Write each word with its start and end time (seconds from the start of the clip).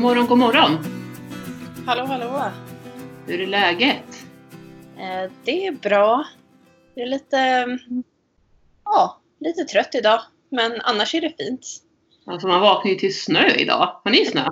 God 0.00 0.06
morgon, 0.08 0.26
god 0.26 0.38
morgon! 0.38 0.78
Hallå, 1.86 2.04
hallå! 2.04 2.42
Hur 3.26 3.40
är 3.40 3.46
läget? 3.46 4.26
Eh, 4.98 5.30
det 5.44 5.66
är 5.66 5.72
bra. 5.72 6.24
Det 6.94 7.00
är 7.02 7.06
lite, 7.06 7.66
ja, 8.84 9.20
lite 9.40 9.64
trött 9.64 9.94
idag. 9.94 10.20
Men 10.50 10.80
annars 10.80 11.14
är 11.14 11.20
det 11.20 11.32
fint. 11.38 11.66
Alltså 12.26 12.48
man 12.48 12.60
vaknar 12.60 12.90
ju 12.92 12.96
till 12.98 13.18
snö 13.20 13.48
idag. 13.48 14.00
Har 14.04 14.10
ni 14.10 14.26
snö? 14.26 14.44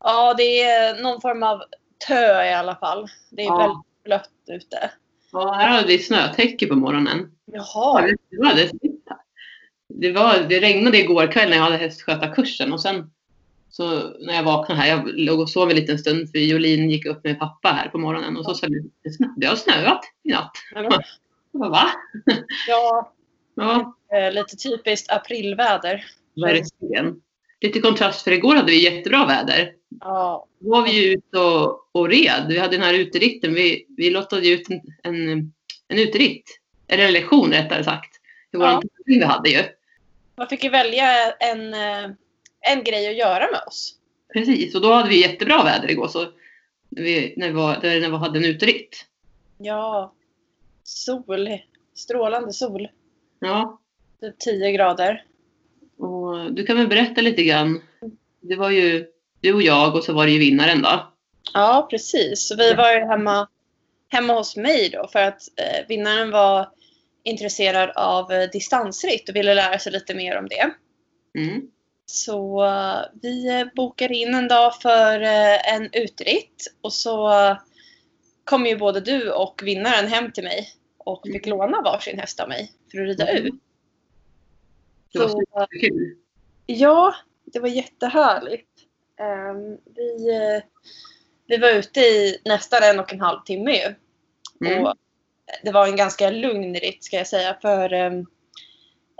Ja, 0.00 0.34
det 0.34 0.62
är 0.62 1.02
någon 1.02 1.20
form 1.20 1.42
av 1.42 1.62
tö 2.08 2.44
i 2.44 2.54
alla 2.54 2.74
fall. 2.76 3.06
Det 3.30 3.42
är 3.42 3.46
Ja. 3.46 3.58
väldigt 3.58 4.04
blött 4.04 4.30
ute. 4.48 4.90
Ja, 5.32 5.52
här 5.52 5.68
hade 5.68 5.86
vi 5.86 5.98
snötäcke 5.98 6.66
på 6.66 6.76
morgonen. 6.76 7.30
Jaha. 7.44 8.00
Det, 8.30 10.12
var 10.12 10.34
det, 10.34 10.48
det 10.48 10.60
regnade 10.60 10.98
igår 10.98 11.32
kväll 11.32 11.50
när 11.50 11.56
jag 11.56 11.64
hade 11.64 11.76
hästskötarkursen 11.76 12.72
och 12.72 12.80
sen 12.80 13.10
så 13.76 14.10
när 14.18 14.34
jag 14.34 14.42
vaknade 14.42 14.80
här, 14.80 14.88
jag 14.88 15.08
låg 15.18 15.40
och 15.40 15.50
sov 15.50 15.70
en 15.70 15.76
liten 15.76 15.98
stund 15.98 16.30
för 16.30 16.38
Jolin 16.38 16.90
gick 16.90 17.06
upp 17.06 17.24
med 17.24 17.38
pappa 17.38 17.68
här 17.68 17.88
på 17.88 17.98
morgonen 17.98 18.36
och 18.36 18.44
så 18.44 18.54
sa 18.54 18.66
det, 18.66 18.82
det 19.36 19.46
har 19.46 19.56
snöat 19.56 20.00
i 20.22 20.30
natt. 20.30 20.50
Bara, 21.52 21.68
va? 21.70 21.90
Ja, 22.68 23.12
Ja, 23.54 23.94
lite 24.32 24.56
typiskt 24.56 25.10
aprilväder. 25.12 26.04
verkligen. 26.36 27.20
Lite 27.60 27.80
kontrast 27.80 28.22
för 28.22 28.32
igår 28.32 28.54
hade 28.54 28.70
vi 28.72 28.82
jättebra 28.84 29.26
väder. 29.26 29.72
Ja, 30.00 30.46
Då 30.58 30.70
var 30.70 30.82
vi 30.82 31.12
ute 31.12 31.38
och, 31.38 31.88
och 31.92 32.08
red. 32.08 32.44
Vi 32.48 32.58
hade 32.58 32.76
den 32.76 32.82
här 32.86 32.94
uteritten. 32.94 33.54
Vi, 33.54 33.86
vi 33.96 34.10
lottade 34.10 34.48
ut 34.48 34.70
en, 34.70 34.80
en, 35.02 35.52
en 35.88 35.98
uteritt. 35.98 36.60
Eller 36.88 37.04
en 37.04 37.12
lektion 37.12 37.50
rättare 37.52 37.84
sagt. 37.84 38.14
Det 38.52 38.58
var 38.58 38.66
Ja. 38.66 38.82
vi 39.04 39.24
hade 39.24 39.50
ju. 39.50 39.62
man 40.36 40.48
fick 40.48 40.64
ju 40.64 40.70
välja 40.70 41.32
en, 41.32 41.74
eh, 41.74 42.10
en 42.72 42.84
grej 42.84 43.08
att 43.08 43.16
göra 43.16 43.50
med 43.50 43.60
oss. 43.66 43.94
Precis, 44.32 44.74
och 44.74 44.80
då 44.80 44.92
hade 44.92 45.08
vi 45.08 45.20
jättebra 45.20 45.64
väder 45.64 45.90
igår. 45.90 46.08
Så 46.08 46.26
vi, 46.90 47.34
när, 47.36 47.46
vi 47.46 47.52
var, 47.54 47.78
när 47.82 48.10
vi 48.10 48.16
hade 48.16 48.38
en 48.38 48.44
uteritt. 48.44 49.04
Ja, 49.58 50.14
sol. 50.82 51.48
Strålande 51.94 52.52
sol. 52.52 52.88
Ja, 53.40 53.80
Typ 54.20 54.38
10 54.38 54.72
grader. 54.72 55.24
och 55.98 56.52
du 56.52 56.66
kan 56.66 56.76
väl 56.76 56.88
berätta 56.88 57.20
lite 57.20 57.44
grann. 57.44 57.82
Det 58.40 58.56
var 58.56 58.70
ju 58.70 59.06
du 59.40 59.54
och 59.54 59.62
jag 59.62 59.94
och 59.96 60.04
så 60.04 60.12
var 60.12 60.26
det 60.26 60.32
ju 60.32 60.38
vinnaren 60.38 60.82
då. 60.82 61.12
Ja, 61.54 61.86
precis. 61.90 62.46
Så 62.48 62.56
vi 62.56 62.74
var 62.74 62.92
ju 62.92 62.98
hemma, 63.00 63.48
hemma 64.08 64.32
hos 64.32 64.56
mig 64.56 64.88
då 64.92 65.08
för 65.12 65.18
att 65.22 65.40
eh, 65.56 65.86
vinnaren 65.88 66.30
var 66.30 66.68
intresserad 67.22 67.90
av 67.96 68.32
eh, 68.32 68.50
distansritt 68.50 69.28
och 69.28 69.36
ville 69.36 69.54
lära 69.54 69.78
sig 69.78 69.92
lite 69.92 70.14
mer 70.14 70.38
om 70.38 70.48
det. 70.48 70.70
Mm. 71.38 71.62
Så 72.06 72.64
eh, 72.64 73.00
vi 73.22 73.64
bokade 73.76 74.14
in 74.14 74.34
en 74.34 74.48
dag 74.48 74.74
för 74.82 75.20
eh, 75.20 75.74
en 75.74 75.90
utritt 75.92 76.74
och 76.80 76.92
så 76.92 77.30
kom 78.44 78.66
ju 78.66 78.76
både 78.76 79.00
du 79.00 79.32
och 79.32 79.60
vinnaren 79.64 80.06
hem 80.06 80.32
till 80.32 80.44
mig 80.44 80.68
och 80.98 81.22
fick 81.32 81.46
låna 81.46 81.82
varsin 81.82 82.18
häst 82.18 82.40
av 82.40 82.48
mig 82.48 82.72
för 82.90 82.98
att 83.00 83.06
rida 83.08 83.28
Mm. 83.28 83.46
ut. 83.46 83.54
Det 85.12 85.18
var 85.18 85.28
Så. 85.28 85.42
Ja, 86.66 87.14
det 87.44 87.60
var 87.60 87.68
jättehärligt. 87.68 88.70
Ehm, 89.20 89.78
vi, 89.96 90.30
eh, 90.30 90.62
vi 91.46 91.56
var 91.56 91.70
ute 91.70 92.00
i 92.00 92.38
nästan 92.44 92.82
en 92.82 93.00
och 93.00 93.12
en 93.12 93.20
halv 93.20 93.40
timme 93.40 93.72
ju. 93.72 93.94
Mm. 94.68 94.84
Och 94.84 94.94
det 95.62 95.72
var 95.72 95.86
en 95.86 95.96
ganska 95.96 96.30
lugn 96.30 96.74
ritt 96.74 97.04
ska 97.04 97.16
jag 97.16 97.26
säga 97.26 97.58
för 97.62 97.92
ehm, 97.92 98.26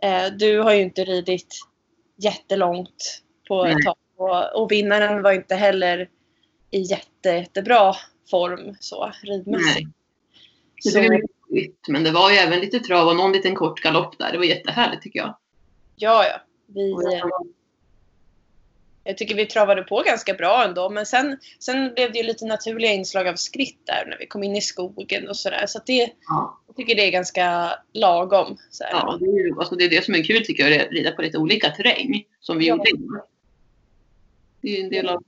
eh, 0.02 0.26
du 0.26 0.58
har 0.58 0.72
ju 0.74 0.82
inte 0.82 1.04
ridit 1.04 1.56
jättelångt 2.16 3.22
på 3.48 3.64
ett 3.64 3.84
tag. 3.84 3.96
Och, 4.16 4.62
och 4.62 4.72
vinnaren 4.72 5.22
var 5.22 5.32
inte 5.32 5.54
heller 5.54 6.08
i 6.70 6.80
jätte, 6.80 7.28
jättebra 7.28 7.94
form 8.30 8.76
så 8.80 9.12
ridmässigt. 9.22 9.74
Nej. 9.74 9.88
Det 10.84 10.90
Så, 10.90 11.00
blev 11.00 11.20
men 11.88 12.04
det 12.04 12.10
var 12.10 12.30
ju 12.30 12.36
även 12.36 12.60
lite 12.60 12.80
trav 12.80 13.08
och 13.08 13.16
någon 13.16 13.32
liten 13.32 13.54
kort 13.54 13.80
galopp 13.80 14.18
där. 14.18 14.32
Det 14.32 14.38
var 14.38 14.44
jättehärligt 14.44 15.02
tycker 15.02 15.18
jag. 15.18 15.36
ja, 15.96 16.24
ja. 16.24 16.40
Vi, 16.66 16.94
Jag 19.04 19.18
tycker 19.18 19.34
vi 19.34 19.46
travade 19.46 19.82
på 19.82 20.02
ganska 20.06 20.34
bra 20.34 20.64
ändå. 20.64 20.90
Men 20.90 21.06
sen, 21.06 21.38
sen 21.58 21.94
blev 21.94 22.12
det 22.12 22.18
ju 22.18 22.24
lite 22.24 22.46
naturliga 22.46 22.92
inslag 22.92 23.28
av 23.28 23.34
skritt 23.34 23.86
där 23.86 24.06
när 24.08 24.18
vi 24.18 24.26
kom 24.26 24.42
in 24.42 24.56
i 24.56 24.60
skogen 24.60 25.28
och 25.28 25.36
sådär. 25.36 25.64
Så 25.66 25.78
att 25.78 25.86
det, 25.86 26.10
Ja. 26.28 26.60
jag 26.66 26.76
tycker 26.76 26.94
det 26.94 27.06
är 27.06 27.10
ganska 27.10 27.70
lagom. 27.92 28.56
Så. 28.70 28.84
Ja, 28.90 29.16
det 29.20 29.26
är, 29.26 29.58
alltså 29.58 29.74
det 29.76 29.84
är 29.84 29.88
det 29.90 30.04
som 30.04 30.14
är 30.14 30.24
kul 30.24 30.44
tycker 30.44 30.68
jag, 30.68 30.80
att 30.80 30.92
rida 30.92 31.10
på 31.12 31.22
lite 31.22 31.38
olika 31.38 31.70
terräng. 31.70 32.24
Som 32.40 32.58
vi 32.58 32.66
Ja. 32.68 32.74
gjorde. 32.76 32.90
Det 34.60 34.68
är 34.68 34.76
ju 34.76 34.82
en 34.84 34.90
del 34.90 35.08
av, 35.08 35.24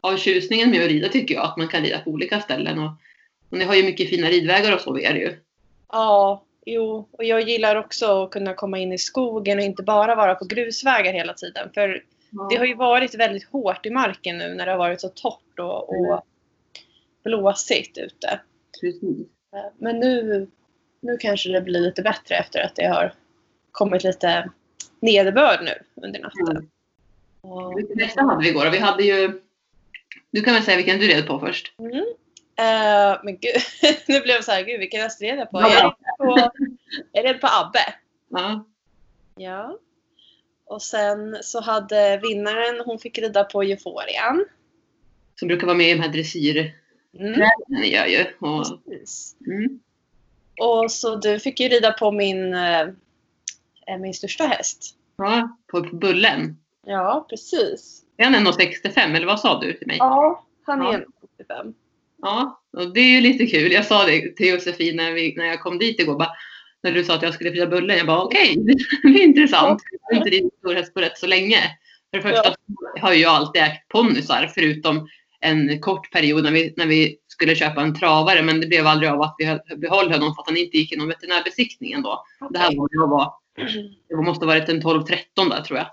av 0.00 0.16
tjusningen 0.16 0.70
med 0.70 0.82
att 0.82 0.88
rida 0.88 1.08
tycker 1.08 1.34
jag, 1.34 1.44
att 1.44 1.56
man 1.56 1.68
kan 1.68 1.82
rida 1.82 1.98
på 1.98 2.10
olika 2.10 2.40
ställen. 2.40 2.78
Och, 2.78 2.90
och 3.50 3.58
ni 3.58 3.64
har 3.64 3.74
ju 3.74 3.82
mycket 3.82 4.08
fina 4.10 4.28
ridvägar 4.28 4.74
och 4.74 4.80
så 4.80 4.92
vid 4.92 5.04
er 5.04 5.14
ju. 5.14 5.36
Ja, 5.92 6.44
jo. 6.66 7.08
Och 7.12 7.24
jag 7.24 7.48
gillar 7.48 7.76
också 7.76 8.24
att 8.24 8.30
kunna 8.30 8.54
komma 8.54 8.78
in 8.78 8.92
i 8.92 8.98
skogen 8.98 9.58
och 9.58 9.64
inte 9.64 9.82
bara 9.82 10.14
vara 10.14 10.34
på 10.34 10.44
grusvägar 10.44 11.12
hela 11.12 11.32
tiden. 11.34 11.68
För 11.74 12.04
det 12.50 12.56
har 12.56 12.64
ju 12.64 12.74
varit 12.74 13.14
väldigt 13.14 13.48
hårt 13.48 13.86
i 13.86 13.90
marken 13.90 14.38
nu 14.38 14.54
när 14.54 14.66
det 14.66 14.72
har 14.72 14.78
varit 14.78 15.00
så 15.00 15.08
torrt 15.08 15.58
och, 15.58 15.94
Mm. 15.94 16.10
och 16.10 16.24
blåsigt 17.24 17.98
ute. 17.98 18.40
Precis. 18.80 19.26
Men 19.78 20.00
nu, 20.00 20.46
nu 21.00 21.16
kanske 21.16 21.48
det 21.52 21.60
blir 21.60 21.80
lite 21.80 22.02
bättre 22.02 22.34
efter 22.34 22.60
att 22.62 22.74
det 22.76 22.86
har 22.86 23.14
kommit 23.72 24.04
lite 24.04 24.50
nederbörd 25.00 25.60
nu 25.64 26.04
under 26.06 26.20
natten. 26.20 26.56
Mm. 26.56 26.68
Och- 27.40 27.78
Vilken 27.78 27.98
hästar 27.98 28.22
hade 28.22 28.42
vi 28.42 28.48
igår? 28.48 28.66
Och 28.66 28.74
Vi 28.74 28.78
hade 28.78 29.02
ju... 29.02 29.40
Du 30.30 30.42
kan 30.42 30.54
väl 30.54 30.62
säga 30.62 30.76
vilken 30.76 30.98
du 30.98 31.06
red 31.08 31.26
på 31.26 31.38
först? 31.38 31.74
Mm. 31.78 31.92
Eh, 32.58 33.18
men 33.24 33.38
gud, 33.38 33.54
nu 34.08 34.20
blev 34.20 34.34
jag 34.34 34.44
så 34.44 34.52
här, 34.52 34.62
gud 34.62 34.80
vilken 34.80 35.00
häst 35.00 35.22
red 35.22 35.38
jag 35.38 35.50
på? 35.50 35.60
Ja. 35.60 35.68
Jag 35.72 35.84
red 35.84 35.94
på, 36.18 36.50
jag 37.12 37.24
red 37.24 37.40
på 37.40 37.46
Abbe. 37.50 37.94
Ja. 38.28 38.64
Ja. 39.36 39.78
Och 40.68 40.82
sen 40.82 41.36
så 41.42 41.60
hade 41.60 42.20
vinnaren, 42.22 42.80
hon 42.84 42.98
fick 42.98 43.18
rida 43.18 43.44
på 43.44 43.62
Euforian. 43.62 44.44
Som 45.38 45.48
brukar 45.48 45.66
vara 45.66 45.76
med 45.76 45.90
i 45.90 45.94
de 45.94 46.00
här 46.00 46.08
dressyrträningen 46.08 46.72
Mm. 47.68 47.84
gör 47.84 48.06
ju. 48.06 48.24
Och, 48.40 48.84
Precis. 48.84 49.36
mm. 49.46 49.80
Och 50.60 50.90
så 50.92 51.16
du 51.16 51.38
fick 51.38 51.60
ju 51.60 51.68
rida 51.68 51.92
på 51.92 52.12
min, 52.12 52.54
eh, 52.54 52.80
eh, 53.86 53.98
min 54.00 54.14
största 54.14 54.44
häst. 54.44 54.94
Ja, 55.16 55.56
på 55.66 55.80
Bullen. 55.80 56.56
Ja, 56.86 57.26
precis. 57.30 58.02
Är 58.16 58.24
han 58.24 58.34
1,65 58.34 59.14
eller 59.16 59.26
vad 59.26 59.40
sa 59.40 59.60
du 59.60 59.72
till 59.72 59.86
mig? 59.86 59.96
Ja, 59.98 60.46
han 60.66 60.78
Ja. 60.78 60.92
är 60.94 61.06
75. 61.38 61.74
Ja, 62.22 62.62
och 62.72 62.92
det 62.94 63.00
är 63.00 63.10
ju 63.10 63.20
lite 63.20 63.46
kul. 63.46 63.72
Jag 63.72 63.86
sa 63.86 64.04
det 64.06 64.36
till 64.36 64.48
Josefin 64.48 64.96
när, 64.96 65.12
vi, 65.12 65.34
när 65.36 65.44
jag 65.44 65.60
kom 65.60 65.78
dit 65.78 66.00
igår. 66.00 66.18
Bara, 66.18 66.32
när 66.82 66.92
du 66.92 67.04
sa 67.04 67.14
att 67.14 67.22
jag 67.22 67.34
skulle 67.34 67.50
fria 67.50 67.66
bullen. 67.66 67.96
Jag 67.98 68.06
bara 68.06 68.22
okej, 68.22 68.56
det 69.02 69.08
är 69.08 69.24
intressant. 69.24 69.82
Jag 70.08 70.16
har 70.16 70.16
inte 70.24 70.36
ridit 70.36 70.58
stor 70.58 70.74
häst 70.74 70.94
på 70.94 71.00
rätt 71.00 71.18
så 71.18 71.26
länge. 71.26 71.58
För 72.10 72.18
det 72.18 72.22
första 72.22 72.54
har 73.00 73.12
ju 73.12 73.20
jag 73.20 73.30
alltid 73.34 73.62
ägt 73.62 73.88
ponnysar 73.88 74.50
förutom 74.54 75.08
en 75.40 75.80
kort 75.80 76.12
period 76.12 76.44
när 76.44 76.50
vi, 76.52 76.74
när 76.76 76.86
vi 76.86 77.16
skulle 77.28 77.54
köpa 77.54 77.82
en 77.82 77.94
travare. 77.94 78.42
Men 78.42 78.60
det 78.60 78.66
blev 78.66 78.86
aldrig 78.86 79.10
av 79.10 79.22
att 79.22 79.34
vi 79.38 79.44
höll- 79.44 79.60
behöll 79.76 80.12
honom 80.12 80.34
för 80.34 80.42
att 80.42 80.48
han 80.48 80.56
inte 80.56 80.76
gick 80.78 80.92
inom 80.92 81.08
veterinärbesiktningen 81.08 82.02
då. 82.02 82.24
Det 82.50 82.58
här 82.58 82.76
var, 82.76 82.88
jag 82.92 83.08
var, 83.08 83.32
det 84.08 84.16
måste 84.16 84.44
ha 84.44 84.52
varit 84.54 84.68
en 84.68 84.82
12-13 84.82 85.16
där 85.36 85.62
tror 85.62 85.78
jag. 85.78 85.86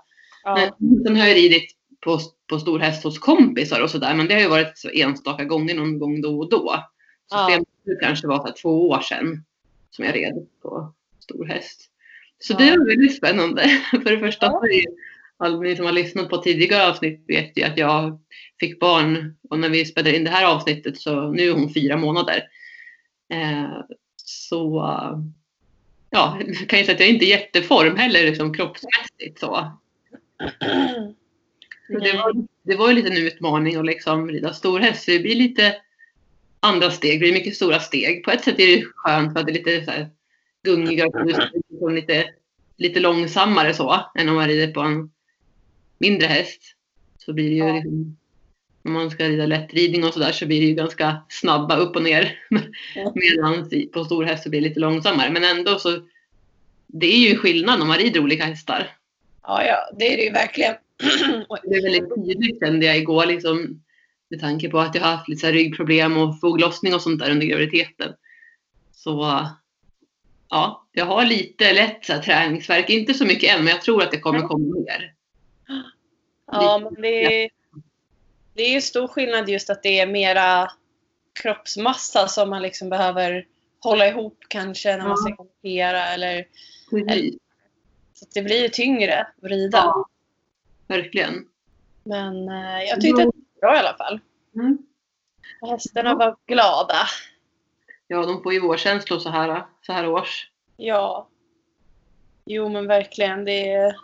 Ja. 0.44 0.70
Men 0.78 1.04
Sen 1.04 1.16
har 1.16 1.26
jag 1.26 1.36
ridit 1.36 1.70
på, 2.00 2.20
på 2.50 2.58
stor 2.58 2.78
häst 2.78 3.04
hos 3.04 3.18
kompisar 3.18 3.80
och 3.80 3.90
sådär. 3.90 4.14
Men 4.14 4.28
det 4.28 4.34
har 4.34 4.40
ju 4.40 4.48
varit 4.48 4.78
så 4.78 4.88
enstaka 4.88 5.44
gånger 5.44 5.74
någon 5.74 5.98
gång 5.98 6.20
då 6.20 6.38
och 6.38 6.50
då. 6.50 6.84
Så 7.30 7.36
Ja. 7.36 7.60
kanske 8.02 8.26
var 8.26 8.38
så 8.38 8.44
här 8.46 8.54
två 8.62 8.88
år 8.88 9.00
sedan 9.00 9.44
som 9.96 10.04
jag 10.04 10.14
red 10.14 10.46
på 10.62 10.94
stor 11.20 11.44
häst. 11.44 11.90
Så 12.38 12.52
Ja. 12.52 12.58
det 12.58 12.70
var 12.78 12.86
väldigt 12.86 13.16
spännande. 13.16 13.62
För 13.90 14.10
det 14.10 14.18
första 14.18 14.46
Ja. 14.46 14.62
är 14.66 14.84
alla 15.38 15.60
ni 15.60 15.76
som 15.76 15.84
har 15.86 15.92
lyssnat 15.92 16.28
på 16.30 16.36
tidigare 16.36 16.88
avsnitt 16.90 17.24
vet 17.28 17.58
ju 17.58 17.62
att 17.62 17.78
jag 17.78 18.20
fick 18.60 18.80
barn 18.80 19.36
och 19.50 19.58
när 19.58 19.68
vi 19.68 19.84
spelade 19.84 20.16
in 20.16 20.24
det 20.24 20.30
här 20.30 20.54
avsnittet 20.54 20.98
så 20.98 21.30
nu 21.30 21.42
är 21.42 21.52
hon 21.52 21.74
fyra 21.74 21.96
månader. 21.96 22.42
Eh, 23.32 23.80
så 24.16 24.82
ja, 26.10 26.40
jag 26.46 26.68
kan 26.68 26.78
ju 26.78 26.84
säga 26.84 26.94
att 26.94 27.00
jag 27.00 27.08
är 27.08 27.12
inte 27.12 27.24
i 27.24 27.30
jätteform 27.30 27.96
heller 27.96 28.22
liksom 28.24 28.54
kroppsmässigt 28.54 29.40
så. 29.40 29.72
Så 31.88 31.98
det, 31.98 32.12
var, 32.12 32.46
det 32.62 32.76
var 32.76 32.88
ju 32.88 32.94
lite 32.94 33.08
en 33.08 33.16
utmaning 33.26 33.76
att 33.76 33.86
liksom 33.86 34.28
rida 34.28 34.52
stor 34.52 34.80
häst. 34.80 35.04
Så 35.04 35.10
det 35.10 35.18
blir 35.18 35.34
lite 35.34 35.76
andra 36.66 36.90
steg. 36.90 37.12
Det 37.12 37.18
blir 37.18 37.32
mycket 37.32 37.56
stora 37.56 37.80
steg. 37.80 38.24
På 38.24 38.30
ett 38.30 38.44
sätt 38.44 38.60
är 38.60 38.66
det 38.66 38.84
skönt 38.94 39.32
för 39.32 39.40
att 39.40 39.46
det 39.46 39.52
är 39.52 39.54
lite 39.54 39.84
så 39.84 39.90
här 39.90 40.08
gungiga 40.64 41.06
och 41.80 41.90
lite, 41.90 42.24
lite 42.76 43.00
långsammare 43.00 43.74
så 43.74 44.10
än 44.18 44.28
om 44.28 44.34
man 44.34 44.48
rider 44.48 44.72
på 44.72 44.80
en 44.80 45.10
mindre 45.98 46.26
häst. 46.26 46.62
Så 47.18 47.32
blir 47.32 47.50
det 47.50 47.56
ju 47.56 47.72
liksom, 47.72 48.16
om 48.84 48.92
man 48.92 49.10
ska 49.10 49.28
rida 49.28 49.46
lättridning 49.46 50.04
och 50.04 50.14
sådär 50.14 50.32
så 50.32 50.46
blir 50.46 50.60
det 50.60 50.66
ju 50.66 50.74
ganska 50.74 51.22
snabba 51.28 51.76
upp 51.76 51.96
och 51.96 52.02
ner. 52.02 52.38
Medan 53.14 53.70
på 53.92 54.04
stor 54.04 54.24
häst 54.24 54.42
så 54.42 54.50
blir 54.50 54.60
det 54.60 54.68
lite 54.68 54.80
långsammare. 54.80 55.30
Men 55.30 55.44
ändå 55.44 55.78
så 55.78 56.00
det 56.86 57.06
är 57.06 57.30
ju 57.30 57.36
skillnad 57.36 57.82
om 57.82 57.88
man 57.88 57.98
rider 57.98 58.20
olika 58.20 58.44
hästar. 58.44 58.96
Ja, 59.42 59.64
ja, 59.64 59.96
det 59.98 60.12
är 60.12 60.16
det 60.16 60.22
ju 60.22 60.30
verkligen. 60.30 60.74
Det 61.62 61.76
är 61.76 61.82
väldigt 61.82 62.14
tydligt 62.14 62.60
kände 62.60 62.86
jag 62.86 62.96
igår 62.96 63.26
liksom, 63.26 63.82
med 64.30 64.40
tanke 64.40 64.68
på 64.68 64.78
att 64.78 64.94
jag 64.94 65.02
har 65.02 65.16
haft 65.16 65.28
lite 65.28 65.52
ryggproblem 65.52 66.16
och 66.16 66.40
foglossning 66.40 66.94
och 66.94 67.02
sånt 67.02 67.20
där 67.20 67.30
under 67.30 67.46
graviditeten. 67.46 68.14
Så 68.92 69.46
ja, 70.48 70.86
jag 70.92 71.06
har 71.06 71.24
lite 71.24 71.72
lätt 71.72 72.04
så 72.04 72.12
här, 72.12 72.22
träningsvärk. 72.22 72.90
Inte 72.90 73.14
så 73.14 73.24
mycket 73.24 73.54
än, 73.54 73.64
men 73.64 73.72
jag 73.72 73.82
tror 73.82 74.02
att 74.02 74.10
det 74.10 74.20
kommer 74.20 74.40
komma 74.40 74.74
mer. 74.74 75.14
Ja, 76.46 76.78
men 76.92 77.02
det 77.02 77.44
är, 77.44 77.50
det 78.54 78.62
är 78.62 78.80
stor 78.80 79.08
skillnad 79.08 79.48
just 79.48 79.70
att 79.70 79.82
det 79.82 80.00
är 80.00 80.06
mera 80.06 80.70
kroppsmassa 81.42 82.28
som 82.28 82.50
man 82.50 82.62
liksom 82.62 82.88
behöver 82.88 83.46
hålla 83.80 84.08
ihop 84.08 84.38
kanske 84.48 84.96
när 84.96 85.08
man 85.08 85.16
ska 85.16 85.36
kommentera 85.36 86.06
eller 86.06 86.46
Precis. 86.90 87.34
så 88.14 88.24
att 88.24 88.34
det 88.34 88.42
blir 88.42 88.68
tyngre 88.68 89.20
att 89.20 89.34
rida. 89.42 89.78
Ja, 89.78 90.08
verkligen. 90.86 91.46
Men 92.04 92.48
eh, 92.48 92.82
jag 92.88 93.00
tyckte 93.00 93.22
att 93.22 93.34
bra 93.66 93.76
i 93.76 93.78
alla 93.78 93.96
fall. 93.96 94.20
Mm. 94.54 94.78
Och 95.60 95.68
hästarna 95.68 96.14
var 96.14 96.36
glada. 96.46 97.06
Ja, 98.06 98.26
de 98.26 98.42
får 98.42 98.52
ju 98.52 98.60
vårkänslor 98.60 99.18
så 99.18 99.28
här, 99.28 99.66
så 99.82 99.92
här 99.92 100.08
års. 100.08 100.50
Ja. 100.76 101.28
Jo 102.44 102.68
men 102.68 102.86
verkligen. 102.86 103.44
Det, 103.44 103.94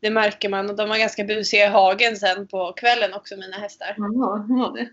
det 0.00 0.10
märker 0.10 0.48
man. 0.48 0.70
Och 0.70 0.76
de 0.76 0.88
var 0.88 0.98
ganska 0.98 1.24
busiga 1.24 1.64
i 1.66 1.68
hagen 1.68 2.16
sen 2.16 2.46
på 2.46 2.72
kvällen 2.72 3.14
också 3.14 3.36
mina 3.36 3.56
hästar. 3.56 3.94
Ja, 3.98 4.46
var 4.48 4.76
det. 4.76 4.90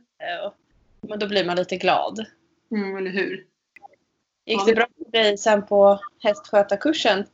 Men 1.02 1.20
då 1.20 1.28
blir 1.28 1.46
man 1.46 1.56
lite 1.56 1.78
glad. 1.78 2.26
Mm, 2.72 2.98
eller 2.98 3.12
hur? 3.12 3.46
Gick 4.46 4.60
Ja, 4.60 4.66
det 4.66 4.76
bra 4.76 4.88
för 4.98 5.12
dig 5.12 5.38
sen 5.38 5.66
på 5.66 6.00
hästskötarkursen? 6.24 7.26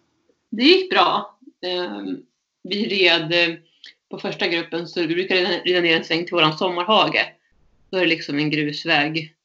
Det 0.49 0.63
gick 0.63 0.91
bra. 0.91 1.37
Ehm, 1.61 2.25
Vi 2.63 2.87
red 2.87 3.33
eh, 3.33 3.55
på 4.11 4.19
första 4.19 4.47
gruppen 4.47 4.87
så 4.87 5.01
vi 5.01 5.15
brukar 5.15 5.35
rida- 5.35 5.63
rida 5.65 5.81
ner 5.81 5.97
en 5.97 6.03
sväng 6.03 6.25
till 6.25 6.33
våran 6.35 6.57
sommarhage. 6.57 7.33
Då 7.89 7.97
är 7.97 8.01
det 8.01 8.07
liksom 8.07 8.37
en 8.37 8.49
grusväg 8.49 9.35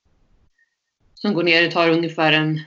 som 1.15 1.35
går 1.35 1.43
ner. 1.43 1.63
Det 1.63 1.71
tar 1.71 1.91
ungefär 1.91 2.33
en 2.33 2.61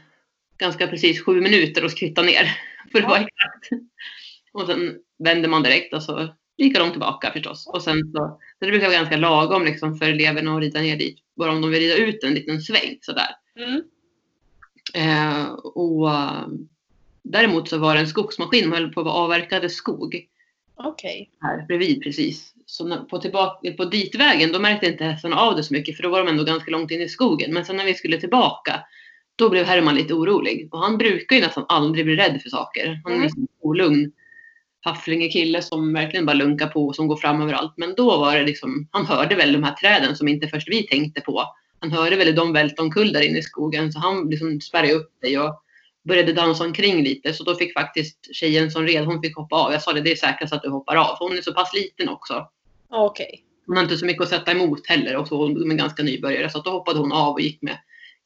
ganska 0.58 0.88
precis 0.88 1.22
sju 1.22 1.42
minuter 1.42 1.86
att 1.86 1.92
skritta 1.92 2.22
ner 2.22 2.58
för 2.92 3.00
att 3.00 3.10
vara 3.10 3.20
exakt. 3.20 3.70
Och 4.52 4.66
sen 4.66 5.00
vänder 5.20 5.50
man 5.50 5.64
direkt 5.64 5.94
och 5.94 6.04
så 6.04 6.36
gick 6.58 6.78
de 6.78 6.92
tillbaka 6.92 7.32
förstås. 7.32 7.68
Och 7.68 7.82
sen 7.82 8.12
så, 8.12 8.40
så 8.60 8.66
det 8.66 8.72
brukar 8.72 8.88
vara 8.88 8.98
ganska 8.98 9.18
lagom 9.18 9.66
liksom 9.66 9.98
för 9.98 10.06
eleverna 10.06 10.56
att 10.56 10.62
rida 10.62 10.82
ner 10.82 10.98
dit. 10.98 11.20
Bara 11.36 11.52
om 11.52 11.62
de 11.62 11.72
vill 11.72 11.80
rida 11.80 11.96
ut 11.96 12.24
en 12.24 12.34
liten 12.34 12.62
sväng 12.62 12.98
sådär. 13.02 13.36
Mm. 13.56 13.82
Eh, 14.94 15.52
och 15.54 16.12
eh, 16.12 16.48
däremot 17.24 17.70
så 17.70 17.78
var 17.78 17.94
det 17.94 18.00
en 18.00 18.08
skogsmaskin 18.08 18.64
som 18.64 18.74
höll 18.74 18.94
på 18.94 19.02
att 19.02 19.08
avverkade 19.08 19.70
skog 19.70 20.28
Okej. 20.76 21.30
här 21.42 21.66
bredvid 21.68 22.04
precis. 22.04 22.54
Så 22.66 23.06
på, 23.10 23.18
tillbaka, 23.20 23.72
på 23.72 23.86
ditvägen 23.86 24.52
då 24.52 24.60
märkte 24.60 24.86
inte 24.88 25.04
hästarna 25.04 25.36
av 25.36 25.56
det 25.56 25.64
så 25.64 25.74
mycket 25.74 25.96
för 25.96 26.04
då 26.04 26.10
var 26.10 26.20
de 26.20 26.28
ändå 26.28 26.44
ganska 26.44 26.72
långt 26.72 26.92
in 26.92 27.02
i 27.02 27.10
skogen. 27.10 27.54
Men 27.54 27.66
sen 27.66 27.78
när 27.78 27.86
vi 27.86 27.94
skulle 27.94 28.18
tillbaka 28.20 28.82
då 29.36 29.50
blev 29.50 29.66
Herman 29.66 29.96
lite 29.96 30.14
orolig. 30.14 30.70
Och 30.72 30.80
han 30.80 30.98
brukar 30.98 31.36
ju 31.36 31.42
nästan 31.42 31.66
aldrig 31.68 32.06
bli 32.06 32.16
rädd 32.16 32.42
för 32.42 32.50
saker. 32.50 33.02
Han 33.04 33.14
är 33.14 33.18
Mm. 33.18 33.30
sån 33.30 33.48
olugn 33.62 34.12
hafflingekille 34.82 35.62
som 35.62 35.94
verkligen 35.94 36.26
bara 36.26 36.34
lunkar 36.34 36.68
på 36.68 36.88
och 36.88 36.96
som 36.96 37.08
går 37.08 37.16
fram 37.18 37.42
överallt. 37.42 37.74
Men 37.78 37.94
då 37.98 38.18
var 38.18 38.36
det 38.36 38.44
liksom, 38.44 38.88
han 38.92 39.06
hörde 39.06 39.36
väl 39.36 39.54
de 39.54 39.64
här 39.64 39.74
träden 39.74 40.16
som 40.16 40.28
inte 40.28 40.48
först 40.48 40.68
vi 40.70 40.88
tänkte 40.88 41.22
på. 41.22 41.44
Han 41.80 41.92
hörde 41.92 42.16
väl 42.16 42.36
de 42.36 42.54
välta 42.54 42.82
omkull 42.82 43.14
där 43.14 43.22
inne 43.22 43.40
i 43.40 43.42
skogen 43.42 43.92
så 43.92 44.00
han 44.00 44.30
liksom 44.30 44.62
spärrade 44.62 44.94
upp 44.94 45.12
sig 45.22 45.40
och 45.40 45.63
började 46.04 46.34
dansa 46.34 46.64
omkring 46.64 47.04
lite. 47.04 47.34
Så 47.34 47.44
då 47.44 47.56
fick 47.56 47.74
faktiskt 47.74 48.36
tjejen 48.36 48.72
som 48.72 48.84
red, 48.84 49.06
hon 49.06 49.22
fick 49.22 49.36
hoppa 49.36 49.56
av. 49.56 49.72
Jag 49.72 49.82
sa 49.82 49.94
det, 49.94 50.02
det 50.02 50.12
är 50.12 50.16
säkrast 50.16 50.54
att 50.54 50.62
du 50.62 50.70
hoppar 50.70 50.96
av. 50.96 51.16
För 51.16 51.26
hon 51.26 51.38
är 51.38 51.42
så 51.42 51.54
pass 51.54 51.74
liten 51.74 52.10
också. 52.10 52.48
Okej. 52.90 53.44
Hon 53.66 53.76
har 53.76 53.84
inte 53.84 53.98
så 53.98 54.06
mycket 54.06 54.24
att 54.24 54.30
sätta 54.30 54.52
emot 54.52 54.88
heller 54.88 55.16
och 55.16 55.28
så 55.28 55.38
hon 55.38 55.72
är 55.72 55.76
ganska 55.76 56.04
nybörjare. 56.04 56.50
Så 56.50 56.62
då 56.62 56.72
hoppade 56.72 57.00
hon 57.00 57.12
av 57.12 57.34
och 57.34 57.42
gick 57.42 57.62
med 57.62 57.78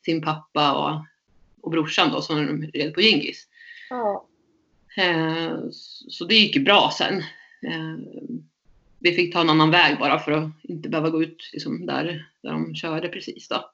sin 0.06 0.22
pappa 0.22 0.74
och, 0.74 1.06
och 1.62 1.72
brorsan 1.72 2.12
då 2.12 2.22
som 2.22 2.64
red 2.74 2.94
på 2.94 3.02
Gingis. 3.02 3.48
Ja. 3.90 4.28
Eh, 4.98 5.58
så 6.10 6.26
det 6.26 6.36
gick 6.36 6.56
ju 6.56 6.64
bra 6.64 6.92
sen. 6.98 7.18
Eh, 7.62 7.98
vi 9.00 9.12
fick 9.12 9.34
ta 9.34 9.42
en 9.42 9.50
annan 9.50 9.72
väg 9.72 10.00
bara 10.00 10.20
för 10.20 10.32
att 10.32 10.50
inte 10.64 10.90
behöva 10.90 11.10
gå 11.10 11.24
ut 11.24 11.50
liksom 11.54 11.86
där, 11.86 12.30
där 12.44 12.52
de 12.52 12.76
körde 12.76 13.10
precis 13.10 13.48
då. 13.48 13.72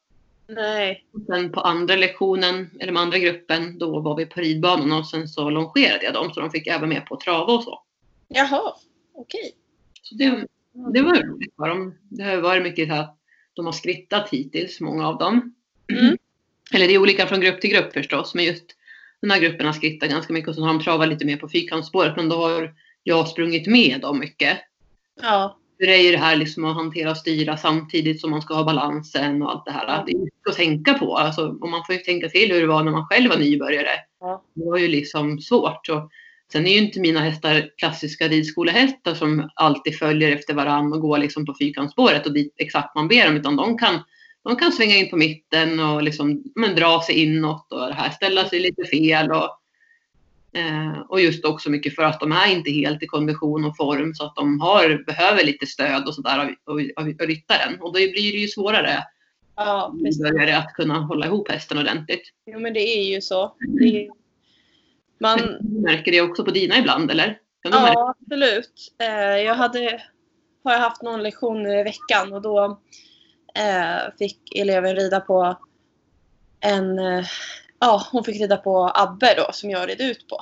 Nej. 0.47 1.05
Och 1.13 1.21
sen 1.21 1.51
på 1.51 1.61
andra 1.61 1.95
lektionen, 1.95 2.69
eller 2.79 2.93
med 2.93 3.01
andra 3.01 3.17
gruppen, 3.17 3.77
då 3.77 3.99
var 3.99 4.15
vi 4.15 4.25
på 4.25 4.39
ridbanan 4.39 4.91
och 4.91 5.07
sen 5.07 5.27
så 5.27 5.49
longerade 5.49 6.03
jag 6.03 6.13
dem 6.13 6.33
så 6.33 6.39
de 6.39 6.51
fick 6.51 6.67
även 6.67 6.89
med 6.89 7.05
på 7.05 7.17
trava 7.17 7.53
och 7.53 7.63
så. 7.63 7.83
Jaha. 8.27 8.73
Okej. 9.13 9.55
Så 10.01 10.15
det, 10.15 10.47
det 10.93 11.01
var 11.01 11.15
roligt 11.15 11.55
för 11.55 11.69
dem. 11.69 11.95
Det 12.09 12.23
har 12.23 12.37
varit 12.37 12.63
mycket 12.63 12.87
så 12.87 12.93
här 12.93 13.01
att 13.01 13.17
de 13.53 13.65
har 13.65 13.73
skrittat 13.73 14.29
hittills, 14.29 14.81
många 14.81 15.07
av 15.07 15.17
dem. 15.17 15.55
Mm. 15.87 16.17
Eller 16.73 16.87
det 16.87 16.93
är 16.93 17.01
olika 17.01 17.27
från 17.27 17.41
grupp 17.41 17.61
till 17.61 17.69
grupp 17.69 17.93
förstås, 17.93 18.35
men 18.35 18.45
just 18.45 18.65
den 19.21 19.31
här 19.31 19.39
gruppen 19.39 19.65
har 19.65 19.73
skrittat 19.73 20.09
ganska 20.09 20.33
mycket 20.33 20.49
och 20.49 20.55
så 20.55 20.61
har 20.61 20.73
de 20.73 20.83
travat 20.83 21.09
lite 21.09 21.25
mer 21.25 21.37
på 21.37 21.49
fyrkantsspåret. 21.49 22.15
Men 22.15 22.29
då 22.29 22.35
har 22.35 22.75
jag 23.03 23.27
sprungit 23.27 23.67
med 23.67 24.01
dem 24.01 24.19
mycket. 24.19 24.59
Ja. 25.21 25.57
Det 25.79 26.07
är 26.07 26.11
det 26.11 26.17
här 26.17 26.35
liksom 26.35 26.65
att 26.65 26.75
hantera 26.75 27.11
och 27.11 27.17
styra 27.17 27.57
samtidigt 27.57 28.21
som 28.21 28.31
man 28.31 28.41
ska 28.41 28.53
ha 28.53 28.63
balansen 28.63 29.41
och 29.41 29.51
allt 29.51 29.65
det 29.65 29.71
här. 29.71 30.03
Det 30.05 30.11
är 30.11 30.17
mycket 30.17 30.49
att 30.49 30.55
tänka 30.55 30.93
på. 30.93 31.17
Alltså, 31.17 31.47
och 31.61 31.69
man 31.69 31.85
får 31.85 31.95
ju 31.95 32.01
tänka 32.01 32.29
till 32.29 32.51
hur 32.51 32.61
det 32.61 32.67
var 32.67 32.83
när 32.83 32.91
man 32.91 33.05
själv 33.05 33.29
var 33.29 33.37
nybörjare. 33.37 33.89
Ja. 34.19 34.43
Det 34.53 34.65
var 34.65 34.77
ju 34.77 34.87
liksom 34.87 35.39
svårt. 35.39 35.89
Och 35.89 36.11
sen 36.51 36.67
är 36.67 36.71
ju 36.71 36.77
inte 36.77 36.99
mina 36.99 37.19
hästar 37.19 37.69
klassiska 37.77 38.27
ridskolehästar 38.27 39.13
som 39.13 39.49
alltid 39.55 39.97
följer 39.97 40.31
efter 40.31 40.53
varann 40.53 40.93
och 40.93 41.01
går 41.01 41.17
liksom 41.17 41.45
på 41.45 41.55
fyrkantsspåret 41.59 42.25
och 42.25 42.33
dit 42.33 42.53
exakt 42.57 42.95
man 42.95 43.07
ber 43.07 43.25
dem. 43.25 43.37
Utan 43.37 43.55
de 43.55 43.77
kan, 43.77 43.99
de 44.43 44.55
kan 44.55 44.71
svänga 44.71 44.95
in 44.95 45.09
på 45.09 45.17
mitten 45.17 45.79
och 45.79 46.03
liksom, 46.03 46.43
men, 46.55 46.75
dra 46.75 47.01
sig 47.01 47.23
inåt 47.23 47.71
och 47.71 47.87
det 47.87 47.93
här, 47.93 48.09
ställa 48.09 48.45
sig 48.49 48.59
lite 48.59 48.83
fel. 48.85 49.31
Och, 49.31 49.59
och 51.09 51.21
just 51.21 51.45
också 51.45 51.69
mycket 51.69 51.95
för 51.95 52.03
att 52.03 52.19
de 52.19 52.31
är 52.31 52.51
inte 52.51 52.71
helt 52.71 53.03
i 53.03 53.07
kondition 53.07 53.65
och 53.65 53.77
form 53.77 54.13
så 54.13 54.25
att 54.25 54.35
de 54.35 54.59
har, 54.59 55.03
behöver 55.05 55.43
lite 55.43 55.65
stöd 55.65 56.07
och 56.07 56.15
sådär 56.15 56.39
av, 56.39 56.73
av, 56.73 56.81
av, 56.95 57.27
ryttaren. 57.27 57.81
Och 57.81 57.87
då 57.87 57.93
blir 57.93 58.31
det 58.31 58.37
ju 58.37 58.47
svårare 58.47 59.03
Ja, 59.55 59.95
börjare 60.21 60.57
att 60.57 60.73
kunna 60.73 60.99
hålla 60.99 61.25
ihop 61.25 61.51
hästen 61.51 61.77
ordentligt. 61.77 62.21
Jo, 62.45 62.59
men 62.59 62.73
det 62.73 62.79
är 62.79 63.03
ju 63.03 63.21
så. 63.21 63.55
Är... 63.81 64.09
Man, 65.17 65.39
Du 65.59 65.81
märker 65.81 66.11
det 66.11 66.21
också 66.21 66.45
på 66.45 66.51
dina 66.51 66.77
ibland 66.77 67.11
eller? 67.11 67.39
Ja, 67.61 68.15
absolut. 68.21 68.93
Eh, 69.01 69.37
jag 69.37 69.55
hade, 69.55 70.01
har 70.63 70.71
jag 70.71 70.79
haft 70.79 71.01
någon 71.01 71.23
lektion 71.23 71.67
i 71.67 71.83
veckan 71.83 72.33
och 72.33 72.41
då 72.41 72.81
eh, 73.55 74.13
fick 74.19 74.55
eleven 74.55 74.95
rida 74.95 75.19
på 75.19 75.57
en, 76.59 76.99
eh, 76.99 77.25
ja 77.83 78.07
hon 78.11 78.23
fick 78.23 78.41
rida 78.41 78.57
på 78.57 78.91
Abbe 78.95 79.33
då 79.37 79.51
som 79.51 79.69
jag 79.69 79.89
red 79.89 80.01
ut 80.01 80.27
på. 80.27 80.35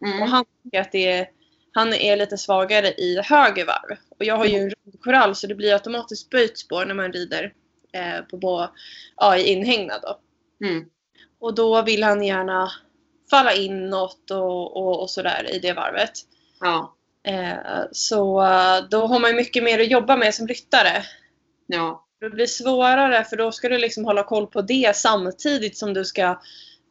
Och 0.00 0.06
Mm. 0.06 0.28
han 0.28 0.44
tycker 0.64 0.80
att 0.80 0.92
det 0.92 1.12
är, 1.12 1.28
han 1.72 1.94
är 1.94 2.16
lite 2.16 2.38
svagare 2.38 2.88
i 2.88 3.20
höger 3.24 3.66
varv. 3.66 3.96
Och 4.18 4.24
jag 4.24 4.36
har 4.36 4.44
ju 4.44 4.56
en 4.58 4.70
rund 4.70 5.00
korall 5.00 5.34
så 5.34 5.46
det 5.46 5.54
blir 5.54 5.72
automatiskt 5.72 6.30
böjt 6.30 6.58
spår 6.58 6.84
när 6.84 6.94
man 6.94 7.12
rider 7.12 7.52
eh, 7.92 8.20
på, 8.30 8.40
på, 8.40 8.70
ja, 9.16 9.36
i 9.36 9.52
inhägnad 9.52 10.00
då. 10.02 10.18
Mm. 10.66 10.84
Och 11.40 11.54
då 11.54 11.82
vill 11.82 12.02
han 12.02 12.24
gärna 12.24 12.72
falla 13.30 13.52
inåt 13.54 14.30
och, 14.30 14.76
och, 14.76 15.02
och 15.02 15.10
sådär 15.10 15.54
i 15.54 15.58
det 15.58 15.72
varvet. 15.72 16.12
Ja. 16.60 16.96
Eh, 17.26 17.84
så 17.92 18.42
eh, 18.42 18.88
då 18.90 19.06
har 19.06 19.18
man 19.18 19.36
mycket 19.36 19.62
mer 19.62 19.80
att 19.80 19.90
jobba 19.90 20.16
med 20.16 20.34
som 20.34 20.48
ryttare. 20.48 21.04
Ja. 21.66 22.02
Det 22.20 22.30
blir 22.30 22.46
svårare 22.46 23.24
för 23.24 23.36
då 23.36 23.52
ska 23.52 23.68
du 23.68 23.78
liksom 23.78 24.04
hålla 24.04 24.22
koll 24.22 24.46
på 24.46 24.62
det 24.62 24.96
samtidigt 24.96 25.78
som 25.78 25.94
du 25.94 26.04
ska 26.04 26.40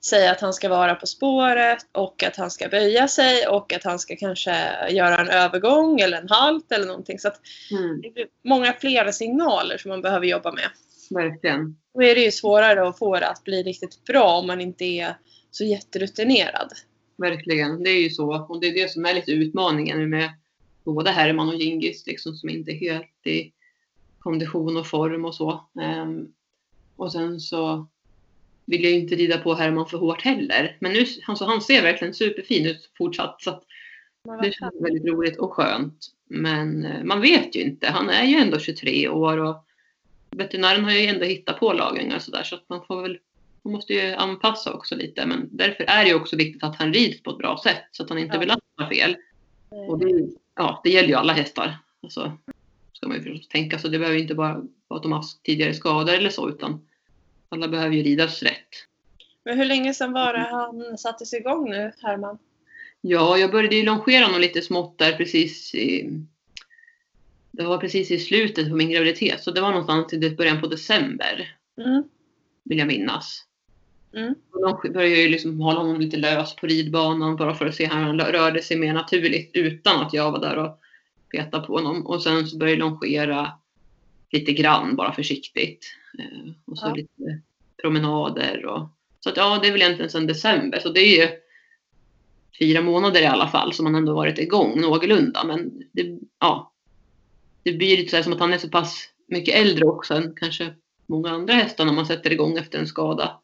säga 0.05 0.31
att 0.31 0.41
han 0.41 0.53
ska 0.53 0.69
vara 0.69 0.95
på 0.95 1.07
spåret 1.07 1.87
och 1.91 2.23
att 2.23 2.35
han 2.35 2.51
ska 2.51 2.67
böja 2.69 3.07
sig 3.07 3.47
och 3.47 3.73
att 3.73 3.83
han 3.83 3.99
ska 3.99 4.15
kanske 4.15 4.51
göra 4.89 5.17
en 5.17 5.29
övergång 5.29 5.99
eller 5.99 6.21
en 6.21 6.29
halt 6.29 6.71
eller 6.71 6.85
någonting. 6.85 7.19
Så 7.19 7.27
att 7.27 7.41
Mm. 7.71 8.01
det 8.01 8.09
blir 8.13 8.27
många 8.43 8.73
fler 8.73 9.11
signaler 9.11 9.77
som 9.77 9.89
man 9.89 10.01
behöver 10.01 10.25
jobba 10.25 10.51
med. 10.51 10.69
Verkligen. 11.09 11.77
Då 11.93 12.03
är 12.03 12.15
det 12.15 12.21
ju 12.21 12.31
svårare 12.31 12.87
att 12.87 12.97
få 12.97 13.19
det 13.19 13.27
att 13.27 13.43
bli 13.43 13.63
riktigt 13.63 14.03
bra 14.05 14.37
om 14.37 14.47
man 14.47 14.61
inte 14.61 14.85
är 14.85 15.17
så 15.51 15.63
jätterutinerad. 15.63 16.71
Verkligen. 17.17 17.83
Det 17.83 17.89
är 17.89 18.01
ju 18.01 18.09
så. 18.09 18.45
Och 18.49 18.61
det 18.61 18.67
är 18.67 18.73
det 18.73 18.91
som 18.91 19.05
är 19.05 19.13
lite 19.13 19.31
utmaningen 19.31 20.09
med 20.09 20.29
både 20.83 21.11
Herman 21.11 21.49
och 21.49 21.55
Gingis 21.55 22.07
liksom, 22.07 22.35
som 22.35 22.49
inte 22.49 22.71
är 22.71 22.79
helt 22.79 23.27
i 23.27 23.51
kondition 24.19 24.77
och 24.77 24.87
form 24.87 25.25
och 25.25 25.35
så. 25.35 25.65
Ehm, 25.81 26.27
och 26.95 27.11
sen 27.11 27.39
så 27.39 27.87
vill 28.65 28.83
jag 28.83 28.91
ju 28.93 28.99
inte 28.99 29.15
rida 29.15 29.37
på 29.37 29.53
Herman 29.53 29.87
för 29.87 29.97
hårt 29.97 30.21
heller. 30.21 30.77
Men 30.79 30.93
nu, 30.93 31.05
alltså, 31.27 31.45
han 31.45 31.61
ser 31.61 31.81
verkligen 31.81 32.13
superfin 32.13 32.65
ut 32.65 32.89
fortsatt. 32.97 33.41
Så 33.41 33.61
det 34.41 34.51
känns 34.51 34.73
väldigt 34.81 35.05
roligt 35.05 35.37
och 35.37 35.53
skönt. 35.53 36.07
Men 36.27 36.85
eh, 36.85 37.03
man 37.03 37.21
vet 37.21 37.55
ju 37.55 37.61
inte. 37.61 37.87
Han 37.87 38.09
är 38.09 38.23
ju 38.23 38.37
ändå 38.37 38.59
23 38.59 39.09
år 39.09 39.37
och 39.37 39.65
veterinären 40.31 40.83
har 40.83 40.91
ju 40.91 41.05
ändå 41.05 41.25
hittat 41.25 41.59
på 41.59 41.73
lagringar 41.73 42.15
och 42.15 42.21
sådär. 42.21 42.43
Så 42.43 42.55
att 42.55 42.69
man 42.69 42.85
får 42.87 43.01
väl 43.01 43.17
man 43.61 43.73
måste 43.73 43.93
ju 43.93 44.13
anpassa 44.13 44.73
också 44.73 44.95
lite. 44.95 45.25
Men 45.25 45.49
därför 45.51 45.83
är 45.83 46.03
det 46.03 46.09
ju 46.09 46.15
också 46.15 46.35
viktigt 46.35 46.63
att 46.63 46.75
han 46.75 46.93
rids 46.93 47.23
på 47.23 47.31
ett 47.31 47.37
bra 47.37 47.59
sätt 47.63 47.83
så 47.91 48.03
att 48.03 48.09
han 48.09 48.17
inte 48.17 48.35
Ja. 48.35 48.39
belastar 48.39 48.89
fel. 48.95 49.15
Och 49.69 49.99
det, 49.99 50.29
ja, 50.55 50.81
det 50.83 50.89
gäller 50.89 51.09
ju 51.09 51.15
alla 51.15 51.33
hästar. 51.33 51.77
Alltså, 52.03 52.37
ska 52.93 53.07
man 53.07 53.17
ju 53.17 53.23
förstås 53.23 53.47
tänka. 53.47 53.79
Så 53.79 53.87
det 53.87 53.99
behöver 53.99 54.19
inte 54.19 54.35
bara 54.35 54.63
vara 54.87 54.97
att 54.97 55.03
de 55.03 55.11
har 55.11 55.19
haft 55.19 55.43
tidigare 55.43 55.73
skador 55.73 56.13
eller 56.13 56.29
så, 56.29 56.49
utan 56.49 56.87
alla 57.55 57.67
behöver 57.67 57.95
ju 57.95 58.03
ridas 58.03 58.43
rätt. 58.43 58.69
Men 59.43 59.57
hur 59.57 59.65
länge 59.65 59.93
sedan 59.93 60.13
var 60.13 60.33
det 60.33 60.39
han 60.39 60.97
sattes 60.97 61.33
igång 61.33 61.69
nu, 61.69 61.91
Herman? 62.01 62.37
Ja, 63.01 63.37
jag 63.37 63.51
började 63.51 63.75
ju 63.75 63.83
longera 63.83 64.25
honom 64.25 64.41
lite 64.41 64.61
smått 64.61 64.97
där 64.97 65.11
precis 65.17 65.75
i, 65.75 66.09
Det 67.51 67.63
var 67.63 67.77
precis 67.77 68.11
i 68.11 68.19
slutet 68.19 68.69
på 68.69 68.75
min 68.75 68.89
graviditet, 68.89 69.43
så 69.43 69.51
det 69.51 69.61
var 69.61 69.69
någonstans 69.69 70.13
i 70.13 70.35
början 70.35 70.61
på 70.61 70.67
december, 70.67 71.57
Mm. 71.77 72.03
vill 72.63 72.77
jag 72.77 72.87
minnas. 72.87 73.45
Mm. 74.15 74.35
De 74.51 74.93
började 74.93 75.21
ju 75.21 75.29
liksom 75.29 75.59
hålla 75.61 75.79
honom 75.79 75.99
lite 76.01 76.17
lös 76.17 76.55
på 76.55 76.67
ridbanan 76.67 77.35
bara 77.35 77.55
för 77.55 77.65
att 77.65 77.75
se 77.75 77.85
hur 77.85 77.93
han 77.93 78.19
rörde 78.19 78.61
sig 78.61 78.77
mer 78.77 78.93
naturligt 78.93 79.51
utan 79.53 80.05
att 80.05 80.13
jag 80.13 80.31
var 80.31 80.39
där 80.39 80.57
och 80.57 80.79
petade 81.31 81.67
på 81.67 81.73
honom. 81.73 82.05
Och 82.05 82.23
sen 82.23 82.47
så 82.47 82.57
började 82.57 82.79
jag 82.79 82.89
longera 82.89 83.51
lite 84.31 84.51
grann, 84.53 84.95
bara 84.95 85.13
försiktigt. 85.13 85.85
Eh, 86.19 86.51
och 86.65 86.77
så 86.77 86.87
Ja. 86.87 86.93
lite 86.95 87.41
promenader 87.81 88.65
och 88.65 88.89
så 89.19 89.29
att 89.29 89.37
ja, 89.37 89.59
det 89.61 89.67
är 89.67 89.71
väl 89.71 89.81
egentligen 89.81 90.11
sedan 90.11 90.27
december. 90.27 90.79
Så 90.79 90.89
det 90.89 90.99
är 90.99 91.17
ju 91.17 91.29
fyra 92.59 92.81
månader 92.81 93.21
i 93.21 93.25
alla 93.25 93.47
fall 93.47 93.73
som 93.73 93.85
han 93.85 93.95
ändå 93.95 94.13
varit 94.13 94.39
igång 94.39 94.81
någorlunda. 94.81 95.43
Men 95.43 95.83
det, 95.91 96.19
ja, 96.39 96.73
det 97.63 97.73
blir 97.73 97.97
lite 97.97 98.09
så 98.09 98.15
här 98.15 98.23
som 98.23 98.33
att 98.33 98.39
han 98.39 98.53
är 98.53 98.57
så 98.57 98.69
pass 98.69 99.09
mycket 99.27 99.55
äldre 99.55 99.85
också 99.85 100.13
än 100.13 100.35
kanske 100.35 100.73
många 101.05 101.29
andra 101.29 101.53
hästar 101.53 101.85
när 101.85 101.93
man 101.93 102.05
sätter 102.05 102.33
igång 102.33 102.57
efter 102.57 102.79
en 102.79 102.87
skada. 102.87 103.39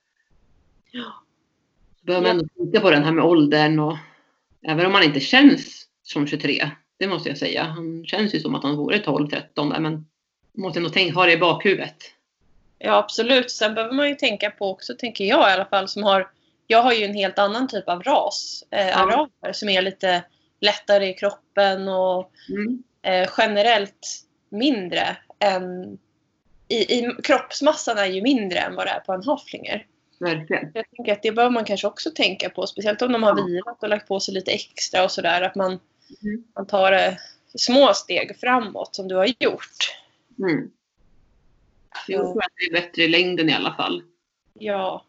Ja. 0.91 1.23
Så 1.99 2.05
behöver 2.05 2.27
man 2.27 2.31
ändå 2.31 2.45
tänka 2.57 2.79
på 2.79 2.91
den 2.91 3.03
här 3.03 3.11
med 3.11 3.23
åldern 3.23 3.79
och 3.79 3.97
även 4.61 4.85
om 4.85 4.93
han 4.93 5.03
inte 5.03 5.19
känns 5.19 5.87
som 6.03 6.27
23, 6.27 6.71
det 6.99 7.07
måste 7.07 7.29
jag 7.29 7.37
säga. 7.37 7.63
Han 7.63 8.05
känns 8.05 8.35
ju 8.35 8.39
som 8.39 8.55
att 8.55 8.63
han 8.63 8.77
vore 8.77 8.97
12-13 8.97 9.69
där 9.69 9.79
men 9.79 9.83
man 9.83 10.05
måste 10.53 10.79
ändå 10.79 10.89
tänka, 10.89 11.13
ha 11.13 11.25
det 11.25 11.31
i 11.31 11.37
bakhuvudet. 11.37 11.95
Ja, 12.79 12.97
absolut. 12.97 13.51
Sen 13.51 13.75
behöver 13.75 13.93
man 13.95 14.09
ju 14.09 14.15
tänka 14.15 14.51
på 14.51 14.69
också, 14.71 14.93
tänker 14.95 15.25
jag 15.25 15.49
i 15.49 15.53
alla 15.53 15.65
fall, 15.65 15.87
som 15.87 16.03
har... 16.03 16.29
Jag 16.67 16.81
har 16.81 16.93
ju 16.93 17.05
en 17.05 17.13
helt 17.13 17.39
annan 17.39 17.67
typ 17.67 17.89
av 17.89 18.03
ras, 18.03 18.63
eh, 18.71 18.87
Ja. 18.87 18.95
araber, 18.95 19.53
som 19.53 19.69
är 19.69 19.81
lite 19.81 20.23
lättare 20.61 21.09
i 21.09 21.13
kroppen 21.13 21.87
och 21.87 22.31
Mm. 22.49 22.83
eh, 23.01 23.29
generellt 23.37 24.07
mindre 24.49 25.17
än... 25.39 25.97
I, 26.67 26.75
I 26.99 27.15
kroppsmassan 27.23 27.97
är 27.97 28.05
ju 28.05 28.21
mindre 28.21 28.59
än 28.59 28.75
vad 28.75 28.85
det 28.87 28.91
är 28.91 28.99
på 28.99 29.13
en 29.13 29.23
haflinger. 29.23 29.85
Verkligen. 30.19 30.71
Jag 30.73 30.85
tänker 30.95 31.13
att 31.13 31.23
det 31.23 31.31
bör 31.31 31.49
man 31.49 31.65
kanske 31.65 31.87
också 31.87 32.09
tänka 32.11 32.49
på, 32.49 32.67
speciellt 32.67 33.01
om 33.01 33.11
de 33.11 33.23
har 33.23 33.47
vilat 33.47 33.83
och 33.83 33.89
lagt 33.89 34.07
på 34.07 34.19
sig 34.19 34.33
lite 34.33 34.51
extra 34.51 35.03
och 35.03 35.11
sådär, 35.11 35.41
att 35.41 35.55
man, 35.55 35.79
Mm. 36.23 36.43
man 36.55 36.67
tar 36.67 36.91
det 36.91 37.17
små 37.55 37.93
steg 37.93 38.39
framåt 38.39 38.95
som 38.95 39.07
du 39.07 39.15
har 39.15 39.27
gjort. 39.39 39.77
Mm. 40.41 40.71
Jag 42.07 42.21
tror 42.21 42.43
att 42.43 42.51
det 42.57 42.65
är 42.65 42.81
bättre 42.81 43.03
i 43.03 43.07
längden 43.07 43.49
i 43.49 43.53
alla 43.53 43.73
fall. 43.73 44.03
Ja, 44.53 45.05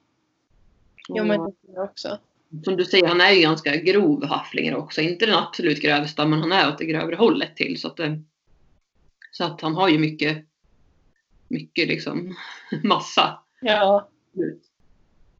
Och 1.09 1.27
men 1.27 1.29
det 1.29 1.37
tror 1.37 1.75
jag 1.75 1.85
också. 1.85 2.19
Som 2.65 2.77
du 2.77 2.85
säger, 2.85 3.07
han 3.09 3.21
är 3.21 3.31
ju 3.31 3.43
ganska 3.43 3.77
grov 3.77 4.25
haflinger 4.25 4.77
också. 4.77 5.01
Inte 5.01 5.27
den 5.27 5.35
absolut 5.35 5.83
grövsta, 5.83 6.27
men 6.27 6.41
han 6.41 6.53
är 6.53 6.69
åt 6.69 6.79
det 6.79 6.85
grövre 6.85 7.17
hållet 7.17 7.57
till. 7.57 7.81
Så 7.81 7.89
att, 7.89 8.01
eh, 8.01 8.15
så 9.31 9.45
att 9.45 9.61
han 9.61 9.75
har 9.75 9.89
ju 9.89 9.99
mycket, 9.99 10.47
mycket 11.49 11.89
liksom 11.89 12.37
massa. 12.83 13.39
Ja, 13.61 14.09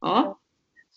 Ja. 0.01 0.39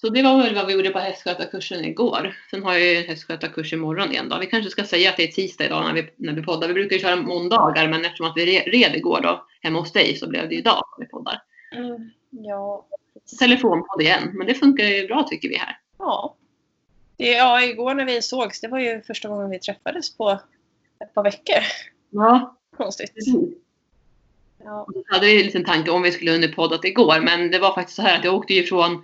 Så 0.01 0.09
det 0.09 0.23
var 0.23 0.43
väl 0.43 0.55
vad 0.55 0.67
vi 0.67 0.73
gjorde 0.73 0.91
på 0.91 0.99
hästskötarkursen 0.99 1.85
igår. 1.85 2.37
Sen 2.51 2.63
har 2.63 2.73
jag 2.73 2.83
ju 2.83 2.95
hästskötarkurs 3.07 3.73
imorgon 3.73 4.11
igen 4.13 4.29
då. 4.29 4.39
Vi 4.39 4.47
kanske 4.47 4.71
ska 4.71 4.85
säga 4.85 5.11
att 5.11 5.17
det 5.17 5.23
är 5.23 5.33
tisdag 5.33 5.65
idag 5.65 5.85
när 5.85 5.93
vi, 5.95 6.11
när 6.17 6.33
vi 6.33 6.43
poddar. 6.43 6.69
Vi 6.69 6.75
brukar 6.75 6.97
ju 6.97 7.03
köra 7.03 7.17
måndagar 7.17 7.89
men 7.89 8.05
eftersom 8.05 8.27
att 8.27 8.37
vi 8.37 8.47
re- 8.47 8.71
red 8.71 8.97
igår 8.97 9.21
då 9.23 9.47
hemma 9.63 9.79
hos 9.81 9.93
dig 9.93 10.17
så 10.17 10.29
blev 10.29 10.49
det 10.49 10.55
idag 10.55 10.83
som 10.95 11.05
vi 11.05 11.07
poddar. 11.07 11.43
mm, 11.73 12.11
ja. 12.31 12.87
Telefonpodd 13.39 14.03
igen, 14.03 14.31
men 14.35 14.47
det 14.47 14.55
funkar 14.55 14.85
ju 14.85 15.07
bra 15.07 15.23
tycker 15.31 15.49
vi 15.49 15.57
här. 15.57 15.79
Ja. 15.99 16.37
Det, 17.17 17.31
ja, 17.33 17.63
igår 17.63 17.95
när 17.95 18.05
vi 18.05 18.23
sågs, 18.23 18.61
det 18.61 18.69
var 18.69 18.79
ju 18.79 19.03
första 19.03 19.29
gången 19.29 19.51
vi 19.51 19.59
träffades 19.59 20.17
på 20.17 20.41
ett 21.05 21.15
par 21.15 21.25
veckor. 21.25 21.63
Ja, 22.11 22.57
Konstigt. 22.77 23.15
precis. 23.15 23.35
Ja. 24.65 24.87
Så 24.95 25.03
hade 25.15 25.27
vi 25.27 25.41
en 25.41 25.47
liten 25.47 25.65
tanke 25.65 25.91
om 25.91 26.03
vi 26.03 26.13
skulle 26.13 26.31
hunnit 26.31 26.57
poddat 26.57 26.85
igår, 26.85 27.21
men 27.21 27.51
det 27.51 27.59
var 27.59 27.75
faktiskt 27.75 27.97
så 27.97 28.03
här 28.03 28.19
att 28.19 28.25
jag 28.25 28.35
åkte 28.35 28.55
ju 28.55 28.63
ifrån 28.63 28.93
eh, 28.93 29.01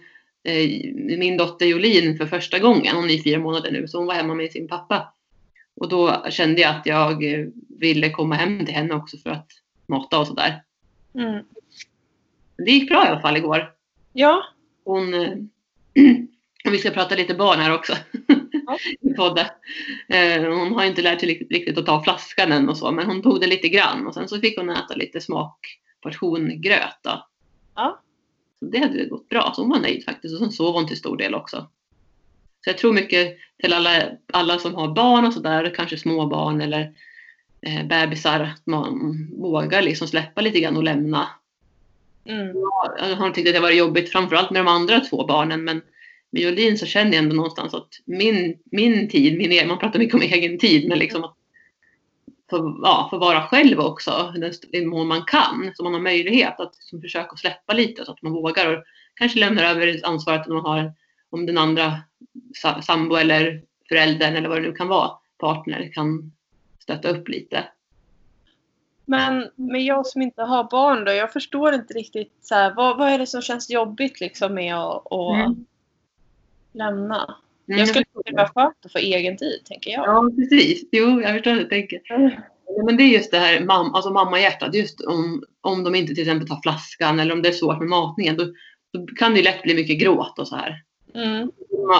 min 1.18 1.36
dotter 1.36 1.66
Jolin 1.66 2.18
för 2.18 2.26
första 2.26 2.58
gången. 2.58 2.96
Hon 2.96 3.10
är 3.10 3.22
fyra 3.22 3.38
månader 3.38 3.72
nu, 3.72 3.88
så 3.88 3.98
hon 3.98 4.06
var 4.06 4.14
hemma 4.14 4.34
med 4.34 4.52
sin 4.52 4.68
pappa. 4.68 5.14
Och 5.76 5.88
då 5.88 6.24
kände 6.30 6.60
jag 6.60 6.74
att 6.74 6.86
jag 6.86 7.24
eh, 7.24 7.46
ville 7.68 8.10
komma 8.10 8.34
hem 8.34 8.66
till 8.66 8.74
henne 8.74 8.94
också 8.94 9.16
för 9.16 9.30
att 9.30 9.50
mata 9.86 10.18
och 10.18 10.26
sådär. 10.26 10.62
Mm. 11.14 11.44
Det 12.56 12.70
gick 12.70 12.88
bra 12.88 13.04
i 13.04 13.08
alla 13.08 13.20
fall 13.20 13.36
igår. 13.36 13.72
ja, 14.12 14.42
Hon, 14.84 15.14
eh, 15.14 15.32
vi 16.70 16.78
ska 16.78 16.90
prata 16.90 17.14
lite 17.14 17.34
barn 17.34 17.58
här 17.58 17.74
också. 17.74 17.92
Ja. 18.66 18.78
I 19.00 19.14
podden. 19.14 19.46
Eh, 20.08 20.42
hon 20.42 20.72
har 20.72 20.84
inte 20.84 21.02
lärt 21.02 21.20
sig 21.20 21.28
riktigt 21.50 21.78
att 21.78 21.86
ta 21.86 22.02
flaskan 22.02 22.52
än 22.52 22.68
och 22.68 22.78
så, 22.78 22.92
men 22.92 23.06
hon 23.06 23.22
tog 23.22 23.40
det 23.40 23.46
lite 23.46 23.68
grann 23.68 24.06
och 24.06 24.14
sen 24.14 24.28
så 24.28 24.40
fick 24.40 24.58
hon 24.58 24.70
äta 24.70 24.94
lite 24.94 25.20
smakportion 25.20 26.60
gröt 26.60 26.98
då. 27.02 27.26
Ja. 27.74 28.02
Så 28.62 28.68
det 28.68 28.78
hade 28.78 29.04
gått 29.04 29.28
bra, 29.28 29.52
så 29.56 29.62
hon 29.62 29.70
var 29.70 29.78
nöjd 29.78 30.04
faktiskt. 30.04 30.34
Och 30.34 30.38
sen 30.38 30.52
sov 30.52 30.74
hon 30.74 30.86
till 30.86 30.96
stor 30.96 31.16
del 31.16 31.34
också. 31.34 31.66
Så 32.64 32.70
jag 32.70 32.78
tror 32.78 32.92
mycket 32.92 33.36
till 33.62 33.72
alla, 33.72 34.02
alla 34.32 34.58
som 34.58 34.74
har 34.74 34.94
barn 34.94 35.26
och 35.26 35.32
sådär, 35.32 35.74
kanske 35.76 35.98
små 35.98 36.26
barn 36.26 36.60
eller 36.60 36.92
eh, 37.62 37.86
bebisar, 37.86 38.40
att 38.40 38.66
man 38.66 39.26
vågar 39.38 39.82
liksom 39.82 40.08
släppa 40.08 40.40
lite 40.40 40.60
grann 40.60 40.76
och 40.76 40.82
lämna. 40.82 41.28
Mm. 42.24 42.56
jag 42.98 43.16
har 43.16 43.30
tyckt 43.30 43.48
att 43.48 43.54
det 43.54 43.60
var 43.60 43.70
jobbigt 43.70 44.12
framförallt 44.12 44.50
med 44.50 44.60
de 44.60 44.68
andra 44.68 45.00
två 45.00 45.26
barnen. 45.26 45.64
Men 45.64 45.82
med 46.30 46.42
Jolin 46.42 46.78
så 46.78 46.86
känner 46.86 47.12
jag 47.12 47.22
ändå 47.22 47.36
någonstans 47.36 47.74
att 47.74 47.88
min, 48.04 48.58
min 48.64 49.08
tid, 49.08 49.38
min 49.38 49.68
man 49.68 49.78
pratar 49.78 49.98
mycket 49.98 50.14
om 50.14 50.22
egen 50.22 50.58
tid. 50.58 50.88
Men 50.88 50.98
liksom 50.98 51.24
att 51.24 51.36
få, 52.56 52.80
ja, 52.82 53.06
få 53.10 53.18
vara 53.18 53.42
själv 53.42 53.80
också 53.80 54.34
i 54.72 54.86
mån 54.86 55.06
man 55.08 55.22
kan 55.24 55.72
så 55.74 55.82
man 55.84 55.92
har 55.92 56.00
möjlighet 56.00 56.60
att 56.60 56.74
liksom 56.78 57.00
försöka 57.00 57.36
släppa 57.36 57.72
lite 57.72 58.04
så 58.04 58.12
att 58.12 58.22
man 58.22 58.32
vågar 58.32 58.76
och 58.76 58.84
kanske 59.14 59.38
lämnar 59.38 59.64
över 59.64 60.00
ansvaret 60.04 60.46
om 60.46 60.54
man 60.54 60.64
har 60.64 60.92
om 61.30 61.46
den 61.46 61.58
andra 61.58 61.92
sa- 62.54 62.82
sambo 62.82 63.16
eller 63.16 63.62
föräldern 63.88 64.36
eller 64.36 64.48
vad 64.48 64.58
det 64.62 64.68
nu 64.68 64.72
kan 64.72 64.88
vara 64.88 65.10
partner 65.38 65.92
kan 65.92 66.32
stötta 66.78 67.08
upp 67.08 67.28
lite. 67.28 67.64
Men 69.04 69.50
med 69.56 69.82
jag 69.82 70.06
som 70.06 70.22
inte 70.22 70.42
har 70.42 70.64
barn 70.70 71.04
då, 71.04 71.12
jag 71.12 71.32
förstår 71.32 71.74
inte 71.74 71.94
riktigt 71.94 72.32
så 72.42 72.54
här, 72.54 72.74
vad, 72.74 72.98
vad 72.98 73.08
är 73.08 73.18
det 73.18 73.26
som 73.26 73.42
känns 73.42 73.70
jobbigt 73.70 74.20
liksom 74.20 74.54
med 74.54 74.76
att, 74.76 75.12
att 75.12 75.34
Mm. 75.36 75.66
lämna? 76.72 77.36
Mm, 77.68 77.78
Jag 77.78 77.88
skulle 77.88 78.04
tycka 78.04 78.20
det 78.24 78.36
var 78.36 78.46
skönt 78.54 78.84
att 78.84 78.92
få 78.92 78.98
egen 78.98 79.36
tid, 79.36 79.60
tänker 79.64 79.90
jag. 79.90 80.06
Ja, 80.06 80.30
precis. 80.36 80.88
Jo, 80.92 81.20
jag 81.20 81.34
förstår 81.34 81.50
vad 81.50 81.60
du 81.60 81.68
tänker. 81.68 82.00
Mm. 82.14 82.30
Men 82.86 82.96
det 82.96 83.02
är 83.02 83.08
just 83.08 83.30
det 83.30 83.38
här 83.38 83.60
mam, 83.64 83.94
alltså 83.94 84.10
mammahjärtat. 84.12 84.74
Just 84.74 85.00
om, 85.00 85.44
om 85.60 85.84
de 85.84 85.94
inte 85.94 86.14
till 86.14 86.22
exempel 86.22 86.48
tar 86.48 86.60
flaskan 86.62 87.20
eller 87.20 87.32
om 87.32 87.42
det 87.42 87.48
är 87.48 87.52
svårt 87.52 87.78
med 87.78 87.88
matningen. 87.88 88.36
Då, 88.36 88.44
då 88.92 89.06
kan 89.06 89.34
det 89.34 89.42
lätt 89.42 89.62
bli 89.62 89.74
mycket 89.74 90.00
gråt 90.00 90.38
och 90.38 90.48
så 90.48 90.56
här. 90.56 90.82
Mm. 91.14 91.50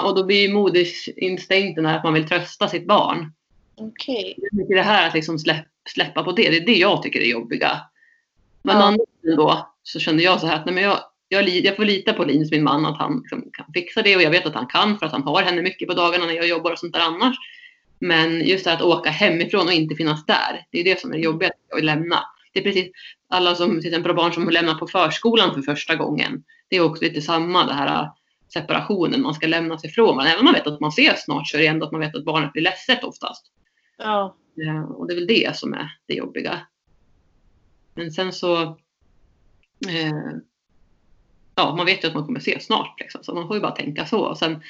Och 0.05 0.15
då 0.17 0.25
blir 0.25 0.43
ju 0.49 0.53
modersinstinkten 0.55 1.87
att 1.87 2.05
man 2.05 2.15
vill 2.15 2.29
trösta 2.29 2.69
sitt 2.69 2.87
barn. 2.87 3.33
Okej. 3.77 4.35
Det 4.39 4.57
mycket 4.57 4.77
det 4.77 4.83
här 4.83 5.09
att 5.09 5.15
liksom 5.15 5.39
släpp, 5.39 5.67
släppa 5.89 6.23
på 6.23 6.33
det. 6.33 6.51
Det 6.51 6.57
är 6.57 6.67
det 6.67 6.77
jag 6.77 7.03
tycker 7.03 7.21
är 7.21 7.25
jobbiga. 7.31 7.81
Men 8.63 8.77
Ja. 8.77 8.83
andra 8.83 9.05
sidan 9.23 9.37
då 9.37 9.69
så 9.83 9.99
kände 9.99 10.23
jag 10.23 10.41
så 10.41 10.47
här 10.47 10.57
att 10.57 10.65
nej, 10.67 10.75
men 10.75 10.85
jag, 10.85 10.99
jag, 11.33 11.49
jag 11.49 11.77
får 11.77 11.85
lita 11.85 12.13
på 12.13 12.25
Linus, 12.25 12.51
min 12.51 12.65
man, 12.65 12.87
att 12.87 12.99
han 12.99 13.19
liksom 13.19 13.51
kan 13.53 13.73
fixa 13.75 14.03
det 14.03 14.17
och 14.17 14.23
jag 14.23 14.31
vet 14.31 14.47
att 14.47 14.55
han 14.55 14.67
kan 14.67 14.99
för 14.99 15.07
att 15.07 15.13
han 15.13 15.23
har 15.23 15.43
henne 15.43 15.63
mycket 15.63 15.89
på 15.89 15.95
dagarna 15.95 16.27
när 16.27 16.35
jag 16.35 16.49
jobbar 16.49 16.73
och 16.73 16.79
sånt 16.79 16.93
där 16.93 17.01
annars. 17.01 17.37
Men 17.99 18.47
just 18.47 18.65
det 18.65 18.71
här 18.71 18.77
att 18.77 18.83
åka 18.83 19.11
hemifrån 19.11 19.67
och 19.67 19.73
inte 19.73 19.95
finnas 19.95 20.27
där, 20.27 20.67
det 20.71 20.81
är 20.81 20.85
det 20.85 21.01
som 21.01 21.13
är 21.13 21.19
jobbigt 21.19 21.53
att 21.77 21.85
lämna. 21.85 22.19
Det 22.53 22.61
är 22.61 22.65
precis 22.65 22.91
alla 23.29 23.55
som 23.55 23.81
till 23.81 23.89
exempel 23.89 24.15
barn 24.15 24.33
som 24.33 24.49
lämnar 24.49 24.75
på 24.75 24.87
förskolan 24.87 25.55
för 25.55 25.63
första 25.63 25.97
gången. 25.97 26.45
Det 26.69 26.77
är 26.77 26.81
också 26.81 27.05
lite 27.05 27.23
samma 27.23 27.67
det 27.67 27.75
här 27.75 28.11
separationen, 28.53 29.23
man 29.23 29.35
ska 29.35 29.47
lämna 29.47 29.79
sig 29.79 29.91
ifrån 29.91 30.17
varandra. 30.17 30.33
Även 30.33 30.39
om 30.41 30.45
man 30.45 30.55
vet 30.55 30.67
att 30.67 30.81
man 30.81 30.89
ses 30.89 31.25
snart 31.25 31.49
så 31.49 31.57
är 31.57 31.61
det 31.61 31.67
ändå 31.67 31.87
att 31.87 31.93
man 31.93 32.01
vet 32.01 32.15
att 32.15 32.25
barnet 32.25 32.53
blir 32.53 32.63
ledset 32.63 33.05
oftast. 33.05 33.47
Ja. 33.99 34.37
Eh, 34.67 34.83
Och 34.83 35.07
det 35.07 35.15
är 35.15 35.17
väl 35.17 35.27
det 35.27 35.57
som 35.57 35.75
är 35.75 35.89
det 36.07 36.15
jobbiga. 36.15 36.61
Men 37.95 38.11
sen 38.11 38.33
så... 38.33 38.63
Eh, 39.89 40.37
ja, 41.55 41.75
man 41.77 41.87
vet 41.87 42.05
ju 42.05 42.09
att 42.09 42.15
man 42.15 42.27
kommer 42.27 42.41
se 42.41 42.61
snart. 42.61 43.01
Liksom, 43.01 43.25
så 43.25 43.35
man 43.35 43.47
får 43.47 43.57
ju 43.57 43.63
bara 43.63 43.73
tänka 43.73 44.07
så. 44.07 44.21
Och 44.21 44.39
sen 44.39 44.63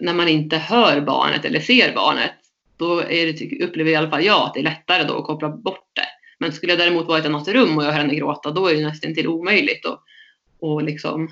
när 0.00 0.14
man 0.14 0.28
inte 0.28 0.56
hör 0.56 1.00
barnet 1.00 1.44
eller 1.44 1.60
ser 1.60 1.94
barnet, 1.94 2.32
då 2.76 3.00
är 3.00 3.32
det, 3.32 3.64
upplever 3.64 3.90
i 3.90 3.96
alla 3.96 4.10
fall 4.10 4.24
jag 4.24 4.42
att 4.42 4.54
det 4.54 4.60
är 4.60 4.64
lättare 4.64 5.04
då 5.04 5.18
att 5.18 5.26
koppla 5.26 5.48
bort 5.48 5.90
det. 5.92 6.06
Men 6.38 6.52
skulle 6.52 6.72
jag 6.72 6.80
däremot 6.80 7.06
vara 7.06 7.18
i 7.18 7.20
ett 7.20 7.26
annat 7.26 7.48
rum 7.48 7.78
och 7.78 7.84
jag 7.84 7.92
hör 7.92 7.98
henne 7.98 8.14
gråta, 8.14 8.50
då 8.50 8.66
är 8.66 8.74
det 8.74 8.82
nästan 8.82 9.14
till 9.14 9.28
omöjligt 9.28 9.86
att 9.86 10.02
och 10.60 10.82
liksom 10.82 11.28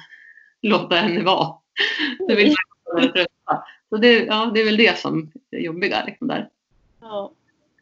låta 0.62 0.96
henne 0.96 1.22
vara. 1.22 1.54
Det 2.28 2.34
vill. 2.34 2.54
Så 3.88 3.96
det, 3.96 4.24
ja, 4.24 4.50
det 4.54 4.60
är 4.60 4.64
väl 4.64 4.76
det 4.76 4.98
som 4.98 5.32
är 5.50 5.58
jobbiga. 5.58 6.04
Liksom 6.06 6.28
där. 6.28 6.48
ja. 7.00 7.32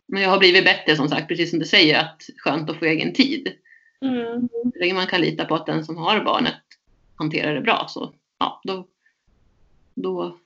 Men 0.07 0.23
jag 0.23 0.31
har 0.31 0.39
blivit 0.39 0.65
bättre 0.65 0.97
som 0.97 1.09
sagt, 1.09 1.29
precis 1.29 1.51
som 1.51 1.59
du 1.59 1.65
säger, 1.65 2.01
att 2.01 2.23
skönt 2.39 2.71
att 2.71 2.79
få 2.79 2.85
egen 2.85 3.13
tid. 3.13 3.53
Mm. 4.03 4.49
Så 4.73 4.79
länge 4.81 4.95
man 4.95 5.07
kan 5.07 5.21
lita 5.21 5.45
på 5.45 5.55
att 5.55 5.67
den 5.67 5.85
som 5.85 5.97
har 5.97 6.25
barnet 6.25 6.55
hanterar 7.17 7.55
det 7.55 7.61
bra 7.61 7.87
så 7.89 8.13
ja, 8.39 8.61
då, 8.65 8.87
då 9.95 10.39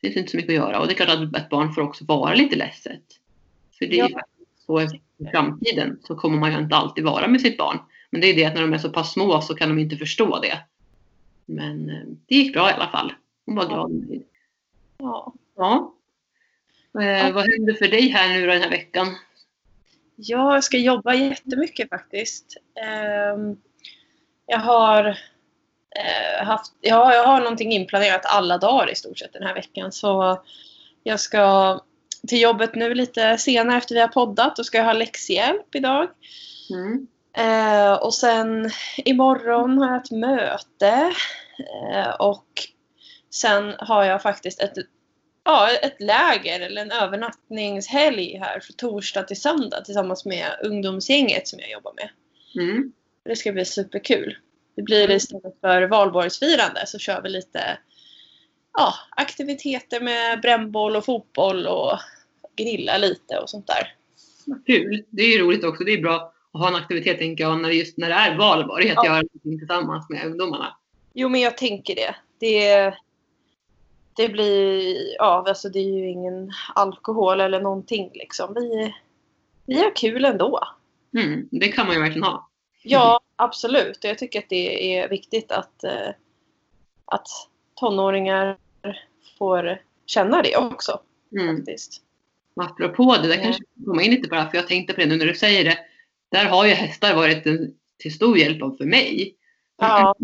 finns 0.00 0.14
det 0.14 0.20
inte 0.20 0.30
så 0.30 0.36
mycket 0.36 0.50
att 0.50 0.56
göra. 0.56 0.80
Och 0.80 0.86
det 0.86 0.92
är 0.92 0.96
klart 0.96 1.08
att 1.08 1.36
ett 1.36 1.48
barn 1.48 1.72
får 1.72 1.82
också 1.82 2.04
vara 2.04 2.34
lite 2.34 2.56
ledset. 2.56 3.02
För 3.78 3.86
det 3.86 4.00
är 4.00 4.10
Ja. 4.10 4.20
så 4.66 4.80
i 4.82 4.88
framtiden 5.32 5.98
så 6.04 6.14
kommer 6.16 6.38
man 6.38 6.52
ju 6.52 6.58
inte 6.58 6.76
alltid 6.76 7.04
vara 7.04 7.28
med 7.28 7.40
sitt 7.40 7.58
barn. 7.58 7.78
Men 8.10 8.20
det 8.20 8.26
är 8.26 8.34
det 8.34 8.44
att 8.44 8.54
när 8.54 8.60
de 8.62 8.72
är 8.72 8.78
så 8.78 8.90
pass 8.90 9.12
små 9.12 9.40
så 9.40 9.54
kan 9.54 9.68
de 9.68 9.78
inte 9.78 9.96
förstå 9.96 10.40
det. 10.40 10.58
Men 11.46 11.90
eh, 11.90 12.02
det 12.26 12.34
gick 12.34 12.52
bra 12.52 12.70
i 12.70 12.72
alla 12.72 12.88
fall. 12.90 13.12
Hon 13.46 13.54
var 13.54 13.66
glad. 13.66 13.80
och 13.80 13.90
nöjd. 13.90 14.22
Ja. 14.98 15.34
Ja. 15.56 15.94
Eh, 17.02 17.32
vad 17.34 17.50
händer 17.50 17.74
för 17.74 17.88
dig 17.88 18.08
här 18.08 18.28
nu 18.28 18.46
då 18.46 18.52
den 18.52 18.62
här 18.62 18.70
veckan? 18.70 19.06
Ja, 20.16 20.54
jag 20.54 20.64
ska 20.64 20.78
jobba 20.78 21.14
jättemycket 21.14 21.88
faktiskt. 21.88 22.56
Ehm, 22.84 23.56
Jag 24.46 24.58
har 24.58 25.18
eh, 25.96 26.46
haft, 26.46 26.72
ja, 26.80 27.14
jag 27.14 27.24
har 27.24 27.40
någonting 27.40 27.72
inplanerat 27.72 28.26
alla 28.26 28.58
dagar 28.58 28.90
i 28.90 28.94
stort 28.94 29.18
sett 29.18 29.32
den 29.32 29.42
här 29.42 29.54
veckan. 29.54 29.92
Så 29.92 30.42
jag 31.02 31.20
ska 31.20 31.80
till 32.28 32.40
jobbet 32.40 32.74
nu 32.74 32.94
lite 32.94 33.38
senare 33.38 33.78
efter 33.78 33.94
vi 33.94 34.00
har 34.00 34.08
poddat. 34.08 34.56
Då 34.56 34.64
ska 34.64 34.78
jag 34.78 34.84
ha 34.84 34.92
läxhjälp 34.92 35.74
idag. 35.74 36.08
Mm. 36.70 37.06
Eh, 37.36 37.92
och 37.92 38.14
sen 38.14 38.70
imorgon 38.96 39.78
har 39.78 39.92
jag 39.92 40.04
ett 40.04 40.10
möte. 40.10 41.14
Eh, 41.92 42.10
och 42.10 42.46
sen 43.30 43.74
har 43.78 44.04
jag 44.04 44.22
faktiskt 44.22 44.60
ett, 44.60 44.74
ja, 45.44 45.70
ett 45.82 46.00
läger 46.00 46.60
eller 46.60 46.82
en 46.82 46.90
övernattningshelg 46.90 48.38
här 48.38 48.60
från 48.60 48.76
torsdag 48.76 49.22
till 49.22 49.40
söndag 49.40 49.80
tillsammans 49.80 50.24
med 50.24 50.46
ungdomsgänget 50.62 51.48
som 51.48 51.58
jag 51.60 51.70
jobbar 51.70 51.92
med. 51.92 52.10
Mm. 52.62 52.92
Det 53.24 53.36
ska 53.36 53.52
bli 53.52 53.64
superkul. 53.64 54.36
Det 54.74 54.82
blir 54.82 55.10
istället 55.10 55.60
för 55.60 55.82
valborgsfirande 55.82 56.86
så 56.86 56.98
kör 56.98 57.22
vi 57.22 57.28
lite 57.28 57.78
ja, 58.78 58.94
aktiviteter 59.10 60.00
med 60.00 60.40
brännboll 60.40 60.96
och 60.96 61.04
fotboll 61.04 61.66
och 61.66 61.98
grilla 62.56 62.98
lite 62.98 63.38
och 63.38 63.50
sånt 63.50 63.66
där. 63.66 63.94
Kul. 64.66 65.04
Det 65.10 65.22
är 65.22 65.38
ju 65.38 65.38
roligt 65.44 65.64
också. 65.64 65.84
Det 65.84 65.92
är 65.92 66.02
bra 66.02 66.32
att 66.52 66.60
ha 66.60 66.68
en 66.68 66.74
aktivitet 66.74 67.18
tänker 67.18 67.44
jag 67.44 67.60
när 67.60 67.68
det, 67.68 67.74
just 67.74 67.98
när 67.98 68.08
det 68.08 68.14
är 68.14 68.36
valborg. 68.36 68.90
Att 68.90 68.94
Ja. 68.96 69.04
göra 69.04 69.22
någonting 69.22 69.58
tillsammans 69.58 70.10
med 70.10 70.26
ungdomarna. 70.26 70.76
Jo, 71.12 71.28
men 71.28 71.40
jag 71.40 71.56
tänker 71.56 71.94
det. 71.94 72.14
Det, 72.38 72.94
det 74.16 74.28
blir, 74.28 74.96
ja, 75.18 75.44
alltså 75.48 75.68
det 75.68 75.78
är 75.78 75.98
ju 75.98 76.08
ingen 76.08 76.52
alkohol 76.74 77.40
eller 77.40 77.60
någonting 77.60 78.10
liksom. 78.14 78.54
Vi, 78.54 78.94
vi 79.66 79.82
har 79.82 79.96
kul 79.96 80.24
ändå. 80.24 80.60
Mm. 81.16 81.48
Det 81.50 81.68
kan 81.68 81.86
man 81.86 81.94
ju 81.94 82.00
verkligen 82.00 82.22
ha. 82.22 82.48
Ja, 82.82 83.20
absolut. 83.44 83.98
Jag 84.04 84.18
tycker 84.18 84.38
att 84.38 84.48
det 84.48 84.96
är 84.98 85.08
viktigt 85.08 85.52
att, 85.52 85.84
eh, 85.84 86.08
att 87.04 87.26
tonåringar 87.80 88.56
får 89.38 89.82
känna 90.06 90.42
det 90.42 90.56
också 90.56 91.00
Mm. 91.32 91.56
faktiskt. 91.56 92.02
Apropå 92.56 93.16
det, 93.22 93.28
där 93.28 93.36
Ja. 93.36 93.42
kanske 93.42 93.62
jag 93.76 93.86
komma 93.86 94.02
in 94.02 94.10
lite 94.10 94.34
här, 94.36 94.48
för 94.50 94.56
jag 94.56 94.68
tänkte 94.68 94.94
på 94.94 95.00
det 95.00 95.06
nu 95.06 95.16
när 95.16 95.26
du 95.26 95.34
säger 95.34 95.64
det. 95.64 95.78
Där 96.30 96.44
har 96.44 96.66
ju 96.66 96.72
hästar 96.72 97.14
varit 97.14 97.46
en, 97.46 97.74
till 97.98 98.14
stor 98.14 98.38
hjälp 98.38 98.58
för 98.78 98.84
mig. 98.84 99.34
Ja, 99.78 100.14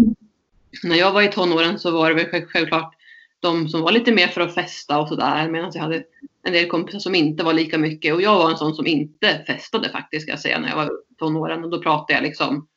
När 0.85 0.97
jag 0.97 1.13
var 1.13 1.23
i 1.23 1.29
tonåren 1.33 1.79
så 1.79 1.91
var 1.91 2.09
det 2.09 2.15
väl 2.15 2.27
själv- 2.27 2.47
självklart 2.47 2.95
de 3.41 3.69
som 3.69 3.81
var 3.81 3.93
lite 3.93 4.13
mer 4.13 4.27
för 4.29 4.41
att 4.41 4.55
festa 4.55 4.99
och 5.01 5.09
sådär. 5.09 5.49
Medan 5.49 5.71
jag 5.75 5.83
hade 5.83 6.05
en 6.43 6.53
del 6.53 6.69
kompisar 6.69 6.99
som 6.99 7.15
inte 7.15 7.45
var 7.45 7.53
lika 7.53 7.79
mycket. 7.79 8.15
Och 8.15 8.23
jag 8.23 8.35
var 8.39 8.51
en 8.51 8.57
sån 8.57 8.75
som 8.75 8.87
inte 8.87 9.45
festade 9.47 9.89
faktiskt, 9.91 10.23
ska 10.23 10.33
jag 10.33 10.41
säga, 10.41 10.59
när 10.59 10.69
jag 10.69 10.77
var 10.77 10.85
i 10.87 11.15
tonåren. 11.19 11.65
Och 11.65 11.71
då 11.71 11.83
pratade 11.83 12.13
jag 12.13 12.23
liksom 12.23 12.69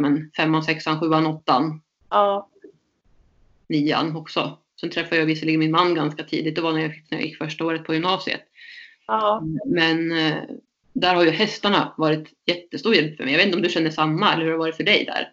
men, 0.00 0.30
femman, 0.36 0.62
sexan, 0.62 1.00
sjuan, 1.00 1.26
åttan, 1.26 1.82
ja, 2.10 2.48
nian 3.68 4.16
också. 4.16 4.58
Sen 4.80 4.90
träffade 4.90 5.16
jag 5.16 5.26
visserligen 5.26 5.60
min 5.60 5.70
man 5.70 5.94
ganska 5.94 6.24
tidigt. 6.24 6.54
Det 6.54 6.60
var 6.60 6.72
när 6.72 6.80
jag, 6.80 6.90
när 7.10 7.18
jag 7.18 7.26
gick 7.26 7.38
första 7.38 7.64
året 7.64 7.84
på 7.84 7.94
gymnasiet. 7.94 8.40
ja. 9.06 9.42
Men 9.66 10.12
eh, 10.12 10.36
där 10.92 11.14
har 11.14 11.24
ju 11.24 11.30
hästarna 11.30 11.94
varit 11.96 12.28
jättestor 12.46 12.94
hjälp 12.94 13.16
för 13.16 13.24
mig. 13.24 13.32
Jag 13.32 13.38
vet 13.38 13.46
inte 13.46 13.56
om 13.56 13.62
du 13.62 13.68
känner 13.68 13.90
samma 13.90 14.32
eller 14.32 14.42
hur 14.42 14.50
det 14.50 14.54
har 14.56 14.58
varit 14.58 14.76
för 14.76 14.84
dig 14.84 15.04
där? 15.04 15.32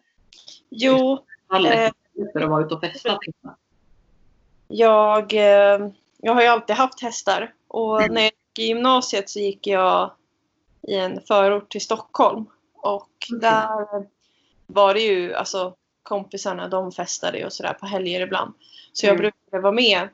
Jo, 0.70 1.20
Fallet 1.52 1.74
Eh. 1.74 1.92
för 2.34 2.42
att 2.42 2.50
vara 2.50 2.66
ute 2.66 2.76
och 2.76 2.82
festa. 2.82 3.20
jag, 4.68 5.34
eh, 5.34 5.90
jag 6.18 6.34
har 6.34 6.42
ju 6.42 6.48
alltid 6.48 6.76
haft 6.76 7.02
hästar. 7.02 7.54
Och 7.68 8.02
Mm. 8.02 8.14
när 8.14 8.22
jag 8.22 8.32
gick 8.32 8.60
i 8.60 8.68
gymnasiet 8.68 9.30
så 9.30 9.40
gick 9.40 9.68
jag 9.68 10.12
i 10.88 10.96
en 10.96 11.22
förort 11.28 11.70
till 11.72 11.82
Stockholm. 11.82 12.46
Och 12.74 13.10
där 13.42 14.08
var 14.68 14.94
det 14.94 15.00
ju, 15.02 15.34
alltså 15.34 15.74
kompisarna 16.04 16.68
de 16.68 16.92
festade 16.92 17.46
och 17.46 17.54
sådär 17.54 17.74
på 17.74 17.86
helger 17.86 18.22
ibland. 18.22 18.54
Så 18.94 19.06
jag 19.06 19.12
Mm. 19.14 19.22
brukade 19.22 19.62
vara 19.62 19.72
med. 19.74 20.10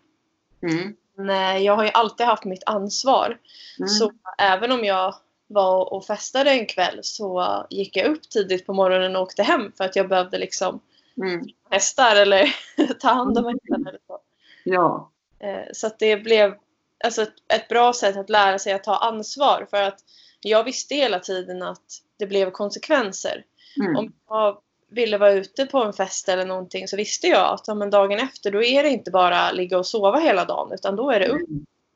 Mm. 0.62 0.96
Men 1.16 1.30
eh, 1.30 1.64
jag 1.64 1.76
har 1.76 1.84
ju 1.84 1.90
alltid 1.94 2.26
haft 2.26 2.44
mitt 2.44 2.64
ansvar. 2.66 3.38
Mm. 3.80 3.88
Så 3.90 4.12
även 4.38 4.72
om 4.72 4.84
jag 4.86 5.16
var 5.48 5.94
och 5.94 6.06
festade 6.06 6.52
en 6.52 6.66
kväll 6.66 7.00
så 7.04 7.66
gick 7.70 7.98
jag 7.98 8.06
upp 8.08 8.30
tidigt 8.30 8.66
på 8.66 8.74
morgonen 8.74 9.16
och 9.16 9.22
åkte 9.22 9.44
hem 9.44 9.72
för 9.78 9.84
att 9.84 9.96
jag 9.96 10.10
behövde 10.10 10.38
liksom 10.38 10.80
Mm. 11.18 11.46
hästar 11.70 12.16
eller 12.16 12.56
ta 13.00 13.08
hand 13.10 13.38
om 13.38 13.46
hästar 13.46 13.90
eller 13.90 14.00
så. 14.08 14.20
Ja. 14.64 15.12
Eh, 15.40 15.64
Så 15.74 15.88
att 15.88 16.00
det 16.00 16.18
blev 16.18 16.56
alltså 17.04 17.22
ett, 17.22 17.34
ett 17.54 17.68
bra 17.68 17.94
sätt 17.94 18.18
att 18.18 18.30
lära 18.30 18.60
sig 18.60 18.74
att 18.74 18.84
ta 18.84 18.96
ansvar 18.98 19.68
för 19.70 19.82
att 19.82 20.00
jag 20.42 20.64
visste 20.64 20.96
hela 20.96 21.20
tiden 21.20 21.62
att 21.64 22.02
det 22.20 22.26
blev 22.28 22.52
konsekvenser. 22.52 23.44
Mm. 23.80 23.96
Om 23.96 24.14
jag 24.30 24.58
ville 24.90 25.18
vara 25.18 25.34
ute 25.34 25.66
på 25.66 25.84
en 25.84 25.94
fest 25.94 26.30
eller 26.30 26.46
någonting 26.46 26.88
så 26.88 26.98
visste 26.98 27.28
jag 27.28 27.54
att 27.54 27.68
ja, 27.68 27.76
men 27.76 27.90
dagen 27.90 28.20
efter 28.20 28.52
då 28.52 28.64
är 28.64 28.84
det 28.84 28.90
inte 28.90 29.12
bara 29.12 29.52
ligga 29.52 29.78
och 29.78 29.86
sova 29.86 30.20
hela 30.20 30.46
dagen 30.46 30.72
utan 30.74 30.96
då 30.96 31.12
är 31.12 31.20
det 31.20 31.28
upp 31.28 31.50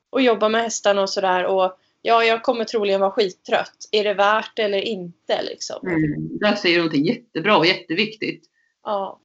och 0.10 0.22
jobba 0.22 0.50
med 0.50 0.62
hästarna 0.62 1.02
och 1.02 1.10
sådär. 1.10 1.46
Och 1.46 1.80
ja, 2.02 2.24
jag 2.24 2.44
kommer 2.44 2.64
troligen 2.64 3.02
vara 3.02 3.12
skittrött. 3.12 3.90
Är 3.92 4.04
det 4.04 4.14
värt 4.14 4.52
det 4.56 4.62
eller 4.62 4.82
inte 4.82 5.44
liksom? 5.44 5.88
Mm. 5.88 6.38
Där 6.38 6.56
säger 6.56 6.76
du 6.76 6.82
någonting 6.82 7.06
jättebra 7.06 7.58
och 7.58 7.66
jätteviktigt. 7.66 8.44
Ja, 8.84 9.20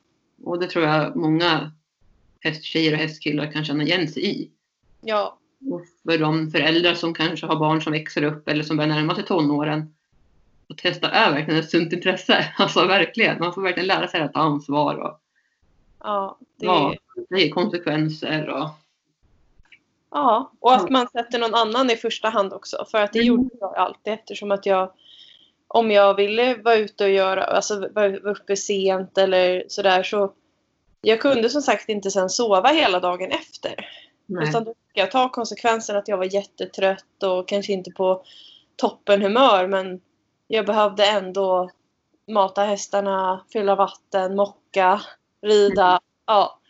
Och 0.45 0.61
det 0.61 0.67
tror 0.67 0.85
jag 0.85 1.17
många 1.17 1.73
hästtjejer 2.41 2.93
och 2.93 2.99
hästkillar 2.99 3.53
kan 3.53 3.65
känna 3.65 3.83
igen 3.83 4.09
sig 4.09 4.27
i. 4.27 4.51
ja, 5.01 5.39
Och 5.71 5.83
för 6.05 6.19
de 6.19 6.51
föräldrar 6.51 6.95
som 6.95 7.15
kanske 7.15 7.47
har 7.47 7.57
barn 7.57 7.83
som 7.83 7.93
växer 7.93 8.25
upp 8.25 8.49
eller 8.49 8.63
som 8.63 8.77
börjar 8.77 8.89
närma 8.89 9.15
sig 9.15 9.25
tonåren. 9.25 9.95
Att 10.73 10.79
testa 10.79 11.11
är 11.11 11.33
verkligen 11.33 11.61
ett 11.61 11.71
sunt 11.71 11.93
intresse. 11.93 12.55
Alltså 12.59 12.87
verkligen. 12.87 13.39
Man 13.39 13.55
får 13.55 13.63
verkligen 13.63 13.87
lära 13.87 14.09
sig 14.09 14.21
att 14.21 14.33
ta 14.33 14.41
ansvar 14.41 14.95
och 14.95 15.21
ja. 16.03 16.39
Det, 16.57 16.67
ja, 16.67 16.95
ja. 17.17 17.23
det 17.29 17.41
ger 17.41 17.51
konsekvenser. 17.51 18.49
Och, 18.49 18.69
och 20.61 20.75
att 20.75 20.91
man 20.91 21.09
sätter 21.09 21.39
någon 21.39 21.55
annan 21.55 21.91
i 21.91 21.97
första 21.97 22.29
hand 22.29 22.53
också. 22.53 22.85
För 22.91 23.03
att 23.03 23.13
det 23.13 23.19
Mm. 23.19 23.29
gjorde 23.29 23.51
jag 23.61 23.77
alltid 23.77 24.13
eftersom 24.13 24.51
att 24.51 24.67
jag 24.67 24.93
om 25.69 25.91
jag 25.91 26.15
ville 26.15 26.55
vara 26.55 26.77
ute 26.77 27.05
och 27.05 27.11
göra, 27.11 27.45
alltså 27.45 27.89
vara 27.93 28.17
uppe 28.17 28.57
sent 28.57 29.19
eller 29.19 29.65
sådär 29.69 30.03
så 30.03 30.33
jag 31.01 31.21
kunde 31.21 31.49
som 31.51 31.63
sagt 31.63 31.89
inte 31.89 32.11
sen 32.11 32.31
sova 32.31 32.69
hela 32.69 33.01
dagen 33.01 33.31
efter. 33.31 33.87
nej. 34.27 34.49
Utan 34.49 34.65
då 34.65 34.71
fick 34.71 34.99
jag 34.99 35.11
ta 35.11 35.29
konsekvensen 35.29 35.97
att 35.97 36.09
jag 36.09 36.17
var 36.17 36.35
jättetrött 36.35 37.23
och 37.23 37.49
kanske 37.49 37.73
inte 37.73 37.91
på 37.91 38.25
toppen 38.77 39.23
humör 39.23 39.67
men 39.67 40.01
jag 40.55 40.67
behövde 40.67 41.07
ändå 41.07 41.71
mata 42.29 42.65
hästarna, 42.65 43.45
fylla 43.53 43.75
vatten, 43.75 44.37
mocka, 44.37 45.01
rida. 45.43 46.01
Ja. 46.27 46.61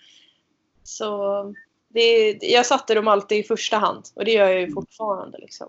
Så 0.83 1.55
det, 1.89 2.39
jag 2.43 2.67
satte 2.67 2.95
dem 2.95 3.09
alltid 3.09 3.39
i 3.39 3.43
första 3.43 3.77
hand 3.77 4.05
och 4.15 4.25
det 4.25 4.33
gör 4.33 4.49
jag 4.49 4.61
ju 4.61 4.73
fortfarande. 4.73 5.39
Liksom. 5.39 5.69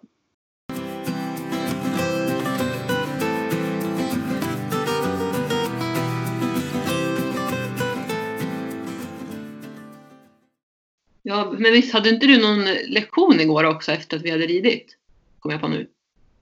Ja, 11.23 11.52
men 11.52 11.71
visst 11.71 11.93
hade 11.93 12.10
inte 12.10 12.26
du 12.26 12.41
någon 12.41 12.65
lektion 12.88 13.39
igår 13.39 13.63
också 13.63 13.91
efter 13.91 14.17
att 14.17 14.23
vi 14.23 14.32
hade 14.32 14.45
ridit? 14.45 14.97
Kom 15.39 15.52
jag 15.52 15.62
på 15.62 15.67
nu. 15.67 15.89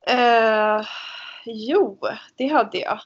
Eh, 0.07 0.85
jo, 1.45 1.99
det 2.37 2.47
hade 2.47 2.77
jag. 2.77 2.99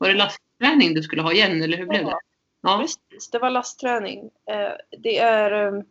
Var 0.00 0.08
det 0.08 0.14
lastträning 0.14 0.94
du 0.94 1.02
skulle 1.02 1.22
ha 1.22 1.32
igen 1.32 1.62
eller 1.62 1.76
hur 1.78 1.86
blev 1.86 2.04
det? 2.04 2.10
Ja, 2.10 2.20
Ja. 2.60 2.78
precis. 2.80 3.30
Det 3.30 3.38
var 3.38 3.50
lastträning. 3.50 4.30
Eh, 4.50 4.72
det 4.98 5.18
är... 5.18 5.72
eh, 5.76 5.82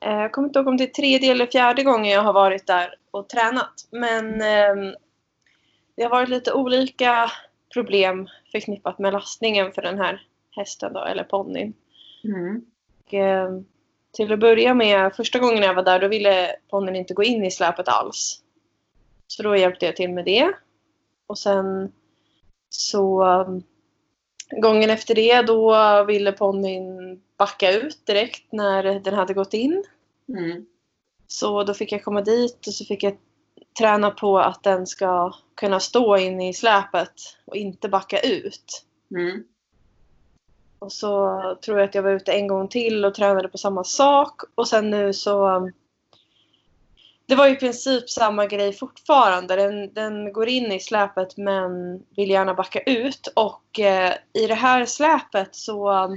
Jag 0.00 0.32
kommer 0.32 0.48
inte 0.48 0.58
ihåg 0.58 0.68
om 0.68 0.76
det 0.76 0.84
är 0.84 0.88
tredje 0.88 1.30
eller 1.32 1.46
fjärde 1.46 1.82
gången 1.82 2.12
jag 2.12 2.22
har 2.22 2.32
varit 2.32 2.66
där 2.66 2.94
och 3.10 3.28
tränat. 3.28 3.88
Men 3.90 4.40
eh, 4.40 4.92
det 5.96 6.02
har 6.02 6.10
varit 6.10 6.28
lite 6.28 6.52
olika 6.52 7.30
problem 7.72 8.28
förknippat 8.52 8.98
med 8.98 9.12
lastningen 9.12 9.72
för 9.72 9.82
den 9.82 9.98
här 9.98 10.22
hästen 10.50 10.92
då, 10.92 11.04
eller 11.04 11.24
ponnyn. 11.24 11.72
Mm. 12.24 12.64
Och, 13.06 13.14
eh, 13.14 13.50
till 14.12 14.32
att 14.32 14.38
börja 14.38 14.74
med, 14.74 15.14
första 15.16 15.38
gången 15.38 15.62
jag 15.62 15.74
var 15.74 15.82
där, 15.82 15.98
då 16.00 16.08
ville 16.08 16.56
ponnyn 16.70 16.96
inte 16.96 17.14
gå 17.14 17.22
in 17.22 17.44
i 17.44 17.50
släpet 17.50 17.88
alls. 17.88 18.42
Så 19.26 19.42
då 19.42 19.56
hjälpte 19.56 19.86
jag 19.86 19.96
till 19.96 20.12
med 20.12 20.24
det. 20.24 20.52
Och 21.26 21.38
sen 21.38 21.92
så 22.68 23.24
um, 23.24 23.62
gången 24.50 24.90
efter 24.90 25.14
det 25.14 25.42
då 25.42 26.04
ville 26.04 26.32
ponnyn 26.32 27.20
backa 27.36 27.72
ut 27.72 28.06
direkt 28.06 28.52
när 28.52 29.00
den 29.00 29.14
hade 29.14 29.34
gått 29.34 29.54
in. 29.54 29.84
Mm. 30.28 30.66
Så 31.26 31.64
då 31.64 31.74
fick 31.74 31.92
jag 31.92 32.04
komma 32.04 32.20
dit 32.20 32.66
och 32.66 32.74
så 32.74 32.84
fick 32.84 33.02
jag 33.02 33.16
träna 33.78 34.10
på 34.10 34.38
att 34.38 34.62
den 34.62 34.86
ska 34.86 35.32
kunna 35.54 35.80
stå 35.80 36.16
inne 36.16 36.48
i 36.48 36.52
släpet 36.52 37.12
och 37.44 37.56
inte 37.56 37.88
backa 37.88 38.20
ut. 38.20 38.84
Mm. 39.10 39.44
Och 40.78 40.92
så 40.92 41.40
tror 41.64 41.78
jag 41.78 41.88
att 41.88 41.94
jag 41.94 42.02
var 42.02 42.10
ute 42.10 42.32
en 42.32 42.46
gång 42.46 42.68
till 42.68 43.04
och 43.04 43.14
tränade 43.14 43.48
på 43.48 43.58
samma 43.58 43.84
sak. 43.84 44.40
Och 44.54 44.68
sen 44.68 44.90
nu 44.90 45.12
så... 45.12 45.70
Det 47.28 47.34
var 47.34 47.48
i 47.48 47.56
princip 47.56 48.10
samma 48.10 48.46
grej 48.46 48.72
fortfarande. 48.72 49.56
Den, 49.56 49.94
den 49.94 50.32
går 50.32 50.48
in 50.48 50.72
i 50.72 50.80
släpet 50.80 51.36
men 51.36 52.02
vill 52.16 52.30
gärna 52.30 52.54
backa 52.54 52.80
ut. 52.80 53.32
Och 53.36 53.80
eh, 53.80 54.12
i 54.32 54.46
det 54.46 54.54
här 54.54 54.86
släpet 54.86 55.54
så... 55.54 56.08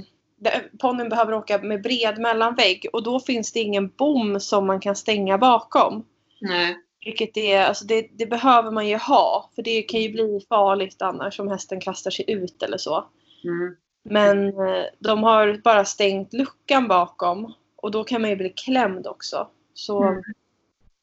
Ponnyn 0.80 1.08
behöver 1.08 1.34
åka 1.34 1.58
med 1.58 1.82
bred 1.82 2.18
mellanvägg 2.18 2.86
och 2.92 3.02
då 3.02 3.20
finns 3.20 3.52
det 3.52 3.60
ingen 3.60 3.88
bom 3.88 4.40
som 4.40 4.66
man 4.66 4.80
kan 4.80 4.96
stänga 4.96 5.38
bakom. 5.38 6.04
Nej. 6.40 6.76
Vilket 7.04 7.36
är, 7.36 7.62
alltså 7.62 7.84
det, 7.84 8.08
det 8.12 8.26
behöver 8.26 8.70
man 8.70 8.88
ju 8.88 8.96
ha. 8.96 9.50
För 9.54 9.62
det 9.62 9.82
kan 9.82 10.00
ju 10.00 10.12
bli 10.12 10.40
farligt 10.48 11.02
annars 11.02 11.40
om 11.40 11.48
hästen 11.48 11.80
kastar 11.80 12.10
sig 12.10 12.24
ut 12.30 12.62
eller 12.62 12.78
så. 12.78 13.04
Mm. 13.44 13.76
Men 14.02 14.48
eh, 14.48 14.84
de 14.98 15.22
har 15.22 15.60
bara 15.64 15.84
stängt 15.84 16.32
luckan 16.32 16.88
bakom 16.88 17.54
och 17.76 17.90
då 17.90 18.04
kan 18.04 18.20
man 18.20 18.30
ju 18.30 18.36
bli 18.36 18.48
klämd 18.48 19.06
också. 19.06 19.48
Så 19.74 20.02
Mm. 20.02 20.22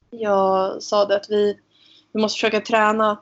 Jag 0.10 0.84
sa 0.84 1.06
det 1.06 1.16
att 1.16 1.30
vi, 1.30 1.60
vi 2.14 2.22
måste 2.22 2.36
försöka 2.36 2.62
träna. 2.62 3.22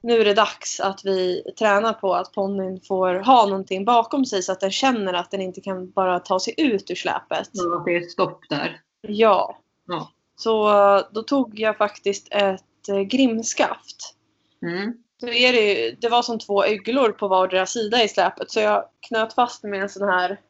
Nu 0.00 0.20
är 0.20 0.24
det 0.24 0.34
dags 0.34 0.80
att 0.80 1.00
vi 1.04 1.42
tränar 1.58 1.92
på 1.92 2.14
att 2.14 2.32
ponnyn 2.32 2.80
får 2.80 3.14
ha 3.14 3.46
någonting 3.46 3.84
bakom 3.84 4.24
sig 4.24 4.42
så 4.42 4.52
att 4.52 4.60
den 4.60 4.70
känner 4.70 5.14
att 5.14 5.30
den 5.30 5.40
inte 5.40 5.60
kan 5.60 5.90
bara 5.90 6.18
ta 6.20 6.40
sig 6.40 6.54
ut 6.56 6.90
ur 6.90 6.94
släpet. 6.94 7.38
Att 7.78 7.84
det 7.84 7.96
är 7.96 8.00
stopp 8.00 8.40
där. 8.48 8.80
Ja. 9.00 9.58
Ja. 9.86 10.10
Så 10.36 10.68
då 11.12 11.22
tog 11.22 11.58
jag 11.60 11.76
faktiskt 11.76 12.28
ett 12.30 12.88
eh, 12.88 13.00
grimskaft. 13.00 14.14
Mm. 14.62 14.94
Det, 15.20 15.32
ju- 15.32 15.96
det 16.00 16.08
var 16.08 16.22
som 16.22 16.38
två 16.38 16.64
öglor 16.64 17.12
på 17.12 17.28
vardera 17.28 17.66
sida 17.66 18.04
i 18.04 18.08
släpet 18.08 18.50
så 18.50 18.60
jag 18.60 18.84
knöt 19.08 19.32
fast 19.32 19.62
med 19.64 19.82
en 19.82 19.88
sån 19.88 20.08
här 20.08 20.40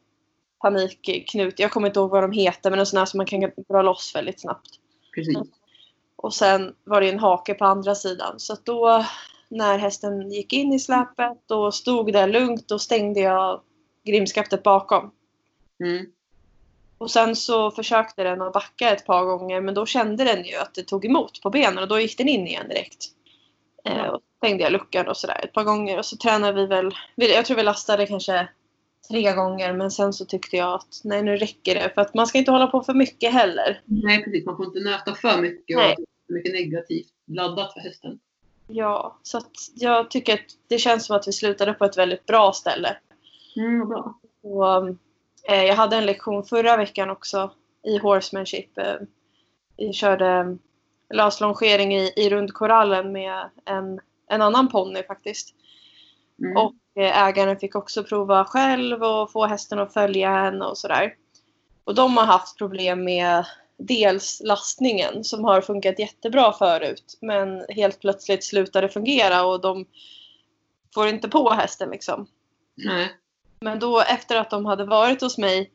panikknut. 0.61 1.59
Jag 1.59 1.71
kommer 1.71 1.87
inte 1.87 1.99
ihåg 1.99 2.09
vad 2.09 2.23
de 2.23 2.31
heter 2.31 2.69
men 2.69 2.79
en 2.79 2.85
sån 2.85 2.97
här 2.99 3.05
som 3.05 3.17
man 3.17 3.25
kan 3.25 3.51
dra 3.69 3.81
loss 3.81 4.11
väldigt 4.15 4.41
snabbt. 4.41 4.69
Precis. 5.15 5.37
Och 6.15 6.33
sen 6.33 6.75
var 6.83 7.01
det 7.01 7.09
en 7.09 7.19
hake 7.19 7.53
på 7.53 7.65
andra 7.65 7.95
sidan. 7.95 8.39
Så 8.39 8.53
att 8.53 8.65
då 8.65 9.05
när 9.49 9.77
hästen 9.77 10.31
gick 10.31 10.53
in 10.53 10.73
i 10.73 10.79
släpet 10.79 11.51
och 11.51 11.73
stod 11.73 12.13
där 12.13 12.27
lugnt 12.27 12.67
då 12.67 12.79
stängde 12.79 13.19
jag 13.19 13.61
grimskaftet 14.05 14.63
bakom. 14.63 15.11
Mm. 15.83 16.05
Och 16.97 17.11
sen 17.11 17.35
så 17.35 17.71
försökte 17.71 18.23
den 18.23 18.41
att 18.41 18.53
backa 18.53 18.89
ett 18.91 19.05
par 19.05 19.23
gånger 19.23 19.61
men 19.61 19.73
då 19.73 19.85
kände 19.85 20.23
den 20.23 20.43
ju 20.43 20.55
att 20.55 20.73
det 20.73 20.83
tog 20.83 21.05
emot 21.05 21.41
på 21.41 21.49
benen 21.49 21.77
och 21.77 21.87
då 21.87 21.99
gick 21.99 22.17
den 22.17 22.27
in 22.27 22.47
igen 22.47 22.67
direkt. 22.69 23.05
Eh, 23.85 23.97
Ja. 23.97 24.11
och 24.11 24.21
stängde 24.37 24.63
jag 24.63 24.71
luckan 24.71 25.07
och 25.07 25.17
sådär 25.17 25.41
ett 25.43 25.53
par 25.53 25.63
gånger 25.63 25.97
och 25.97 26.05
så 26.05 26.17
tränade 26.17 26.53
vi 26.53 26.65
väl, 26.65 26.93
jag 27.15 27.45
tror 27.45 27.57
vi 27.57 27.63
lastade 27.63 28.07
kanske 28.07 28.49
tre 29.07 29.33
gånger 29.33 29.73
men 29.73 29.91
sen 29.91 30.13
så 30.13 30.25
tyckte 30.25 30.57
jag 30.57 30.73
att 30.73 31.01
nej 31.03 31.23
nu 31.23 31.37
räcker 31.37 31.75
det 31.75 31.91
för 31.93 32.01
att 32.01 32.13
man 32.13 32.27
ska 32.27 32.37
inte 32.37 32.51
hålla 32.51 32.67
på 32.67 32.81
för 32.81 32.93
mycket 32.93 33.33
heller. 33.33 33.81
Nej, 33.85 34.23
precis. 34.23 34.45
Man 34.45 34.57
får 34.57 34.65
inte 34.65 34.79
nöta 34.79 35.15
för 35.15 35.41
mycket 35.41 35.77
och 35.77 35.83
Nej. 35.83 35.89
ha 35.89 35.95
för 36.27 36.33
mycket 36.33 36.53
negativt 36.53 37.07
laddat 37.27 37.73
för 37.73 37.79
hästen. 37.79 38.19
Ja, 38.67 39.19
så 39.23 39.37
att 39.37 39.51
jag 39.75 40.11
tycker 40.11 40.33
att 40.33 40.57
det 40.67 40.77
känns 40.77 41.05
som 41.05 41.15
att 41.15 41.27
vi 41.27 41.31
slutade 41.31 41.73
på 41.73 41.85
ett 41.85 41.97
väldigt 41.97 42.25
bra 42.25 42.53
ställe. 42.53 42.97
Mm, 43.55 43.87
bra. 43.87 44.19
Och, 44.43 44.89
eh, 45.51 45.63
jag 45.63 45.75
hade 45.75 45.95
en 45.95 46.05
lektion 46.05 46.43
förra 46.43 46.77
veckan 46.77 47.09
också 47.09 47.51
i 47.83 47.97
horsemanship. 47.97 48.77
Eh, 48.77 48.95
vi 49.77 49.93
körde 49.93 50.57
laslongering 51.13 51.95
i, 51.95 52.13
i 52.15 52.29
rundkorallen 52.29 53.11
med 53.11 53.49
en, 53.65 53.99
en 54.29 54.41
annan 54.41 54.67
ponny 54.67 55.03
faktiskt. 55.03 55.55
Mm. 56.39 56.57
Och 56.57 56.73
eh, 56.95 57.23
ägaren 57.27 57.59
fick 57.59 57.75
också 57.75 58.03
prova 58.03 58.45
själv 58.45 59.03
och 59.03 59.31
få 59.31 59.45
hästen 59.45 59.79
att 59.79 59.93
följa 59.93 60.29
henne 60.29 60.65
och 60.65 60.77
sådär. 60.77 61.13
Och 61.83 61.95
de 61.95 62.17
har 62.17 62.25
haft 62.25 62.57
problem 62.57 63.03
med 63.03 63.45
dels 63.77 64.41
lastningen 64.45 65.23
som 65.23 65.43
har 65.43 65.61
funkat 65.61 65.99
jättebra 65.99 66.53
förut 66.53 67.17
men 67.21 67.65
helt 67.69 67.99
plötsligt 67.99 68.43
slutade 68.43 68.89
fungera 68.89 69.45
och 69.45 69.61
de 69.61 69.85
får 70.93 71.07
inte 71.07 71.29
på 71.29 71.49
hästen 71.49 71.89
liksom. 71.89 72.27
Nej. 72.75 73.15
Men 73.59 73.79
då 73.79 74.01
efter 74.01 74.35
att 74.35 74.49
de 74.49 74.65
hade 74.65 74.85
varit 74.85 75.21
hos 75.21 75.37
mig, 75.37 75.71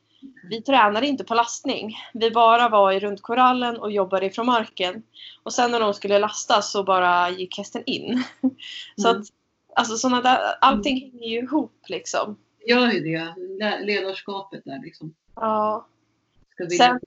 vi 0.51 0.63
tränade 0.63 1.07
inte 1.07 1.25
på 1.25 1.35
lastning. 1.35 1.97
Vi 2.15 2.31
bara 2.31 2.69
var 2.69 2.93
i 2.93 3.01
rundkorallen 3.01 3.77
och 3.77 3.93
jobbade 3.93 4.27
ifrån 4.27 4.47
marken. 4.47 5.03
Och 5.43 5.53
sen 5.53 5.71
när 5.71 5.81
de 5.81 5.95
skulle 5.95 6.19
lasta 6.19 6.63
så 6.63 6.83
bara 6.85 7.31
gick 7.31 7.59
hästen 7.59 7.83
in. 7.87 8.23
Så 8.97 9.09
Mm. 9.09 9.21
att, 9.21 9.27
alltså 9.77 9.97
såna 9.97 10.21
där, 10.21 10.39
allting 10.61 11.01
hänger 11.01 11.29
ju 11.29 11.39
ihop 11.39 11.83
liksom. 11.89 12.37
Gör 12.67 12.91
ju 12.93 13.01
det. 13.01 13.35
Le- 13.61 13.81
Ledarskapet 13.85 14.63
där 14.65 14.83
liksom. 14.85 15.15
Ja. 15.37 15.87
Sen, 16.79 17.01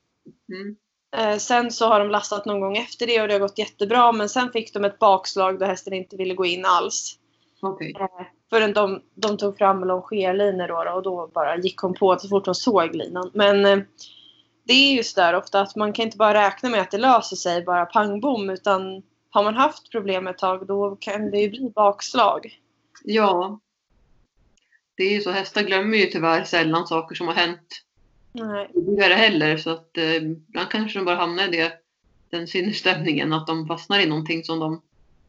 Mm. 0.52 0.76
eh, 1.18 1.38
sen 1.38 1.72
så 1.72 1.88
har 1.88 2.00
de 2.00 2.10
lastat 2.10 2.46
någon 2.46 2.60
gång 2.60 2.78
efter 2.78 3.08
det 3.08 3.22
och 3.22 3.28
det 3.28 3.34
har 3.34 3.40
gått 3.40 3.58
jättebra. 3.60 4.12
Men 4.12 4.30
sen 4.30 4.52
fick 4.52 4.74
de 4.74 4.86
ett 4.86 5.00
bakslag 5.00 5.60
då 5.60 5.66
hästen 5.66 5.94
inte 5.94 6.16
ville 6.18 6.34
gå 6.34 6.46
in 6.46 6.66
alls. 6.66 7.20
Okej. 7.62 7.94
Eh, 8.00 8.26
förrän 8.50 8.74
de, 8.74 9.02
de 9.16 9.38
tog 9.38 9.58
fram 9.58 9.84
longerlinor 9.84 10.68
då, 10.68 10.84
då 10.84 10.92
och 10.92 11.04
då 11.04 11.32
bara 11.34 11.58
gick 11.58 11.78
hon 11.78 11.94
på 11.94 12.16
så 12.20 12.28
fort 12.28 12.46
de 12.46 12.56
såg 12.56 12.96
linan. 12.96 13.32
Men 13.34 13.66
eh, 13.66 13.80
det 14.64 14.74
är 14.74 14.94
ju 14.94 15.04
så 15.04 15.22
där 15.22 15.36
ofta 15.36 15.62
att 15.62 15.76
man 15.76 15.94
kan 15.94 16.06
inte 16.06 16.18
bara 16.18 16.34
räkna 16.48 16.70
med 16.70 16.82
att 16.82 16.92
det 16.92 16.98
löser 16.98 17.36
sig 17.36 17.64
bara 17.64 17.86
pang 17.86 18.20
bom 18.22 18.50
utan 18.50 19.04
har 19.30 19.44
man 19.44 19.56
haft 19.56 19.92
problem 19.92 20.28
ett 20.28 20.38
tag 20.38 20.68
då 20.68 20.96
kan 20.96 21.32
det 21.32 21.40
ju 21.40 21.50
bli 21.50 21.72
bakslag. 21.76 22.60
Ja. 23.04 23.60
Det 24.96 25.04
är 25.04 25.12
ju 25.14 25.22
så. 25.22 25.32
Hästar 25.32 25.62
glömmer 25.62 25.98
ju 25.98 26.06
tyvärr 26.06 26.44
sällan 26.44 26.88
saker 26.88 27.16
som 27.16 27.28
har 27.28 27.34
hänt 27.34 27.84
Nej. 28.32 28.72
tidigare 28.74 29.14
heller. 29.14 29.58
Så 29.58 29.70
att 29.70 29.98
eh, 29.98 30.16
ibland 30.16 30.70
kanske 30.70 31.00
de 31.00 31.06
bara 31.06 31.16
hamnar 31.16 31.48
i 31.48 31.52
det, 31.52 31.74
den 32.30 32.48
sinnesstämningen 32.48 33.34
att 33.34 33.48
de 33.48 33.68
fastnar 33.68 34.00
i 34.00 34.06
någonting 34.06 34.44
som 34.44 34.60
de 34.60 34.82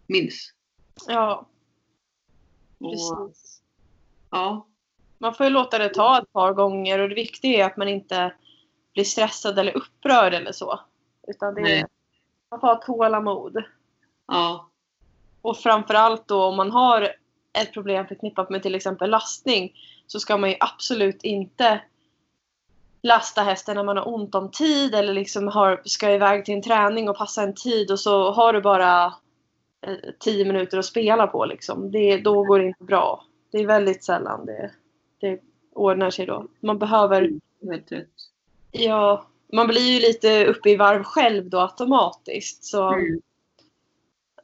minns. 0.07 0.53
Ja, 1.07 1.47
Och, 2.79 2.91
precis. 2.91 3.63
ja. 4.31 4.67
Man 5.19 5.35
får 5.35 5.47
ju 5.47 5.51
låta 5.51 5.79
det 5.79 5.89
ta 5.89 6.19
ett 6.19 6.33
par 6.33 6.53
gånger 6.53 6.99
och 6.99 7.09
det 7.09 7.15
viktiga 7.15 7.65
är 7.65 7.71
att 7.71 7.77
man 7.77 7.89
inte 7.89 8.35
blir 8.95 9.05
stressad 9.05 9.59
eller 9.59 9.77
upprörd 9.77 10.35
eller 10.35 10.53
så. 10.53 10.81
Utan 11.29 11.55
det 11.55 11.61
Nej. 11.61 11.79
är, 11.79 11.87
man 12.51 12.61
får 12.61 12.67
ha 12.67 12.75
tålamod. 12.77 13.65
Ja. 14.29 14.69
Och 15.43 15.57
framförallt 15.57 16.29
då 16.29 16.45
om 16.45 16.57
man 16.57 16.71
har 16.71 17.13
ett 17.53 17.73
problem 17.73 18.07
förknippat 18.07 18.51
med 18.51 18.63
till 18.63 18.75
exempel 18.75 19.11
lastning 19.11 19.73
så 20.07 20.21
ska 20.21 20.37
man 20.37 20.51
ju 20.51 20.57
absolut 20.61 21.25
inte 21.25 21.81
lasta 23.03 23.43
hästen 23.43 23.77
när 23.77 23.85
man 23.85 23.97
har 23.97 24.09
ont 24.09 24.35
om 24.35 24.51
tid 24.51 24.95
eller 24.95 25.13
liksom 25.13 25.49
har, 25.49 25.83
ska 25.85 26.11
iväg 26.11 26.45
till 26.45 26.55
en 26.55 26.63
träning 26.63 27.09
och 27.09 27.19
passa 27.19 27.43
en 27.43 27.55
tid 27.55 27.91
och 27.91 28.01
så 28.01 28.31
har 28.31 28.53
du 28.53 28.61
bara 28.61 29.05
eh, 29.87 29.97
tio 30.19 30.45
minuter 30.45 30.79
att 30.79 30.85
spela 30.85 31.27
på. 31.27 31.45
Liksom. 31.45 31.91
Det, 31.91 32.17
då 32.17 32.43
går 32.43 32.59
det 32.59 32.67
inte 32.67 32.85
bra. 32.85 33.25
Det 33.53 33.59
är 33.59 33.67
väldigt 33.67 34.05
sällan 34.05 34.47
det, 34.47 34.71
det 35.21 35.41
ordnar 35.75 36.11
sig 36.11 36.27
då. 36.27 36.47
Man 36.61 36.79
behöver, 36.79 37.31
rätt. 37.61 37.89
ja, 38.71 39.27
man 39.53 39.67
blir 39.67 39.93
ju 39.93 40.01
lite 40.01 40.47
uppe 40.47 40.71
i 40.71 40.77
varv 40.77 41.03
själv 41.03 41.51
då 41.51 41.61
automatiskt. 41.61 42.65
Så 42.65 42.89
Mm. 42.89 43.21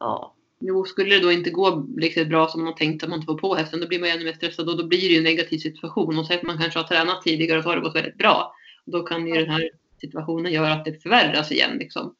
Ja, 0.05 0.35
Jo, 0.61 0.85
skulle 0.85 1.15
det 1.15 1.23
då 1.23 1.33
inte 1.33 1.51
gå 1.51 1.87
riktigt 1.99 2.29
bra 2.29 2.49
som 2.49 2.61
man 2.61 2.67
har 2.73 2.79
tänkt 2.79 3.03
att 3.03 3.09
man 3.11 3.19
inte 3.19 3.27
får 3.27 3.39
på 3.39 3.55
hästen, 3.55 3.81
då 3.81 3.87
blir 3.89 4.01
man 4.01 4.09
ännu 4.09 4.25
mer 4.25 4.33
stressad 4.33 4.69
och 4.69 4.77
då 4.77 4.87
blir 4.87 5.01
det 5.01 5.07
ju 5.07 5.19
en 5.19 5.25
negativ 5.25 5.59
situation. 5.59 6.19
Och 6.19 6.27
så 6.27 6.35
att 6.35 6.43
man 6.43 6.59
kanske 6.59 6.79
har 6.79 6.87
tränat 6.87 7.23
tidigare 7.23 7.59
och 7.59 7.65
så 7.65 7.71
har 7.71 7.77
det 7.77 7.83
gått 7.83 7.95
väldigt 7.97 8.19
bra. 8.19 8.55
Då 8.85 9.03
kan 9.03 9.27
ju 9.27 9.35
den 9.35 9.51
här 9.51 9.71
situationen 10.01 10.53
göra 10.53 10.73
att 10.73 10.85
det 10.85 11.03
förvärras 11.03 11.53
igen. 11.53 11.79
Liksom. 11.79 12.15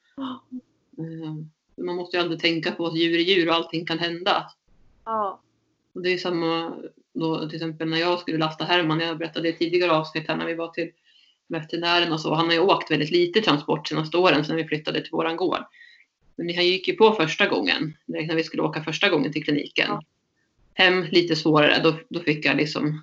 Eh, 0.99 1.85
Man 1.85 1.97
måste 1.97 2.17
ju 2.17 2.23
alltid 2.23 2.39
tänka 2.41 2.71
på 2.73 2.87
att 2.87 2.97
djur 2.97 3.19
är 3.19 3.23
djur 3.23 3.49
och 3.49 3.55
allting 3.55 3.87
kan 3.87 3.99
hända. 3.99 4.51
ja, 5.05 5.41
Och 5.95 6.03
det 6.03 6.13
är 6.13 6.19
samma 6.19 6.73
då 7.15 7.49
till 7.49 7.57
exempel 7.57 7.89
när 7.89 7.99
jag 7.99 8.19
skulle 8.19 8.39
lasta 8.39 8.65
Herman, 8.65 9.01
jag 9.01 9.19
berättade 9.19 9.49
i 9.49 9.53
tidigare 9.53 9.93
avsnitt 9.93 10.29
här 10.29 10.37
när 10.37 10.47
vi 10.47 10.55
var 10.55 10.69
till 10.69 10.91
veterinären 11.49 12.13
och 12.13 12.21
så. 12.21 12.35
Han 12.35 12.47
har 12.47 12.53
ju 12.53 12.61
åkt 12.61 12.91
väldigt 12.91 13.11
lite 13.11 13.41
transport 13.41 13.89
senaste 13.89 14.17
åren 14.17 14.45
sedan 14.45 14.57
vi 14.57 14.65
flyttade 14.65 15.01
till 15.01 15.13
våran 15.13 15.37
gård. 15.37 15.65
Men 16.37 16.55
han 16.55 16.67
gick 16.67 16.89
ju 16.89 16.95
på 16.95 17.13
första 17.13 17.47
gången, 17.47 17.97
direkt 18.07 18.29
när 18.29 18.37
vi 18.37 18.45
skulle 18.45 18.63
åka 18.63 18.85
första 18.85 19.09
gången 19.09 19.33
till 19.33 19.45
kliniken. 19.45 19.87
Ja. 19.89 20.03
Hem 20.75 21.03
lite 21.03 21.37
svårare, 21.37 21.81
då, 21.83 21.99
då 22.09 22.21
fick 22.21 22.47
jag 22.47 22.57
liksom 22.57 23.03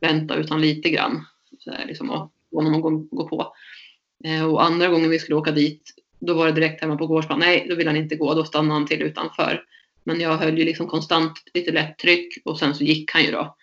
vänta 0.00 0.36
utan 0.36 0.60
lite 0.60 0.90
grann. 0.90 1.24
Så 1.58 1.70
här, 1.70 1.86
liksom, 1.86 2.10
och 2.10 2.32
honom 2.52 2.74
att 2.74 2.82
gå, 2.82 2.90
gå 2.90 3.28
på. 3.28 3.54
Eh, 4.24 4.44
och 4.44 4.64
andra 4.64 4.88
gången 4.88 5.10
vi 5.10 5.18
skulle 5.18 5.36
åka 5.36 5.50
dit, 5.50 5.94
Då 6.18 6.34
var 6.34 6.46
det 6.46 6.52
direkt 6.52 6.80
hemma 6.80 6.96
på 6.96 7.06
gårdsplan. 7.06 7.38
Nej, 7.38 7.66
då 7.68 7.74
vill 7.74 7.86
han 7.86 7.96
inte 7.96 8.16
gå. 8.16 8.34
Då 8.34 8.44
stannade 8.44 8.74
han 8.74 8.86
till 8.86 9.02
utanför. 9.02 9.64
Men 10.04 10.20
jag 10.20 10.36
höll 10.36 10.58
ju 10.58 10.64
liksom 10.64 10.86
konstant 10.86 11.32
lite 11.54 11.72
lätt 11.72 11.98
tryck 11.98 12.38
och 12.44 12.58
sen 12.58 12.74
så 12.74 12.84
gick 12.84 13.12
han 13.12 13.24
ju 13.24 13.30
då. 13.30 13.56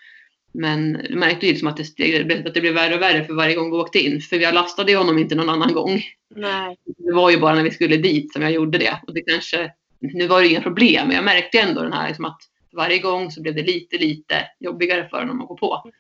Men 0.51 0.93
du 1.10 1.15
märkte 1.15 1.45
ju 1.45 1.51
liksom 1.51 1.67
att 1.67 1.78
det, 1.78 2.45
att 2.45 2.54
det 2.54 2.62
blev 2.62 2.73
värre 2.73 2.95
och 2.95 3.01
värre 3.01 3.25
för 3.25 3.34
varje 3.34 3.56
gång 3.56 3.71
vi 3.71 3.78
åkte 3.78 3.99
in. 3.99 4.21
För 4.21 4.36
jag 4.36 4.54
lastade 4.54 4.95
honom 4.95 5.17
inte 5.17 5.36
någon 5.36 5.49
annan 5.49 5.73
gång. 5.73 6.04
Nej. 6.36 6.78
Det 6.86 7.13
var 7.13 7.32
ju 7.32 7.39
bara 7.39 7.56
när 7.56 7.63
vi 7.63 7.71
skulle 7.71 7.98
dit 7.98 8.34
som 8.34 8.41
jag 8.41 8.52
gjorde 8.52 8.78
det. 8.78 9.02
Och 9.08 9.13
det 9.13 9.21
kanske, 9.21 9.71
nu 10.00 10.28
var 10.28 10.41
det 10.41 10.48
inga 10.48 10.62
problem, 10.62 11.08
men 11.08 11.15
jag 11.15 11.26
märkte 11.26 11.60
ändå 11.60 11.82
den 11.82 11.93
här 11.93 12.08
liksom 12.08 12.26
att 12.26 12.41
varje 12.71 13.00
gång 13.00 13.32
så 13.32 13.41
blev 13.41 13.56
det 13.56 13.63
lite, 13.63 13.98
lite 13.98 14.48
jobbigare 14.60 15.10
för 15.10 15.19
honom 15.19 15.41
att 15.41 15.48
gå 15.48 15.58
på. 15.58 15.91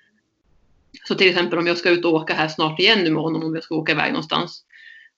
Så 1.07 1.15
till 1.15 1.29
exempel 1.29 1.59
om 1.59 1.67
jag 1.67 1.77
ska 1.77 1.89
ut 1.89 2.05
och 2.05 2.13
åka 2.13 2.33
här 2.33 2.47
snart 2.47 2.79
igen 2.79 2.99
nu 3.03 3.09
med 3.09 3.21
honom 3.21 3.43
om 3.43 3.55
jag 3.55 3.63
ska 3.63 3.75
åka 3.75 3.91
iväg 3.91 4.11
någonstans. 4.11 4.65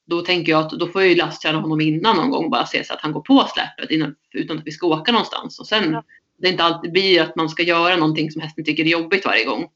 Då 0.06 0.22
tänker 0.22 0.52
jag 0.52 0.66
att 0.66 0.72
då 0.72 0.88
får 0.88 1.02
jag 1.02 1.10
ju 1.10 1.16
lastträna 1.16 1.60
honom 1.60 1.82
innan 1.82 2.16
någon 2.16 2.30
gång 2.30 2.50
bara 2.50 2.66
se 2.66 2.84
så 2.84 2.94
att 2.94 3.02
han 3.02 3.12
går 3.12 3.22
på 3.22 3.48
släppet 3.54 3.92
innan, 3.92 4.16
utan 4.34 4.58
att 4.58 4.68
vi 4.68 4.72
ska 4.72 4.88
åka 4.88 5.12
någonstans. 5.12 5.60
Och 5.60 5.68
sen, 5.68 5.92
Ja. 5.92 6.04
det 6.38 6.48
är 6.48 6.52
inte 6.52 6.64
alltid 6.64 6.92
blir 6.92 7.22
att 7.22 7.36
man 7.36 7.50
ska 7.50 7.64
göra 7.64 7.96
någonting 7.96 8.32
som 8.32 8.42
hästen 8.42 8.66
tycker 8.66 8.84
är 8.84 8.88
jobbigt 8.88 9.26
varje 9.26 9.46
gång. 9.46 9.70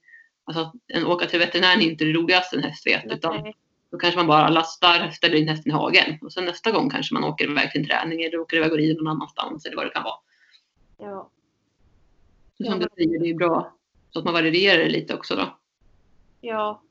Alltså 0.46 0.62
att 0.64 0.74
en 0.94 1.06
åka 1.06 1.26
till 1.26 1.40
veterinären 1.40 1.82
är 1.82 1.86
inte 1.86 2.06
det 2.06 2.14
roligaste 2.14 2.56
en 2.56 2.64
häst 2.64 2.88
vet. 2.88 3.06
Utan. 3.06 3.54
Då 3.92 3.98
kanske 3.98 4.18
man 4.18 4.28
bara 4.28 4.50
lastar, 4.50 5.10
ställer 5.10 5.36
in 5.36 5.48
hästen 5.48 5.72
i 5.72 5.76
hagen. 5.76 6.18
Och 6.22 6.34
sen 6.34 6.46
nästa 6.46 6.72
gång 6.72 6.90
kanske 6.90 7.14
man 7.14 7.24
åker 7.24 7.52
iväg 7.52 7.72
till 7.72 7.82
en 7.82 7.88
träning 7.88 8.22
eller 8.22 8.40
åker 8.40 8.58
iväg 8.58 8.72
och 8.72 8.78
rider 8.78 9.04
någon 9.04 9.08
annanstans 9.08 9.66
eller 9.66 9.76
vad 9.76 9.86
det 9.86 9.90
kan 9.90 10.04
vara. 10.04 10.20
Ja. 10.98 11.30
Så 12.58 12.64
som 12.64 12.80
du 12.80 12.88
säger, 12.96 13.20
det 13.20 13.30
är 13.30 13.34
bra. 13.34 13.74
Så 14.10 14.20
att 14.20 14.26
man 14.26 14.34
varierar 14.34 14.84
det 14.84 14.90
lite 14.90 15.14
också 15.14 15.36
då. 15.36 15.58
ja. 16.42 16.82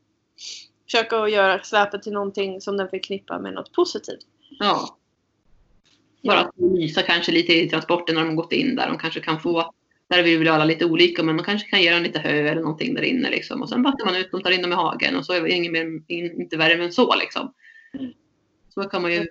Försöka 0.84 1.18
att 1.18 1.32
göra 1.32 1.62
släpet 1.62 2.02
till 2.02 2.12
någonting 2.12 2.60
som 2.60 2.76
den 2.76 2.88
förknippar 2.88 3.38
med 3.38 3.54
något 3.54 3.72
positivt. 3.72 4.26
Ja. 4.58 4.98
Bara 6.22 6.40
att 6.40 6.54
visa 6.56 7.02
kanske 7.02 7.32
lite 7.32 7.52
i 7.52 7.68
transporten 7.68 8.14
när 8.14 8.22
de 8.22 8.28
har 8.28 8.36
gått 8.36 8.52
in 8.52 8.76
där. 8.76 8.88
De 8.88 8.98
kanske 8.98 9.20
kan 9.20 9.40
få, 9.40 9.72
där 10.10 10.22
vill 10.22 10.38
vi 10.38 10.48
alla 10.48 10.64
lite 10.64 10.84
olika, 10.84 11.22
men 11.22 11.36
man 11.36 11.44
kanske 11.44 11.68
kan 11.68 11.82
ge 11.82 11.90
dem 11.94 12.02
lite 12.02 12.18
hö 12.18 12.30
eller 12.30 12.62
någonting 12.62 12.94
där 12.94 13.02
inne 13.02 13.30
liksom. 13.30 13.62
Och 13.62 13.68
sen 13.68 13.82
vattnar 13.82 14.06
man 14.06 14.16
ut 14.16 14.30
dem, 14.30 14.42
tar 14.42 14.50
in 14.50 14.62
dem 14.62 14.72
i 14.72 14.74
hagen 14.74 15.16
och 15.16 15.26
så 15.26 15.32
är 15.32 15.40
det 15.40 15.50
inget 15.50 15.72
mer, 15.72 15.84
in- 16.08 16.40
inte 16.40 16.56
värre 16.56 16.84
än 16.84 16.92
så 16.92 17.14
liksom. 17.14 17.52
Så 18.74 18.82
kan 18.84 19.02
man 19.02 19.12
ju 19.12 19.26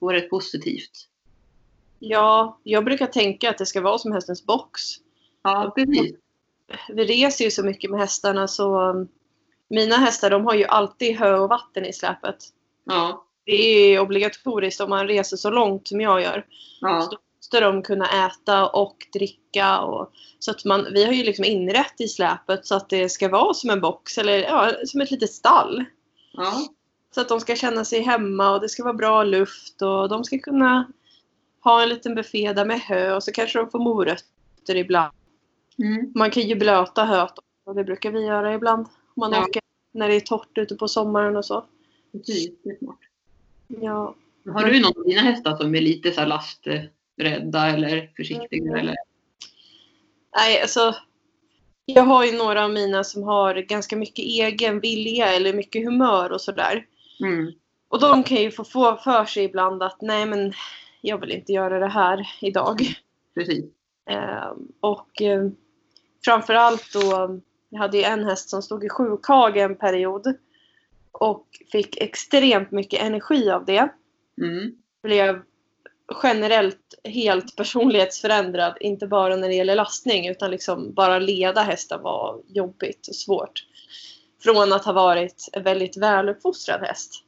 få 0.00 0.12
det 0.12 0.20
positivt. 0.20 0.90
Ja, 1.98 2.60
jag 2.62 2.84
brukar 2.84 3.06
tänka 3.06 3.50
att 3.50 3.58
det 3.58 3.66
ska 3.66 3.80
vara 3.80 3.98
som 3.98 4.12
hästens 4.12 4.46
box. 4.46 4.80
Ja, 5.42 5.72
precis. 5.76 6.12
Vi 6.88 7.04
reser 7.04 7.44
ju 7.44 7.50
så 7.50 7.62
mycket 7.64 7.90
med 7.90 8.00
hästarna 8.00 8.48
så 8.48 8.94
mina 9.68 9.96
hästar 9.96 10.30
de 10.30 10.44
har 10.46 10.54
ju 10.54 10.64
alltid 10.64 11.16
hö 11.16 11.38
och 11.38 11.48
vatten 11.48 11.84
i 11.84 11.92
släpet. 11.92 12.36
Ja, 12.84 13.24
Det 13.44 13.52
är 13.94 14.00
obligatoriskt 14.00 14.80
om 14.80 14.90
man 14.90 15.08
reser 15.08 15.36
så 15.36 15.50
långt 15.50 15.88
som 15.88 16.00
jag 16.00 16.22
gör. 16.22 16.46
ja, 16.80 17.00
Så 17.00 17.18
måste 17.52 17.60
de 17.66 17.82
kunna 17.82 18.26
äta 18.26 18.68
och 18.68 18.96
dricka. 19.12 19.80
Och, 19.80 20.10
så 20.38 20.50
att 20.50 20.64
man, 20.64 20.86
vi 20.92 21.04
har 21.04 21.12
ju 21.12 21.22
liksom 21.24 21.44
inrett 21.44 22.00
i 22.00 22.08
släpet 22.08 22.66
så 22.66 22.74
att 22.74 22.88
det 22.88 23.08
ska 23.08 23.28
vara 23.28 23.54
som 23.54 23.70
en 23.70 23.80
box 23.80 24.18
eller 24.18 24.38
ja, 24.38 24.72
som 24.86 25.00
ett 25.00 25.10
litet 25.10 25.32
stall. 25.32 25.84
ja, 26.32 26.52
Så 27.14 27.20
att 27.20 27.28
de 27.28 27.40
ska 27.40 27.56
känna 27.56 27.84
sig 27.84 28.00
hemma 28.02 28.54
och 28.54 28.60
det 28.60 28.68
ska 28.68 28.82
vara 28.84 28.94
bra 28.94 29.24
luft 29.24 29.82
och 29.82 30.08
de 30.08 30.24
ska 30.24 30.38
kunna 30.38 30.86
ha 31.64 31.82
en 31.82 31.88
liten 31.88 32.14
buffé 32.14 32.52
där 32.52 32.64
med 32.64 32.80
hö 32.80 33.14
och 33.14 33.22
så 33.22 33.32
kanske 33.32 33.58
de 33.58 33.70
får 33.70 33.78
morötter 33.78 34.76
ibland. 34.76 35.12
mm. 35.78 36.12
Man 36.14 36.30
kan 36.30 36.42
ju 36.42 36.54
blöta 36.54 37.04
höet 37.04 37.32
och 37.64 37.74
det 37.74 37.84
brukar 37.84 38.10
vi 38.10 38.20
göra 38.26 38.54
ibland. 38.54 38.86
Om 38.86 39.20
man 39.20 39.32
Ja. 39.32 39.42
åker 39.44 39.62
när 39.92 40.08
det 40.08 40.14
är 40.14 40.20
torrt 40.20 40.58
ute 40.58 40.74
på 40.74 40.88
sommaren 40.88 41.36
och 41.36 41.44
så. 41.44 41.64
är 42.12 42.78
smart. 42.78 42.98
Ja. 43.66 44.14
Har 44.54 44.64
du 44.64 44.80
någon 44.80 44.98
av 44.98 45.04
dina 45.04 45.20
hästar 45.20 45.56
som 45.56 45.74
är 45.74 45.80
lite 45.80 46.12
så 46.12 46.20
här 46.20 46.26
lasträdda 47.16 47.66
eller 47.66 48.10
försiktiga? 48.16 48.62
Mm. 48.62 48.74
Eller? 48.74 48.96
Nej, 50.36 50.62
alltså. 50.62 50.94
Jag 51.84 52.02
har 52.02 52.24
ju 52.24 52.38
några 52.38 52.64
av 52.64 52.70
mina 52.70 53.04
som 53.04 53.22
har 53.22 53.54
ganska 53.54 53.96
mycket 53.96 54.24
egen 54.24 54.80
vilja 54.80 55.32
eller 55.32 55.52
mycket 55.52 55.84
humör 55.84 56.32
och 56.32 56.40
sådär. 56.40 56.86
Mm. 57.20 57.52
Och 57.88 58.00
de 58.00 58.22
kan 58.22 58.36
ju 58.36 58.50
få 58.50 58.64
få 58.64 58.96
för 58.96 59.24
sig 59.24 59.44
ibland 59.44 59.82
att 59.82 60.00
nej 60.00 60.26
men 60.26 60.52
jag 61.00 61.18
vill 61.18 61.30
inte 61.30 61.52
göra 61.52 61.78
det 61.78 61.88
här 61.88 62.28
idag. 62.40 62.80
Precis. 63.34 63.64
Eh, 64.10 64.52
och 64.80 65.22
eh, 65.22 65.48
framförallt 66.24 66.92
då, 66.92 67.40
jag 67.68 67.78
hade 67.78 67.96
ju 67.98 68.04
en 68.04 68.24
häst 68.24 68.50
som 68.50 68.62
stod 68.62 68.84
i 68.84 68.88
sjukhage 68.88 69.56
en 69.56 69.76
period. 69.76 70.36
Och 71.12 71.46
fick 71.72 72.02
extremt 72.02 72.70
mycket 72.70 73.02
energi 73.02 73.50
av 73.50 73.64
det. 73.64 73.88
Mm. 74.42 74.74
Blev 75.02 75.42
generellt 76.22 76.94
helt 77.04 77.56
personlighetsförändrad. 77.56 78.76
Inte 78.80 79.06
bara 79.06 79.36
när 79.36 79.48
det 79.48 79.54
gäller 79.54 79.76
lastning 79.76 80.28
utan 80.28 80.50
liksom 80.50 80.94
bara 80.94 81.18
leda 81.18 81.62
hästen 81.62 82.02
var 82.02 82.40
jobbigt 82.48 83.08
och 83.08 83.14
svårt. 83.14 83.64
Från 84.42 84.72
att 84.72 84.84
ha 84.84 84.92
varit 84.92 85.48
en 85.52 85.62
väldigt 85.62 85.96
väluppfostrad 85.96 86.80
häst. 86.80 87.24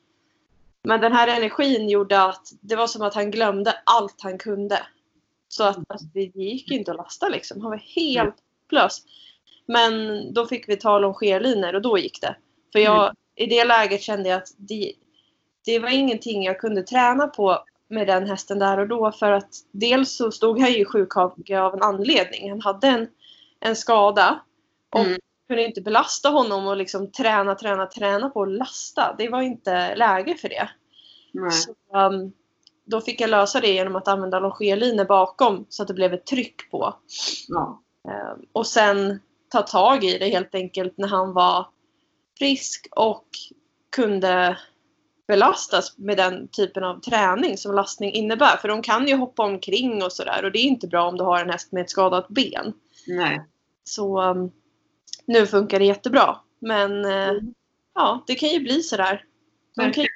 Men 0.83 1.01
den 1.01 1.13
här 1.13 1.29
energin 1.29 1.89
gjorde 1.89 2.23
att 2.23 2.49
det 2.61 2.77
var 2.77 2.87
som 2.87 3.03
att 3.03 3.15
han 3.15 3.31
glömde 3.31 3.75
allt 3.85 4.21
han 4.23 4.39
kunde. 4.39 4.87
Så 5.49 5.65
att 5.65 5.79
alltså, 5.89 6.07
det 6.15 6.23
gick 6.23 6.71
inte 6.71 6.91
att 6.91 6.97
lasta 6.97 7.29
liksom. 7.29 7.61
Han 7.61 7.71
var 7.71 7.83
helt 7.97 8.37
plös. 8.69 9.03
Men 9.67 9.95
då 10.35 10.47
fick 10.47 10.69
vi 10.69 10.77
ta 10.77 10.99
longerlinor 10.99 11.75
och 11.75 11.83
då 11.83 11.99
gick 11.99 12.21
det. 12.21 12.37
För 12.73 12.79
jag, 12.79 13.15
i 13.37 13.47
det 13.47 13.65
läget 13.65 14.03
kände 14.03 14.29
jag 14.29 14.37
att 14.37 14.55
det, 14.57 14.93
det 15.65 15.79
var 15.79 15.89
ingenting 15.89 16.45
jag 16.45 16.61
kunde 16.61 16.83
träna 16.83 17.27
på 17.27 17.65
med 17.89 18.07
den 18.07 18.27
hästen 18.27 18.59
där 18.59 18.79
och 18.79 18.89
då. 18.89 19.13
För 19.13 19.33
att 19.33 19.51
dels 19.73 20.17
så 20.17 20.31
stod 20.31 20.61
han 20.61 20.73
ju 20.73 20.79
i 20.79 20.85
sjukhage 20.85 21.51
av 21.51 21.75
en 21.75 21.83
anledning. 21.83 22.51
Han 22.51 22.61
hade 22.61 22.87
en, 22.89 23.09
en 23.61 23.77
skada. 23.77 24.41
Och 24.91 25.01
Mm. 25.01 25.19
kunde 25.49 25.65
inte 25.65 25.81
belasta 25.81 26.29
honom 26.29 26.67
och 26.67 26.77
liksom 26.77 27.13
träna, 27.13 27.55
träna, 27.55 27.87
träna 27.87 28.31
på 28.31 28.43
att 28.43 28.53
lasta. 28.53 29.15
Det 29.19 29.29
var 29.29 29.43
inte 29.43 29.95
läge 29.95 30.35
för 30.35 30.49
det. 30.49 30.69
Nej. 31.33 31.51
Så, 31.51 31.75
um, 31.93 32.33
då 32.85 33.01
fick 33.01 33.21
jag 33.21 33.31
lösa 33.31 33.61
det 33.61 33.73
genom 33.73 33.97
att 33.97 34.09
använda 34.09 34.39
longerlinor 34.41 35.05
bakom 35.05 35.67
så 35.69 35.83
att 35.83 35.89
det 35.89 35.95
blev 35.95 36.15
ett 36.15 36.27
tryck 36.27 36.71
på. 36.71 36.95
Ja. 37.49 37.83
Um, 38.09 38.47
och 38.53 38.67
sen 38.67 39.21
ta 39.49 39.63
tag 39.63 40.05
i 40.05 40.19
det 40.19 40.29
helt 40.29 40.55
enkelt 40.55 40.99
när 40.99 41.09
han 41.09 41.33
var 41.33 41.67
frisk 42.39 42.87
och 42.91 43.27
kunde 43.97 44.59
belastas 45.27 45.99
med 45.99 46.17
den 46.17 46.49
typen 46.49 46.85
av 46.85 47.01
träning 47.01 47.57
som 47.59 47.75
lastning 47.75 48.13
innebär. 48.13 48.57
För 48.57 48.69
de 48.69 48.83
kan 48.83 49.09
ju 49.09 49.15
hoppa 49.17 49.43
omkring 49.43 50.03
och 50.03 50.13
sådär 50.13 50.45
och 50.45 50.53
det 50.53 50.59
är 50.59 50.65
inte 50.65 50.87
bra 50.89 51.09
om 51.09 51.17
du 51.17 51.25
har 51.25 51.41
en 51.41 51.51
häst 51.51 51.73
med 51.73 51.81
ett 51.83 51.91
skadat 51.91 52.29
ben. 52.29 52.73
Nej. 53.07 53.41
Så 53.85 54.23
um, 54.23 54.51
nu 55.27 55.47
funkar 55.47 55.79
det 55.79 55.85
jättebra. 55.85 56.37
Men 56.59 57.05
eh, 57.05 57.29
Mm. 57.29 57.55
ja, 57.95 58.25
det 58.27 58.35
kan 58.35 58.49
ju 58.49 58.61
bli 58.61 58.83
sådär. 58.83 59.25
De 59.77 59.93
kan 59.93 60.05
ju 60.05 60.09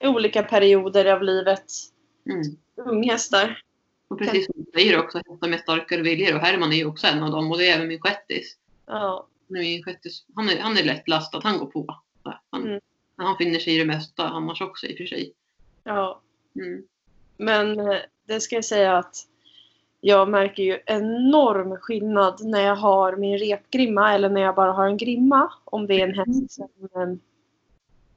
i 0.00 0.06
olika 0.06 0.42
perioder 0.42 1.04
av 1.04 1.22
livet. 1.22 1.64
Mm. 2.30 2.42
Unghästar. 2.90 3.62
Och 4.08 4.18
precis 4.18 4.46
som 4.46 4.54
du 4.56 4.70
säger 4.80 4.98
också, 4.98 5.18
hästar 5.18 5.48
med 5.48 5.60
starkare 5.60 6.02
viljor. 6.02 6.34
Och 6.34 6.40
Herman 6.40 6.72
är 6.72 6.76
ju 6.76 6.86
också 6.86 7.06
en 7.06 7.22
av 7.22 7.30
dem. 7.30 7.50
Och 7.50 7.58
det 7.58 7.68
är 7.70 7.76
även 7.76 7.88
min 7.88 8.00
shettis. 8.00 8.56
Ja, 8.86 9.26
Min 9.48 9.82
shettis 9.84 10.24
han, 10.34 10.48
är, 10.50 10.58
han 10.60 10.76
är 10.78 10.84
lättlastad, 10.84 11.40
han 11.42 11.58
går 11.58 11.66
på. 11.66 12.00
Han, 12.50 12.62
Mm. 12.62 12.80
Han 13.22 13.36
finner 13.36 13.58
sig 13.58 13.74
i 13.74 13.78
det 13.78 13.84
mesta 13.84 14.28
annars 14.28 14.60
också 14.60 14.86
i 14.86 14.92
och 14.92 14.96
för 14.96 15.04
sig. 15.04 15.32
ja. 15.84 16.20
Mm. 16.56 16.82
Men 17.36 17.80
eh, 17.80 17.98
det 18.26 18.40
ska 18.40 18.54
jag 18.54 18.64
säga 18.64 18.98
att 18.98 19.16
jag 20.00 20.28
märker 20.28 20.62
ju 20.62 20.78
enorm 20.86 21.76
skillnad 21.76 22.44
när 22.44 22.60
jag 22.60 22.76
har 22.76 23.16
min 23.16 23.38
repgrimma 23.38 24.14
eller 24.14 24.30
när 24.30 24.40
jag 24.40 24.54
bara 24.54 24.72
har 24.72 24.86
en 24.86 24.96
grimma. 24.96 25.52
Om 25.64 25.86
det 25.86 26.00
är 26.00 26.08
en 26.08 26.14
häst 26.14 26.52
som, 26.52 26.68
eh, 26.94 27.14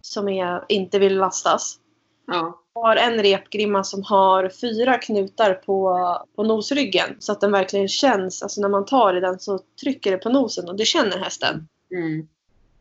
som 0.02 0.30
är, 0.30 0.66
inte 0.70 1.00
vill 1.00 1.18
lastas. 1.18 1.80
Ja. 2.28 2.62
Jag 2.74 2.82
har 2.82 2.96
en 2.96 3.24
repgrimma 3.24 3.84
som 3.84 4.04
har 4.04 4.50
fyra 4.50 4.98
knutar 4.98 5.54
på, 5.54 6.00
på 6.36 6.44
nosryggen. 6.44 7.16
Så 7.20 7.32
att 7.32 7.42
den 7.42 7.52
verkligen 7.52 7.88
känns. 7.88 8.44
Alltså 8.44 8.62
när 8.62 8.70
man 8.70 8.86
tar 8.86 9.18
i 9.18 9.20
den 9.20 9.40
så 9.40 9.60
trycker 9.82 10.12
det 10.12 10.18
på 10.18 10.30
nosen 10.30 10.70
och 10.70 10.76
det 10.76 10.86
känner 10.86 11.18
hästen. 11.18 11.68
Mm. 11.92 12.28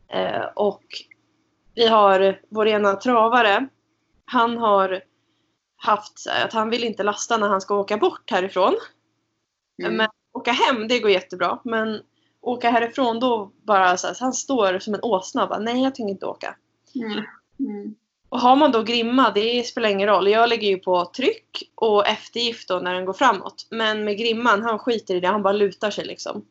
Eh, 0.07 0.45
och 0.55 0.83
vi 1.75 1.87
har 1.87 2.41
vår 2.49 2.67
ena 2.67 2.95
travare. 2.95 3.67
Han 4.25 4.57
har 4.57 5.01
haft 5.75 6.19
så 6.19 6.29
här 6.29 6.45
att 6.45 6.53
han 6.53 6.69
vill 6.69 6.83
inte 6.83 7.03
lasta 7.03 7.37
när 7.37 7.47
han 7.47 7.61
ska 7.61 7.75
åka 7.75 7.97
bort 7.97 8.31
härifrån. 8.31 8.75
Mm. 9.83 9.95
Men 9.95 10.09
åka 10.33 10.51
hem, 10.51 10.87
det 10.87 10.99
går 10.99 11.11
jättebra. 11.11 11.59
Men 11.63 12.01
åka 12.41 12.69
härifrån 12.69 13.19
då 13.19 13.51
bara 13.63 13.97
så 13.97 14.07
här, 14.07 14.17
han 14.19 14.33
står 14.33 14.79
som 14.79 14.93
en 14.93 15.03
åsna 15.03 15.43
och 15.43 15.49
bara 15.49 15.59
nej 15.59 15.83
jag 15.83 15.95
tänker 15.95 16.11
inte 16.11 16.25
åka. 16.25 16.55
Mm. 16.95 17.23
Mm. 17.59 17.95
Och 18.29 18.39
har 18.39 18.55
man 18.55 18.71
då 18.71 18.83
grimma, 18.83 19.31
det 19.31 19.67
spelar 19.67 19.89
ingen 19.89 20.07
roll. 20.09 20.27
Jag 20.27 20.49
lägger 20.49 20.67
ju 20.67 20.77
på 20.77 21.05
tryck 21.05 21.71
och 21.75 22.07
eftergift 22.07 22.67
då 22.67 22.79
när 22.79 22.93
den 22.93 23.05
går 23.05 23.13
framåt. 23.13 23.67
Men 23.69 24.03
med 24.05 24.17
grimman, 24.17 24.61
han 24.61 24.79
skiter 24.79 25.15
i 25.15 25.19
det. 25.19 25.27
Han 25.27 25.43
bara 25.43 25.53
lutar 25.53 25.89
sig 25.89 26.05
liksom. 26.05 26.45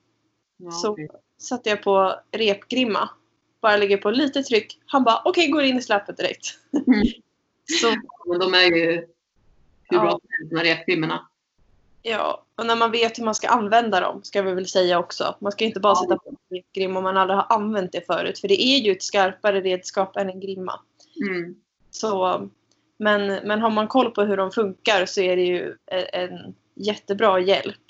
Ja, 0.57 0.71
Så 0.71 0.91
okej. 0.91 1.09
satte 1.39 1.71
jag 1.71 1.83
på 1.83 2.15
repgrimma. 2.33 3.09
Bara 3.65 3.77
lägger 3.77 3.97
på 3.97 4.11
lite 4.11 4.43
tryck. 4.43 4.79
Han 4.87 5.05
bara 5.05 5.23
okej, 5.25 5.49
går 5.49 5.63
in 5.63 5.79
i 5.79 5.83
släpet 5.83 6.17
direkt. 6.17 6.59
Mm. 6.87 7.03
Så 7.81 7.95
Men 8.27 8.39
de 8.39 8.55
är 8.55 8.77
ju 8.77 9.07
hur 9.91 9.99
bra 9.99 10.05
Ja. 10.07 10.11
som 10.11 10.21
helst, 10.39 10.51
de 10.51 10.57
här 10.57 10.65
repgrimmerna. 10.65 11.29
Ja, 12.03 12.45
och 12.57 12.67
när 12.67 12.77
man 12.77 12.91
vet 12.91 13.19
hur 13.19 13.25
man 13.25 13.35
ska 13.35 13.49
använda 13.49 14.01
dem 14.01 14.21
ska 14.23 14.43
vi 14.43 14.55
väl 14.55 14.67
säga 14.67 14.99
också. 14.99 15.37
Man 15.41 15.53
ska 15.53 15.65
inte 15.65 15.81
bara 15.81 15.91
Ja. 15.93 16.03
sätta 16.03 16.17
på 16.19 16.37
en 16.51 16.63
grim 16.75 16.97
om 16.97 17.03
man 17.05 17.17
aldrig 17.17 17.37
har 17.39 17.47
använt 17.57 17.93
det 17.93 18.07
förut. 18.07 18.39
För 18.39 18.49
det 18.49 18.63
är 18.63 18.79
ju 18.79 18.93
ett 18.93 19.03
skarpare 19.03 19.61
redskap 19.61 20.17
än 20.17 20.31
en 20.31 20.41
grimma. 20.41 20.81
Mm. 21.27 21.55
Så, 21.91 22.41
men, 22.99 23.27
men 23.27 23.61
har 23.61 23.71
man 23.71 23.89
koll 23.89 24.11
på 24.11 24.23
hur 24.23 24.37
de 24.37 24.51
funkar 24.51 25.07
så 25.07 25.21
är 25.21 25.37
det 25.37 25.43
ju 25.43 25.75
en 26.13 26.55
jättebra 26.75 27.41
hjälp. 27.41 27.84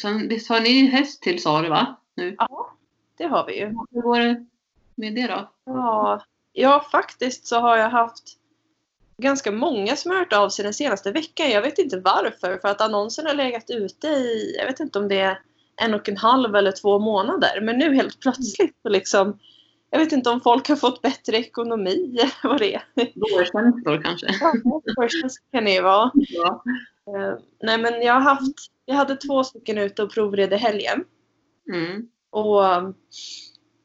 Sen 0.00 0.28
visst 0.28 0.48
har 0.48 0.60
ni 0.60 0.86
häst 0.86 1.22
till 1.22 1.42
salu 1.42 1.68
va? 1.68 1.96
Nu. 2.14 2.34
Ja, 2.38 2.72
det 3.18 3.24
har 3.24 3.46
vi 3.46 3.58
ju. 3.58 3.66
Hur 3.66 4.02
går 4.02 4.18
det 4.18 4.46
med 4.94 5.14
det 5.14 5.26
då? 5.26 5.50
Ja, 5.64 6.22
ja, 6.52 6.86
faktiskt 6.92 7.46
så 7.46 7.60
har 7.60 7.76
jag 7.76 7.90
haft 7.90 8.38
ganska 9.18 9.52
många 9.52 9.96
som 9.96 10.10
har 10.10 10.18
hört 10.18 10.32
av 10.32 10.48
sig 10.48 10.62
den 10.62 10.74
senaste 10.74 11.12
veckan. 11.12 11.50
Jag 11.50 11.62
vet 11.62 11.78
inte 11.78 12.00
varför. 12.00 12.58
För 12.58 12.68
att 12.68 12.80
annonsen 12.80 13.26
har 13.26 13.34
legat 13.34 13.70
ute 13.70 14.06
i, 14.06 14.54
jag 14.58 14.66
vet 14.66 14.80
inte 14.80 14.98
om 14.98 15.08
det 15.08 15.20
är 15.20 15.38
en 15.76 15.94
och 15.94 16.08
en 16.08 16.16
halv 16.16 16.54
eller 16.54 16.72
två 16.72 16.98
månader. 16.98 17.60
Men 17.60 17.78
nu 17.78 17.94
helt 17.94 18.20
plötsligt 18.20 18.76
så 18.82 18.88
liksom, 18.88 19.38
jag 19.90 19.98
vet 19.98 20.12
inte 20.12 20.30
om 20.30 20.40
folk 20.40 20.68
har 20.68 20.76
fått 20.76 21.02
bättre 21.02 21.36
ekonomi 21.36 22.18
eller 22.20 22.48
vad 22.48 22.60
det 22.60 22.74
är. 22.74 22.82
Vårkänslor 22.94 24.02
kanske? 24.02 24.26
Ja, 24.40 24.52
första 25.00 25.28
kan 25.52 25.64
det 25.64 25.72
ju 25.72 25.82
vara. 25.82 26.10
Ja. 26.14 26.62
Eh, 27.14 27.38
nej 27.62 27.78
men 27.78 28.02
jag 28.02 28.14
har 28.14 28.20
haft, 28.20 28.56
jag 28.84 28.94
hade 28.94 29.16
två 29.16 29.44
stycken 29.44 29.78
ute 29.78 30.02
och 30.02 30.12
provred 30.12 30.52
i 30.52 30.56
helgen. 30.56 31.04
Mm. 31.72 32.08
Och 32.30 32.64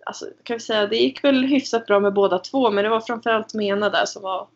alltså, 0.05 0.25
kan 0.43 0.57
vi 0.57 0.59
säga, 0.59 0.87
det 0.87 0.97
gick 0.97 1.23
väl 1.23 1.43
hyfsat 1.43 1.85
bra 1.85 1.99
med 1.99 2.13
båda 2.13 2.39
två 2.39 2.71
men 2.71 2.83
det 2.83 2.89
var 2.89 3.01
framförallt 3.01 3.53
med 3.53 3.65
ena 3.65 3.89
där 3.89 4.05
som 4.05 4.21
var 4.21 4.47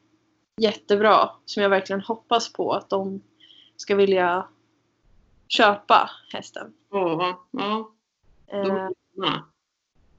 jättebra. 0.62 1.30
Som 1.46 1.64
jag 1.64 1.70
verkligen 1.70 2.02
hoppas 2.02 2.54
på 2.54 2.72
att 2.72 2.90
de 2.90 3.22
ska 3.76 3.96
vilja 3.96 4.48
köpa 5.48 6.10
hästen. 6.34 6.74
Åh, 6.92 7.36
ja. 7.52 7.92
Eh, 8.48 8.90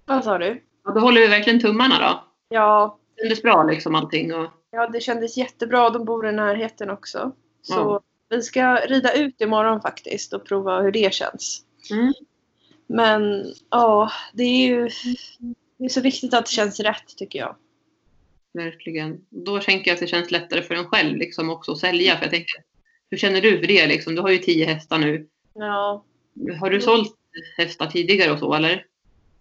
vad 0.07 0.25
sa 0.25 0.39
du? 0.39 0.65
Ja, 0.85 0.93
då 0.93 1.01
håller 1.01 1.21
vi 1.21 1.27
verkligen 1.27 1.61
tummarna 1.61 1.99
då. 1.99 2.25
Ja, 2.49 2.99
Kändes 3.21 3.43
bra 3.43 3.63
liksom 3.63 3.95
allting. 3.95 4.35
Och, 4.35 4.51
ja, 4.71 4.89
det 4.89 5.01
kändes 5.01 5.37
jättebra. 5.37 5.91
De 5.91 6.05
bor 6.05 6.29
i 6.29 6.33
närheten 6.33 6.91
också. 6.91 7.33
Så 7.63 7.75
Ja. 7.75 8.03
Vi 8.29 8.43
ska 8.43 8.77
rida 8.77 9.13
ut 9.13 9.41
imorgon 9.41 9.81
faktiskt 9.81 10.33
och 10.33 10.47
prova 10.47 10.81
hur 10.81 10.93
det 10.93 11.15
känns. 11.15 11.65
mm. 11.91 12.13
Men 12.87 13.45
ja, 13.71 14.11
det 14.33 14.43
är 14.43 14.67
ju 14.69 14.89
det 15.79 15.85
är 15.85 15.89
så 15.89 16.01
viktigt 16.01 16.35
att 16.35 16.47
det 16.47 16.53
känns 16.53 16.81
rätt 16.81 17.17
tycker 17.17 17.39
jag. 17.39 17.57
Verkligen. 18.53 19.21
Då 19.31 19.59
tänker 19.61 19.91
jag 19.91 19.95
att 19.95 20.01
det 20.01 20.07
känns 20.07 20.31
lättare 20.31 20.63
för 20.63 20.75
en 20.75 20.85
själv 20.89 21.17
liksom 21.17 21.51
också 21.51 21.73
att 21.73 21.79
sälja. 21.79 22.17
För 22.17 22.23
jag 22.23 22.31
tänker, 22.31 22.63
hur 23.11 23.19
känner 23.19 23.41
du 23.41 23.59
för 23.59 23.67
det? 23.67 23.87
Liksom? 23.87 24.15
Du 24.15 24.21
har 24.23 24.29
ju 24.31 24.39
tio 24.39 24.65
hästar 24.67 24.99
nu. 24.99 25.29
Ja, 25.55 26.05
Har 26.61 26.71
du 26.71 26.81
sålt 26.81 27.15
hästar 27.57 27.87
tidigare 27.87 28.33
och 28.33 28.39
så 28.39 28.55
eller? 28.55 28.85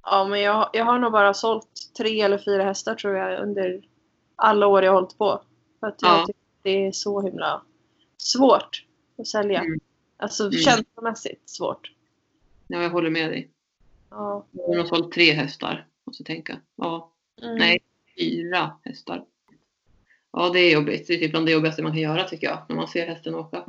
Ja, 0.04 0.28
men 0.30 0.42
jag, 0.42 0.70
jag 0.74 0.86
har 0.86 1.00
nog 1.00 1.12
bara 1.12 1.34
sålt 1.34 1.70
tre 1.98 2.22
eller 2.22 2.38
fyra 2.38 2.64
hästar 2.64 2.96
tror 2.96 3.16
jag 3.16 3.44
under 3.44 3.82
alla 4.36 4.68
år 4.68 4.84
jag 4.84 4.92
har 4.92 5.02
hållit 5.02 5.18
på. 5.18 5.42
För 5.80 5.88
att 5.88 6.02
jag 6.02 6.12
Ja. 6.12 6.26
tycker 6.28 6.40
det 6.64 6.88
är 6.88 6.92
så 6.92 7.22
himla 7.22 7.62
svårt 8.18 8.86
att 9.18 9.28
sälja. 9.28 9.60
Mm. 9.60 9.80
Alltså 10.18 10.44
Mm. 10.44 10.58
känslomässigt 10.60 11.50
svårt. 11.50 11.92
Ja, 12.68 12.82
jag 12.84 12.90
håller 12.90 13.10
med 13.10 13.30
dig. 13.30 13.50
Ja. 14.10 14.46
Jag 14.52 14.78
har 14.78 14.86
sålt 14.86 15.12
tre 15.12 15.32
hästar. 15.34 15.88
Måste 16.06 16.22
jag 16.22 16.28
tänka. 16.28 16.60
Ja, 16.76 17.12
Mm. 17.44 17.56
nej, 17.56 17.80
fyra 18.20 18.72
hästar. 18.84 19.24
Ja, 20.34 20.50
det 20.50 20.60
är 20.60 20.74
jobbigt. 20.74 21.08
Det 21.08 21.14
är 21.14 21.18
typ 21.18 21.32
bland 21.32 21.46
det 21.46 21.52
jobbigaste 21.52 21.84
man 21.84 21.92
kan 21.92 22.02
göra 22.02 22.24
tycker 22.24 22.48
jag. 22.48 22.66
När 22.70 22.76
man 22.76 22.88
ser 22.88 23.08
hästen 23.08 23.36
åka. 23.36 23.64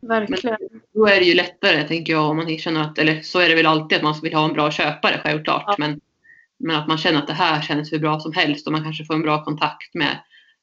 Verkligen. 0.00 0.56
Då 0.92 1.06
är 1.06 1.20
det 1.20 1.26
ju 1.26 1.34
lättare 1.34 1.88
tänker 1.88 2.12
jag 2.12 2.30
om 2.30 2.36
man 2.36 2.58
känner 2.58 2.80
att, 2.80 2.98
eller 2.98 3.22
så 3.22 3.38
är 3.38 3.48
det 3.48 3.54
väl 3.54 3.66
alltid 3.66 3.96
att 3.96 4.04
man 4.04 4.20
vill 4.22 4.34
ha 4.34 4.44
en 4.44 4.52
bra 4.52 4.70
köpare 4.70 5.20
självklart. 5.24 5.64
Ja. 5.66 5.74
Men, 5.78 6.00
men 6.56 6.76
att 6.76 6.88
man 6.88 6.98
känner 6.98 7.18
att 7.18 7.26
det 7.26 7.32
här 7.32 7.62
känns 7.62 7.92
hur 7.92 7.98
bra 7.98 8.20
som 8.20 8.32
helst 8.32 8.66
och 8.66 8.72
man 8.72 8.82
kanske 8.82 9.04
får 9.04 9.14
en 9.14 9.22
bra 9.22 9.44
kontakt 9.44 9.94
med 9.94 10.18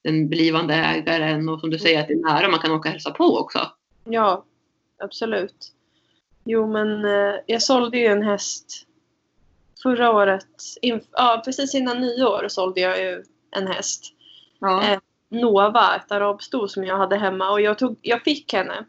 den 0.05 0.29
blivande 0.29 0.73
ägaren 0.73 1.49
och 1.49 1.59
som 1.59 1.69
du 1.69 1.79
säger 1.79 2.01
att 2.01 2.07
det 2.07 2.13
är 2.13 2.17
nära 2.17 2.49
man 2.49 2.59
kan 2.59 2.71
åka 2.71 2.89
och 2.89 2.93
hälsa 2.93 3.11
på 3.11 3.37
också. 3.37 3.59
Ja, 4.03 4.45
absolut. 4.99 5.71
Jo, 6.43 6.67
men 6.67 7.05
eh, 7.05 7.35
jag 7.45 7.61
sålde 7.61 7.97
ju 7.97 8.05
en 8.05 8.23
häst 8.23 8.87
förra 9.83 10.11
året. 10.11 10.47
Ja, 11.11 11.41
precis 11.45 11.75
innan 11.75 11.99
nyår 11.99 12.47
sålde 12.47 12.81
jag 12.81 13.01
ju 13.01 13.23
en 13.51 13.67
häst. 13.67 14.13
Ja. 14.59 14.83
Eh, 14.83 14.99
Nova, 15.29 15.95
ett 15.95 16.11
arabsto 16.11 16.67
som 16.67 16.83
jag 16.83 16.97
hade 16.97 17.17
hemma 17.17 17.51
och 17.51 17.61
jag, 17.61 17.77
tog, 17.77 17.97
jag 18.01 18.23
fick 18.23 18.53
henne. 18.53 18.85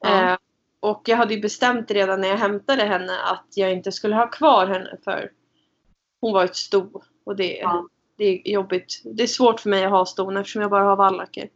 Ja. 0.00 0.32
Eh, 0.32 0.36
och 0.80 1.02
jag 1.06 1.16
hade 1.16 1.34
ju 1.34 1.40
bestämt 1.40 1.90
redan 1.90 2.20
när 2.20 2.28
jag 2.28 2.38
hämtade 2.38 2.84
henne 2.84 3.20
att 3.20 3.46
jag 3.54 3.72
inte 3.72 3.92
skulle 3.92 4.16
ha 4.16 4.30
kvar 4.30 4.66
henne 4.66 4.96
för 5.04 5.30
hon 6.20 6.32
var 6.32 6.44
ett 6.44 6.56
sto 6.56 7.02
och 7.24 7.36
det, 7.36 7.56
Ja. 7.56 7.88
Det 8.16 8.24
är 8.24 8.48
jobbigt. 8.52 9.02
Det 9.04 9.22
är 9.22 9.26
svårt 9.26 9.60
för 9.60 9.70
mig 9.70 9.84
att 9.84 9.90
ha 9.90 10.06
ston 10.06 10.36
eftersom 10.36 10.62
jag 10.62 10.70
bara 10.70 10.84
har 10.84 10.96
vallacker. 10.96 11.48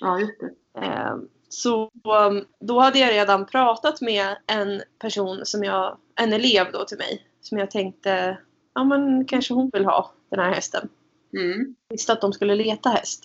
ja, 0.00 0.20
just 0.20 0.40
det. 0.40 0.80
Eh, 0.80 1.16
så 1.48 1.90
um, 2.28 2.44
då 2.60 2.80
hade 2.80 2.98
jag 2.98 3.12
redan 3.12 3.46
pratat 3.46 4.00
med 4.00 4.36
en 4.46 4.82
person 4.98 5.40
som 5.46 5.64
jag, 5.64 5.98
en 6.20 6.32
elev 6.32 6.72
då 6.72 6.84
till 6.84 6.98
mig, 6.98 7.26
som 7.40 7.58
jag 7.58 7.70
tänkte, 7.70 8.38
ja 8.74 8.84
men 8.84 9.24
kanske 9.24 9.54
hon 9.54 9.70
vill 9.72 9.84
ha 9.84 10.12
den 10.30 10.40
här 10.40 10.52
hästen. 10.54 10.88
Mm. 11.36 11.74
Visste 11.88 12.12
att 12.12 12.20
de 12.20 12.32
skulle 12.32 12.54
leta 12.54 12.88
häst. 12.88 13.24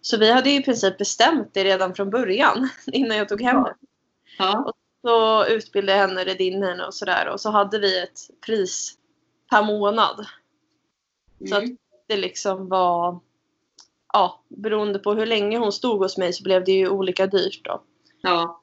Så 0.00 0.16
vi 0.16 0.30
hade 0.32 0.50
ju 0.50 0.60
i 0.60 0.62
princip 0.62 0.98
bestämt 0.98 1.54
det 1.54 1.64
redan 1.64 1.94
från 1.94 2.10
början, 2.10 2.68
innan 2.86 3.16
jag 3.16 3.28
tog 3.28 3.42
hem 3.42 3.56
Ja. 3.56 3.64
den. 3.64 3.74
Ja. 4.38 4.72
Så 5.02 5.46
utbildade 5.46 5.98
jag 5.98 6.08
henne, 6.08 6.24
red 6.24 6.40
in 6.40 6.62
henne 6.62 6.84
och 6.86 6.94
sådär. 6.94 7.28
Och 7.28 7.40
så 7.40 7.50
hade 7.50 7.78
vi 7.78 8.02
ett 8.02 8.20
pris 8.46 8.94
per 9.50 9.62
månad. 9.62 10.26
Så 11.48 11.56
att 11.56 11.62
Mm. 11.62 11.76
Det 12.12 12.20
liksom 12.20 12.68
var, 12.68 13.20
ja, 14.12 14.44
beroende 14.48 14.98
på 14.98 15.14
hur 15.14 15.26
länge 15.26 15.58
hon 15.58 15.72
stod 15.72 15.98
hos 15.98 16.18
mig 16.18 16.32
så 16.32 16.42
blev 16.42 16.64
det 16.64 16.72
ju 16.72 16.88
olika 16.88 17.26
dyrt 17.26 17.64
då. 17.64 17.82
ja. 18.22 18.58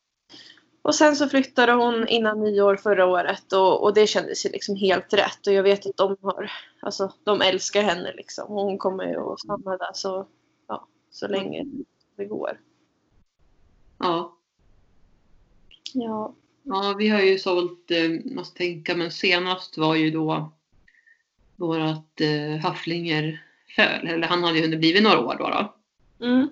Och 0.82 0.96
sen 0.96 1.16
så 1.16 1.30
flyttade 1.30 1.72
hon 1.72 2.08
innan 2.08 2.40
nyår 2.40 2.76
förra 2.76 3.06
året 3.06 3.54
och, 3.54 3.84
och 3.84 3.94
det 3.94 4.08
kändes 4.08 4.46
ju 4.46 4.50
liksom 4.50 4.76
helt 4.76 5.14
rätt. 5.14 5.48
Och 5.48 5.54
jag 5.54 5.64
vet 5.64 5.86
att 5.86 5.98
de 5.98 6.18
har, 6.22 6.52
alltså 6.82 7.14
de 7.24 7.42
älskar 7.42 7.84
henne 7.84 8.14
liksom. 8.14 8.48
Hon 8.48 8.78
kommer 8.78 9.06
ju 9.06 9.20
att 9.20 9.40
stanna 9.40 9.78
där 9.78 9.92
så, 9.94 10.28
ja, 10.68 10.88
så 11.12 11.28
länge 11.28 11.66
det 12.16 12.26
går. 12.26 12.60
ja. 14.00 14.36
Ja. 15.94 16.36
Ja, 16.64 16.96
vi 16.98 17.10
har 17.10 17.22
ju 17.22 17.40
sålt, 17.40 17.92
eh, 17.92 18.36
måste 18.36 18.58
tänka, 18.58 18.96
men 18.96 19.12
senast 19.12 19.78
var 19.78 19.96
ju 19.96 20.12
då 20.12 20.52
vårat 21.60 22.22
eh, 22.22 22.62
Hafflinger 22.62 23.44
föl. 23.76 24.08
Eller 24.08 24.28
han 24.28 24.44
hade 24.44 24.58
ju 24.58 24.64
hunnit 24.64 24.80
blivit 24.80 25.04
några 25.04 25.20
år 25.20 25.36
då. 25.40 25.50
då. 25.50 25.76
Mm. 26.26 26.50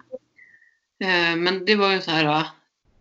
Eh, 0.99 1.35
men 1.37 1.65
det 1.65 1.75
var 1.75 1.93
ju 1.93 2.01
så 2.01 2.11
här, 2.11 2.25
eh, 2.25 2.47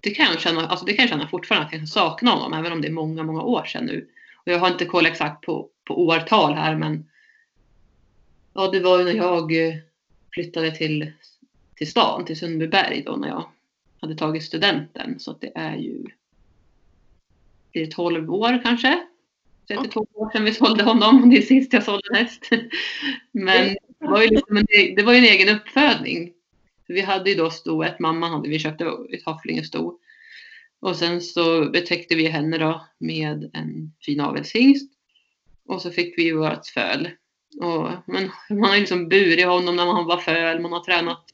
det 0.01 0.11
kan 0.11 0.27
jag 0.27 0.41
känna, 0.41 0.67
alltså 0.67 0.87
det 0.87 0.93
kan 0.93 1.03
jag 1.03 1.11
känna 1.11 1.29
fortfarande 1.29 1.67
att 1.67 1.73
jag 1.73 1.81
kan 1.81 1.87
sakna 1.87 2.31
honom, 2.31 2.53
även 2.53 2.73
om 2.73 2.81
det 2.81 2.89
är 2.89 2.93
många, 2.93 3.23
många 3.23 3.43
år 3.43 3.65
sedan 3.65 3.85
nu. 3.85 4.09
Och 4.37 4.53
jag 4.53 4.59
har 4.59 4.69
inte 4.69 4.85
koll 4.85 5.07
exakt 5.07 5.47
på, 5.47 5.69
på 5.85 6.07
årtal 6.07 6.55
här, 6.55 6.77
men 6.77 7.11
ja, 8.53 8.71
det 8.71 8.81
var 8.81 8.99
ju 8.99 9.05
när 9.05 9.15
jag 9.15 9.69
eh, 9.69 9.75
flyttade 10.33 10.71
till, 10.71 11.13
till 11.75 11.91
stan, 11.91 12.25
till 12.25 12.39
Sundbyberg 12.39 13.03
då, 13.07 13.17
när 13.17 13.29
jag 13.29 13.45
hade 14.01 14.15
tagit 14.15 14.45
studenten. 14.45 15.21
Så 15.21 15.31
att 15.31 15.41
det 15.41 15.53
är 15.55 15.77
ju 15.77 16.05
det 17.73 17.83
är 17.83 17.87
12 17.87 18.35
år 18.35 18.63
kanske. 18.65 19.07
32 19.69 20.07
år 20.15 20.31
sedan 20.31 20.45
vi 20.45 20.55
sålde 20.55 20.85
honom. 20.85 21.31
Det 21.31 21.37
är 21.37 21.43
sist 21.43 21.73
jag 21.73 21.83
sålde 21.83 22.09
en 22.11 22.17
häst. 22.17 22.49
Men 23.33 23.77
det 24.01 24.07
var 24.07 24.23
ju, 24.23 24.29
liksom 24.29 24.57
en, 24.57 24.67
det 24.97 25.03
var 25.03 25.15
en 25.15 25.25
egen 25.25 25.57
uppfödning. 25.57 26.33
Vi 26.89 27.01
hade 27.01 27.31
ju 27.31 27.37
då 27.37 27.51
stoet, 27.51 27.99
mamman 27.99 28.33
hade 28.33 28.49
vi 28.49 28.59
köpte 28.59 28.85
ett 28.85 29.25
Haflingesto. 29.25 29.99
Och 30.81 30.97
sen 30.97 31.21
så 31.21 31.71
betäckte 31.71 32.15
vi 32.15 32.27
henne 32.27 32.59
då 32.59 32.87
med 32.99 33.51
en 33.53 33.93
fin 34.05 34.21
avelshingst. 34.21 34.93
Och 35.69 35.83
så 35.83 35.91
fick 35.91 36.19
vi 36.19 36.23
ju 36.23 36.37
vårt 36.37 36.67
föl. 36.67 37.09
Och, 37.61 37.91
men 38.07 38.31
man 38.51 38.65
har 38.65 38.75
ju 38.75 38.81
liksom 38.81 39.09
burit 39.09 39.47
honom 39.47 39.77
när 39.77 39.87
man 39.87 40.07
var 40.07 40.19
föl, 40.19 40.61
man 40.61 40.73
har 40.73 40.85
tränat 40.85 41.25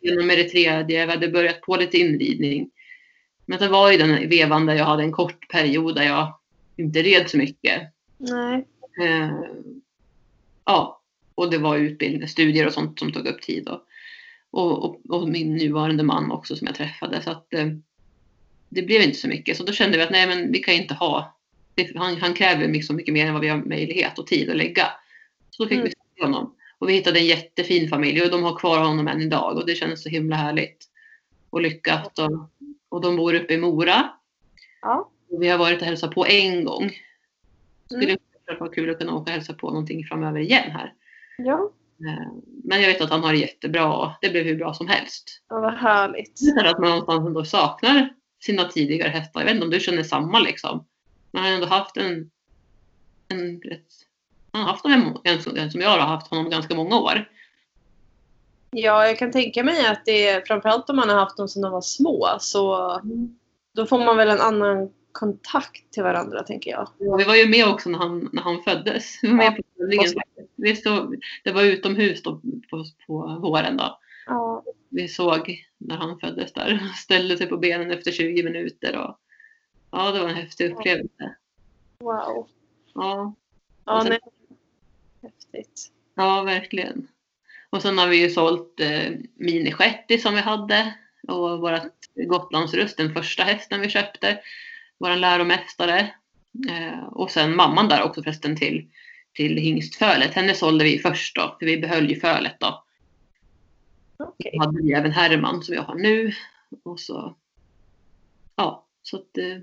genom 0.00 0.26
med 0.26 0.38
det 0.38 0.48
tredje, 0.48 1.06
vi 1.06 1.12
hade 1.12 1.28
börjat 1.28 1.60
på 1.60 1.76
lite 1.76 1.98
inridning. 1.98 2.70
Men 3.46 3.58
det 3.58 3.68
var 3.68 3.92
ju 3.92 3.98
den 3.98 4.28
vevan 4.28 4.66
där 4.66 4.74
jag 4.74 4.84
hade 4.84 5.02
en 5.02 5.12
kort 5.12 5.48
period 5.48 5.94
där 5.94 6.02
jag 6.02 6.38
inte 6.76 7.02
red 7.02 7.30
så 7.30 7.36
mycket. 7.36 7.82
Nej. 8.18 8.66
Eh, 9.02 9.30
ja, 10.64 11.02
och 11.34 11.50
det 11.50 11.58
var 11.58 11.76
utbildning, 11.76 12.28
studier 12.28 12.66
och 12.66 12.72
sånt 12.72 12.98
som 12.98 13.12
tog 13.12 13.26
upp 13.26 13.42
tid. 13.42 13.68
Och, 13.68 13.80
och, 14.50 14.84
och, 14.84 15.10
och 15.10 15.28
min 15.28 15.56
nuvarande 15.56 16.02
man 16.02 16.30
också 16.30 16.56
som 16.56 16.66
jag 16.66 16.76
träffade. 16.76 17.22
Så 17.22 17.30
att, 17.30 17.54
eh, 17.54 17.66
det 18.68 18.82
blev 18.82 19.02
inte 19.02 19.18
så 19.18 19.28
mycket. 19.28 19.56
Så 19.56 19.64
då 19.64 19.72
kände 19.72 19.96
vi 19.96 20.02
att 20.02 20.10
nej, 20.10 20.26
men 20.26 20.52
vi 20.52 20.58
kan 20.58 20.74
inte 20.74 20.94
ha... 20.94 21.36
Han, 21.94 22.16
han 22.16 22.34
kräver 22.34 22.68
mycket, 22.68 22.86
så 22.86 22.92
mycket 22.92 23.14
mer 23.14 23.26
än 23.26 23.32
vad 23.32 23.42
vi 23.42 23.48
har 23.48 23.58
möjlighet 23.58 24.18
och 24.18 24.26
tid 24.26 24.50
att 24.50 24.56
lägga. 24.56 24.86
Så 25.50 25.62
då 25.62 25.68
fick 25.68 25.78
Mm. 25.78 25.88
vi 25.88 25.90
se 25.90 26.24
honom. 26.24 26.54
Och 26.78 26.88
vi 26.88 26.92
hittade 26.92 27.18
en 27.18 27.26
jättefin 27.26 27.88
familj 27.88 28.22
och 28.22 28.30
de 28.30 28.42
har 28.42 28.58
kvar 28.58 28.78
honom 28.78 29.08
än 29.08 29.22
idag 29.22 29.56
och 29.56 29.66
det 29.66 29.74
kändes 29.74 30.02
så 30.02 30.08
himla 30.08 30.36
härligt 30.36 30.88
och 31.50 31.60
lyckat. 31.60 32.18
Och, 32.18 32.50
och 32.88 33.00
de 33.00 33.16
bor 33.16 33.34
uppe 33.34 33.54
i 33.54 33.58
Mora. 33.58 34.10
Ja. 34.82 35.10
Vi 35.40 35.48
har 35.48 35.58
varit 35.58 35.80
och 35.80 35.86
hälsat 35.86 36.14
på 36.14 36.26
en 36.26 36.64
gång. 36.64 36.90
Skulle 37.90 38.04
Mm. 38.04 38.18
vara 38.60 38.70
kul 38.72 38.90
att 38.90 38.98
kunna 38.98 39.12
åka 39.14 39.22
och 39.22 39.30
hälsa 39.30 39.52
på 39.54 39.70
någonting 39.70 40.04
framöver 40.04 40.40
igen 40.40 40.70
här. 40.70 40.92
Ja. 41.38 41.70
Eh, 42.00 42.32
Men 42.64 42.80
jag 42.82 42.88
vet 42.88 43.00
att 43.00 43.10
han 43.10 43.22
har 43.24 43.32
det 43.32 43.38
jättebra 43.38 44.12
det 44.20 44.30
blev 44.30 44.44
hur 44.44 44.56
bra 44.56 44.74
som 44.74 44.86
helst. 44.88 45.42
ja, 45.48 45.60
vad 45.60 45.74
härligt. 45.74 46.40
Det 46.56 46.60
är 46.60 46.64
att 46.64 46.78
man 46.78 46.88
någonstans 46.90 47.26
ändå 47.26 47.44
saknar 47.44 48.08
sina 48.42 48.64
tidigare 48.64 49.08
hästar. 49.08 49.40
Jag 49.40 49.44
vet 49.46 49.54
inte 49.54 49.64
om 49.64 49.70
du 49.70 49.80
känner 49.80 50.02
samma 50.02 50.38
liksom. 50.40 50.86
Man 51.30 51.42
har 51.44 51.50
ändå 51.50 51.66
haft 51.66 51.96
en, 51.96 52.30
en 53.28 53.60
rätt, 53.60 53.86
han 54.52 54.62
har 54.62 54.68
haft 54.70 54.84
en, 54.84 54.92
en, 55.24 55.56
en 55.56 55.70
som 55.70 55.80
jag 55.80 55.88
har 55.90 55.98
haft 55.98 56.26
honom 56.30 56.50
ganska 56.50 56.74
många 56.74 56.96
år. 56.98 57.28
Ja, 58.70 59.06
jag 59.06 59.18
kan 59.18 59.32
tänka 59.32 59.64
mig 59.64 59.86
att 59.86 60.04
det 60.04 60.28
är 60.28 60.40
framförallt 60.46 60.90
om 60.90 60.96
man 60.96 61.08
har 61.08 61.16
haft 61.16 61.36
dem 61.36 61.48
sedan 61.48 61.62
de 61.62 61.72
var 61.72 61.80
små 61.80 62.28
så 62.40 63.00
då 63.74 63.86
får 63.86 63.98
man 63.98 64.16
väl 64.16 64.28
en 64.28 64.40
annan 64.40 64.90
kontakt 65.18 65.92
till 65.92 66.02
varandra 66.02 66.42
tänker 66.42 66.70
jag. 66.70 66.88
Och 67.12 67.20
vi 67.20 67.24
var 67.24 67.34
ju 67.36 67.48
med 67.48 67.66
också 67.68 67.90
när 67.90 67.98
han, 67.98 68.30
när 68.32 68.42
han 68.42 68.62
föddes. 68.62 69.18
Vi 69.22 69.28
var 69.28 69.36
med 69.36 69.56
på 69.56 69.62
födningen. 69.76 70.12
Vi 70.56 70.76
stod, 70.76 71.22
det 71.44 71.52
var 71.52 71.62
utomhus 71.62 72.22
då 72.22 72.40
på, 72.70 72.84
på 73.06 73.38
våren 73.42 73.76
då. 73.76 73.98
Ja. 74.26 74.62
Vi 74.88 75.08
såg 75.08 75.64
när 75.78 75.96
han 75.96 76.18
föddes 76.20 76.52
där. 76.52 76.78
Ställde 76.96 77.36
sig 77.36 77.46
på 77.46 77.56
benen 77.56 77.90
efter 77.90 78.12
20 78.12 78.42
minuter. 78.42 78.96
Och, 78.98 79.18
ja, 79.90 80.10
det 80.12 80.20
var 80.20 80.28
en 80.28 80.34
häftig 80.34 80.72
upplevelse. 80.72 81.36
Wow. 81.98 82.48
Ja, 82.94 83.34
Ja, 83.84 84.00
sen- 84.00 84.10
nej. 84.10 84.20
Häftigt. 85.22 85.92
ja 86.14 86.42
verkligen. 86.42 87.08
Och 87.70 87.82
sen 87.82 87.98
har 87.98 88.08
vi 88.08 88.16
ju 88.22 88.30
sålt 88.30 88.80
eh, 88.80 89.12
Mini 89.34 89.72
Shetty 89.72 90.18
som 90.18 90.34
vi 90.34 90.40
hade. 90.40 90.94
Och 91.28 91.60
vårat 91.60 91.92
Gotlandsrust, 92.14 92.96
den 92.96 93.14
första 93.14 93.42
hästen 93.42 93.80
vi 93.80 93.88
köpte. 93.88 94.38
Vår 94.98 95.16
läromästare. 95.16 96.14
Eh, 96.70 97.04
och 97.04 97.30
sen 97.30 97.56
mamman 97.56 97.88
där 97.88 98.02
också 98.02 98.22
förresten 98.22 98.56
till, 98.56 98.90
till 99.32 99.56
hingstfölet. 99.56 100.34
Henne 100.34 100.54
sålde 100.54 100.84
vi 100.84 100.98
först 100.98 101.36
då, 101.36 101.56
för 101.58 101.66
vi 101.66 101.78
behöll 101.78 102.10
ju 102.10 102.20
fölet 102.20 102.56
då. 102.60 102.84
Okej. 104.16 104.50
Då 104.54 104.60
hade 104.60 104.82
vi 104.82 104.92
även 104.92 105.12
Herman 105.12 105.62
som 105.62 105.74
jag 105.74 105.82
har 105.82 105.94
nu. 105.94 106.32
Och 106.82 107.00
så, 107.00 107.34
ja, 108.56 108.86
så 109.02 109.16
att 109.16 109.38
eh, 109.38 109.58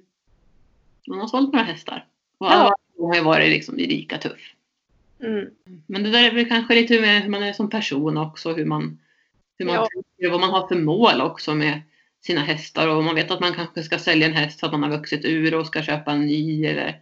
man 1.07 1.19
har 1.19 1.27
sålt 1.27 1.53
några 1.53 1.65
hästar. 1.65 2.07
Och 2.37 2.47
Ja. 2.47 2.51
alla 2.51 2.73
har 3.07 3.15
ju 3.15 3.21
varit 3.21 3.49
liksom 3.49 3.75
lika 3.75 4.17
tuff. 4.17 4.53
Mm. 5.19 5.49
Men 5.87 6.03
det 6.03 6.09
där 6.11 6.23
är 6.23 6.31
väl 6.35 6.49
kanske 6.49 6.75
lite 6.75 7.01
med 7.01 7.21
hur 7.21 7.29
man 7.29 7.43
är 7.43 7.53
som 7.53 7.69
person 7.69 8.17
också, 8.17 8.53
hur 8.53 8.65
man, 8.65 8.99
hur 9.57 9.65
man 9.65 9.75
Ja. 9.75 9.87
tänker 9.93 10.25
och 10.25 10.31
vad 10.31 10.41
man 10.41 10.49
har 10.61 10.67
för 10.67 10.75
mål 10.75 11.21
också 11.21 11.55
med 11.55 11.81
sina 12.25 12.41
hästar. 12.41 12.87
Och 12.87 13.03
man 13.03 13.15
vet 13.15 13.31
att 13.31 13.39
man 13.39 13.53
kanske 13.53 13.83
ska 13.83 13.97
sälja 13.99 14.27
en 14.27 14.33
häst 14.33 14.59
för 14.59 14.67
att 14.67 14.73
man 14.73 14.83
har 14.83 14.97
vuxit 14.97 15.25
ur 15.25 15.55
och 15.55 15.67
ska 15.67 15.81
köpa 15.83 16.11
en 16.11 16.25
ny 16.25 16.65
eller 16.65 17.01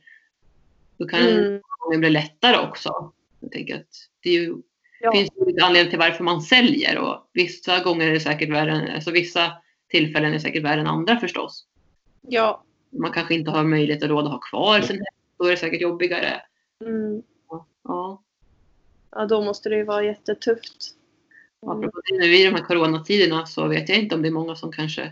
då 0.98 1.08
kan 1.08 1.20
Mm. 1.20 1.62
det 1.92 1.98
bli 1.98 2.10
lättare 2.10 2.68
också. 2.68 3.12
Jag 3.40 3.52
tänker 3.52 3.76
att 3.76 3.88
det 4.24 4.30
är 4.30 4.34
ju 4.34 4.56
Ja. 5.04 5.12
finns 5.12 5.30
ju 5.36 5.42
olika 5.42 5.66
anledningar 5.66 5.90
till 5.90 6.00
varför 6.00 6.24
man 6.24 6.42
säljer 6.42 6.98
och 6.98 7.30
vissa 7.34 7.84
gånger 7.84 8.08
är 8.08 8.12
det 8.12 8.20
säkert 8.20 8.50
värre, 8.50 8.94
alltså 8.96 9.12
vissa 9.12 9.52
tillfällen 9.88 10.34
är 10.34 10.40
säkert 10.40 10.64
värre 10.64 10.82
än 10.82 10.88
andra 10.88 11.18
förstås. 11.20 11.66
Ja. 12.22 12.64
Man 12.90 13.12
kanske 13.12 13.34
inte 13.34 13.52
har 13.52 13.64
möjlighet 13.64 14.04
och 14.04 14.10
råd 14.10 14.26
att 14.26 14.32
ha 14.32 14.40
kvar 14.40 14.82
sin 14.82 14.96
häst, 14.98 15.18
då 15.38 15.46
är 15.46 15.52
det 15.52 15.58
säkert 15.58 15.82
jobbigare. 15.82 16.42
Mm. 16.86 17.22
Ja, 17.84 18.22
ja, 19.12 19.26
då 19.26 19.42
måste 19.42 19.70
det 19.70 19.76
ju 19.76 19.84
vara 19.84 20.04
jättetufft. 20.04 20.96
Mm. 21.64 21.78
apropå 21.78 22.02
det, 22.06 22.18
nu 22.18 22.36
i 22.36 22.44
de 22.46 22.50
här 22.52 22.64
coronatiderna 22.64 23.46
så 23.46 23.68
vet 23.68 23.90
jag 23.90 23.98
inte 23.98 24.16
om 24.16 24.22
det 24.22 24.28
är 24.28 24.32
många 24.32 24.56
som 24.56 24.72
kanske 24.72 25.12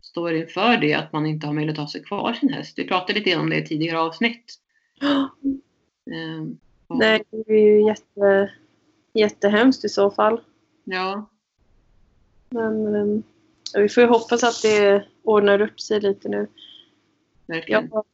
står 0.00 0.32
inför 0.34 0.76
det, 0.76 0.94
att 0.94 1.12
man 1.12 1.26
inte 1.26 1.46
har 1.46 1.54
möjlighet 1.54 1.78
att 1.78 1.84
ha 1.84 1.88
sig 1.92 2.02
kvar 2.04 2.32
sin 2.32 2.48
häst. 2.52 2.78
Vi 2.78 2.88
pratade 2.88 3.12
lite 3.18 3.36
om 3.36 3.50
det 3.50 3.56
i 3.56 3.66
tidigare 3.66 4.00
avsnitt. 4.00 4.54
Nej, 6.88 7.24
det 7.30 7.52
är 7.52 7.58
ju 7.58 7.86
jätte, 7.86 8.50
jättehemskt 9.12 9.84
i 9.84 9.88
så 9.88 10.10
fall. 10.10 10.40
Ja, 10.84 11.28
Men 12.50 12.94
ehm, 12.94 13.22
vi 13.74 13.88
får 13.88 14.02
ju 14.02 14.08
hoppas 14.08 14.44
att 14.44 14.62
det 14.62 15.04
ordnar 15.22 15.60
upp 15.60 15.80
sig 15.80 16.00
lite 16.00 16.28
nu. 16.28 16.46
verkligen. 17.46 17.90
Jag, 17.92 18.04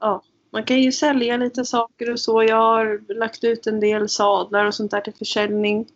ja, 0.00 0.22
man 0.50 0.64
kan 0.64 0.82
ju 0.82 0.92
sälja 0.92 1.36
lite 1.36 1.64
saker 1.64 2.12
och 2.12 2.20
så. 2.20 2.42
Jag 2.42 2.56
har 2.56 3.14
lagt 3.14 3.44
ut 3.44 3.66
en 3.66 3.80
del 3.80 4.08
sadlar 4.08 4.64
och 4.66 4.74
sånt 4.74 4.90
där 4.90 5.00
till 5.00 5.14
försäljning. 5.14 5.86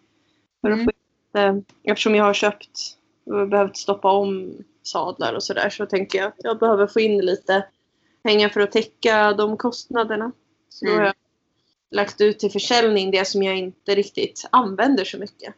För 0.60 0.70
att 0.70 0.74
Mm. 0.74 0.84
få 0.84 0.90
det. 1.34 1.62
eftersom 1.82 2.14
jag 2.14 2.24
har 2.24 2.34
köpt 2.34 2.96
och 3.26 3.48
behövt 3.48 3.76
stoppa 3.76 4.10
om 4.12 4.52
sadlar 4.82 5.34
och 5.34 5.42
sådär 5.42 5.70
så 5.70 5.86
tänker 5.86 6.18
jag 6.18 6.28
att 6.28 6.34
jag 6.38 6.58
behöver 6.58 6.86
få 6.86 7.00
in 7.00 7.18
lite 7.18 7.66
pengar 8.22 8.48
för 8.48 8.60
att 8.60 8.72
täcka 8.72 9.32
de 9.32 9.56
kostnaderna. 9.56 10.32
Så 10.68 10.84
då 10.84 10.90
Mm. 10.90 11.00
har 11.00 11.06
jag 11.06 11.14
lagt 11.90 12.20
ut 12.20 12.38
till 12.38 12.50
försäljning 12.50 13.10
det 13.10 13.24
som 13.28 13.42
jag 13.42 13.56
inte 13.56 13.94
riktigt 13.94 14.48
använder 14.52 15.04
så 15.04 15.18
mycket. 15.18 15.54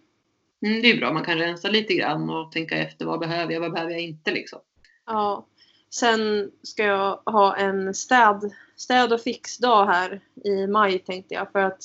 Mm, 0.66 0.82
det 0.82 0.90
är 0.90 0.96
bra, 0.96 1.12
man 1.12 1.24
kan 1.24 1.38
rensa 1.38 1.68
lite 1.68 1.94
grann 1.94 2.30
och 2.30 2.52
tänka 2.52 2.76
efter 2.78 3.04
vad 3.06 3.20
behöver 3.20 3.52
jag, 3.52 3.60
vad 3.60 3.72
behöver 3.72 3.92
jag 3.92 4.00
inte 4.00 4.30
liksom. 4.30 4.58
Ja. 5.06 5.46
Sen 5.90 6.50
ska 6.62 6.84
jag 6.84 7.16
ha 7.24 7.56
en 7.56 7.94
städ, 7.94 8.52
städ 8.76 9.12
och 9.12 9.20
fixdag 9.20 9.86
här 9.86 10.20
i 10.44 10.66
maj 10.66 10.98
tänkte 10.98 11.34
jag 11.34 11.52
för 11.52 11.58
att 11.58 11.80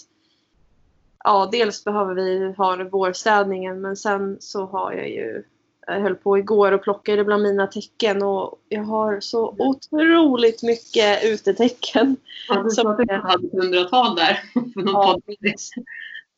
ja, 1.24 1.49
dels 1.51 1.84
behöver 1.84 2.13
vi 2.15 2.53
ha 2.57 2.84
vårstädningen 2.91 3.82
men 3.82 3.95
sen 3.95 4.38
så 4.39 4.65
har 4.65 4.91
jag 4.93 5.09
ju 5.09 5.43
jag 5.88 5.99
höll 5.99 6.15
på 6.15 6.38
igår 6.38 6.72
och 6.72 6.84
plockade 6.84 7.24
bland 7.24 7.43
mina 7.43 7.67
tecken 7.67 8.24
och 8.24 8.59
jag 8.69 8.84
har 8.84 9.19
så 9.19 9.55
otroligt 9.59 10.63
mycket 10.63 11.24
utetecken. 11.24 12.15
Ja, 12.47 12.69
Som- 12.69 12.88
att 12.88 12.97
du 12.97 13.13
hade 13.13 13.47
ett 13.47 13.53
hundratal 13.53 14.15
där. 14.15 14.39
Ja, 14.76 15.19
minst. 15.41 15.74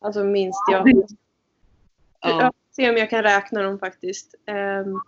Alltså 0.00 0.24
minst 0.24 0.58
Ja, 0.70 0.76
jag. 0.76 0.84
det- 0.84 1.06
Jag 2.20 2.42
Ja. 2.42 2.52
se 2.76 2.90
om 2.90 2.96
jag 2.96 3.10
kan 3.10 3.22
räkna 3.22 3.62
dem 3.62 3.78
faktiskt. 3.78 4.34
Ehm, 4.46 5.00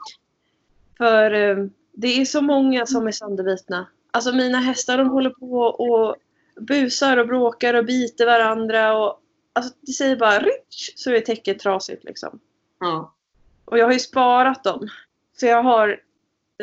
för 0.98 1.30
ehm, 1.30 1.70
det 1.92 2.20
är 2.20 2.24
så 2.24 2.40
många 2.42 2.86
som 2.86 3.06
är 3.06 3.12
sönderbitna. 3.12 3.86
Alltså 4.10 4.32
mina 4.32 4.58
hästar 4.58 4.98
de 4.98 5.08
håller 5.08 5.30
på 5.30 5.58
och 5.60 6.16
busar 6.60 7.16
och 7.16 7.26
bråkar 7.26 7.74
och 7.74 7.84
biter 7.84 8.26
varandra. 8.26 8.98
Och, 8.98 9.20
alltså 9.56 9.74
det 9.80 9.92
säger 9.92 10.16
bara 10.16 10.38
rich 10.38 10.92
så 10.96 11.12
är 11.12 11.20
täcket 11.20 11.58
trasigt 11.58 12.04
liksom. 12.04 12.40
Ja. 12.80 13.14
Och 13.64 13.78
jag 13.78 13.86
har 13.86 13.92
ju 13.92 13.98
sparat 13.98 14.64
dem. 14.64 14.88
Så 15.36 15.46
jag 15.46 15.62
har 15.62 16.00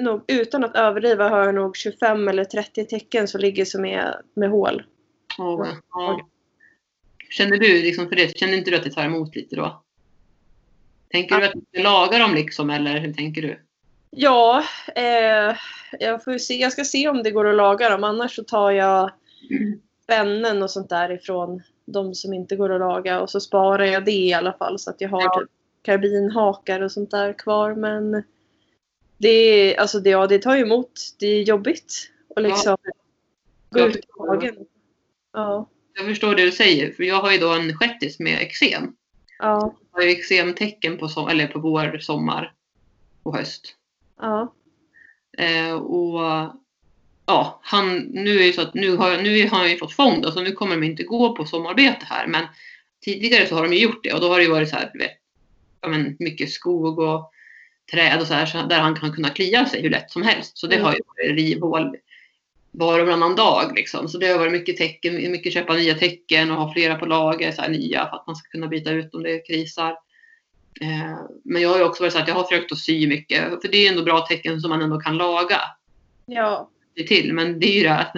nog, 0.01 0.23
utan 0.27 0.63
att 0.63 0.75
överdriva, 0.75 1.29
har 1.29 1.45
jag 1.45 1.55
nog 1.55 1.77
25 1.77 2.27
eller 2.27 2.45
30 2.45 2.85
tecken 2.85 3.27
som 3.27 3.41
ligger 3.41 3.65
som 3.65 3.85
är 3.85 4.21
med 4.33 4.49
hål. 4.49 4.83
Ja, 5.37 5.67
ja. 5.89 6.27
Känner 7.29 7.57
du 7.57 7.81
liksom 7.81 8.09
för 8.09 8.15
det, 8.15 8.37
känner 8.37 8.53
inte 8.53 8.71
du 8.71 8.77
att 8.77 8.83
det 8.83 8.91
tar 8.91 9.05
emot 9.05 9.35
lite 9.35 9.55
då? 9.55 9.83
Tänker 11.11 11.37
du 11.37 11.45
att 11.45 11.53
du 11.53 11.61
ska 11.73 11.83
laga 11.83 12.17
dem 12.17 12.33
liksom 12.33 12.69
eller 12.69 12.99
hur 12.99 13.13
tänker 13.13 13.41
du? 13.41 13.59
Ja, 14.09 14.63
eh, 14.95 15.55
jag, 15.99 16.23
får 16.23 16.37
se, 16.37 16.53
jag 16.53 16.71
ska 16.71 16.83
se 16.83 17.09
om 17.09 17.23
det 17.23 17.31
går 17.31 17.47
att 17.47 17.55
laga 17.55 17.89
dem. 17.89 18.03
Annars 18.03 18.35
så 18.35 18.43
tar 18.43 18.71
jag 18.71 19.11
spännen 20.03 20.63
och 20.63 20.71
sånt 20.71 20.89
där 20.89 21.11
ifrån 21.11 21.61
de 21.85 22.15
som 22.15 22.33
inte 22.33 22.55
går 22.55 22.69
att 22.69 22.79
laga 22.79 23.21
och 23.21 23.29
så 23.29 23.39
sparar 23.39 23.85
jag 23.85 24.05
det 24.05 24.11
i 24.11 24.33
alla 24.33 24.53
fall 24.53 24.79
så 24.79 24.89
att 24.89 25.01
jag 25.01 25.09
har 25.09 25.21
Ja. 25.21 25.39
typ 25.39 25.49
karbinhakar 25.81 26.81
och 26.81 26.91
sånt 26.91 27.11
där 27.11 27.33
kvar. 27.33 27.75
Men 27.75 28.23
det, 29.17 29.29
är- 29.29 29.79
alltså 29.79 29.99
det, 29.99 30.09
ja, 30.09 30.27
det 30.27 30.39
tar 30.39 30.55
ju 30.55 30.61
emot. 30.61 30.91
Det 31.19 31.27
är 31.27 31.43
jobbigt 31.43 31.93
att 32.35 32.43
liksom 32.43 32.77
gå 33.69 33.79
Jag 33.79 33.89
ut 33.89 33.95
i 33.95 34.01
hagen. 34.17 34.55
Ja, 35.33 35.69
Jag 35.93 36.05
förstår 36.05 36.35
det 36.35 36.45
du 36.45 36.51
säger 36.51 36.91
för 36.91 37.03
jag 37.03 37.21
har 37.21 37.31
ju 37.31 37.37
då 37.37 37.53
en 37.53 37.77
shettis 37.77 38.19
med 38.19 38.41
eksem. 38.41 38.95
ja, 39.39 39.75
Jag 39.91 39.99
har 39.99 40.03
ju 40.07 40.11
eksemtecken 40.11 40.97
på, 40.97 41.07
som, 41.07 41.27
eller 41.27 41.47
på 41.47 41.59
vår, 41.59 41.97
sommar 41.97 42.53
och 43.23 43.37
höst. 43.37 43.75
ja. 44.19 44.53
Eh, 45.37 45.73
och 45.73 46.19
ja, 47.25 47.59
han, 47.63 47.97
nu 47.97 48.39
är 48.39 48.47
det 48.47 48.53
så 48.53 48.61
att 48.61 48.73
nu 48.73 48.95
har, 48.95 49.17
nu 49.17 49.49
har 49.49 49.57
han 49.57 49.71
ju 49.71 49.77
fått 49.77 49.93
fång 49.93 50.21
då, 50.21 50.31
så 50.31 50.41
nu 50.41 50.51
kommer 50.51 50.75
de 50.75 50.83
inte 50.83 51.03
gå 51.03 51.35
på 51.35 51.45
sommarbete 51.45 52.05
här. 52.09 52.27
Men 52.27 52.45
tidigare 53.05 53.47
så 53.47 53.55
har 53.55 53.63
de 53.63 53.73
ju 53.73 53.79
gjort 53.79 54.03
det 54.03 54.13
och 54.13 54.21
då 54.21 54.29
har 54.29 54.37
det 54.37 54.43
ju 54.43 54.51
varit 54.51 54.69
så 54.69 54.75
här, 54.75 54.91
vet, 54.93 55.11
ja, 55.81 55.87
men 55.87 56.15
mycket 56.19 56.51
skog 56.51 56.99
och 56.99 57.31
träd 57.91 58.21
och 58.21 58.27
så 58.27 58.33
här 58.33 58.45
så 58.45 58.61
där 58.61 58.79
han 58.79 58.95
kan 58.95 59.13
kunna 59.13 59.29
klia 59.29 59.65
sig 59.65 59.81
hur 59.81 59.89
lätt 59.89 60.11
som 60.11 60.21
helst. 60.21 60.57
Så 60.57 60.67
det 60.67 60.75
Mm. 60.75 60.85
har 60.85 60.93
ju 60.93 60.99
varit 61.07 61.37
rivhål 61.37 61.97
var 62.71 62.99
och 62.99 63.07
varannan 63.07 63.35
dag 63.35 63.71
liksom. 63.75 64.09
Så 64.09 64.17
det 64.17 64.27
har 64.27 64.39
varit 64.39 64.51
mycket 64.51 64.77
tecken, 64.77 65.31
mycket 65.31 65.53
köpa 65.53 65.73
nya 65.73 65.95
tecken 65.95 66.51
och 66.51 66.57
ha 66.57 66.73
flera 66.73 66.95
på 66.95 67.05
lager, 67.05 67.51
så 67.51 67.61
här 67.61 67.69
nya 67.69 68.09
för 68.09 68.17
att 68.17 68.27
man 68.27 68.35
ska 68.35 68.49
kunna 68.49 68.67
byta 68.67 68.91
ut 68.91 69.13
om 69.13 69.23
det 69.23 69.47
krisar. 69.47 69.89
Eh, 70.81 71.17
men 71.43 71.61
jag 71.61 71.69
har 71.69 71.77
ju 71.77 71.83
också 71.83 72.03
varit 72.03 72.13
så 72.13 72.19
att 72.19 72.27
jag 72.27 72.35
har 72.35 72.43
försökt 72.43 72.71
att 72.71 72.77
sy 72.77 73.07
mycket, 73.07 73.61
för 73.61 73.67
det 73.71 73.77
är 73.77 73.91
ändå 73.91 74.03
bra 74.03 74.21
tecken 74.21 74.61
som 74.61 74.69
man 74.69 74.81
ändå 74.81 74.99
kan 74.99 75.17
laga. 75.17 75.61
Ja. 76.25 76.69
Det 76.95 77.03
till. 77.03 77.33
Men 77.33 77.59
det 77.59 77.67
är 77.67 77.77
ju 77.77 77.83
det 77.83 77.93
att, 77.95 78.15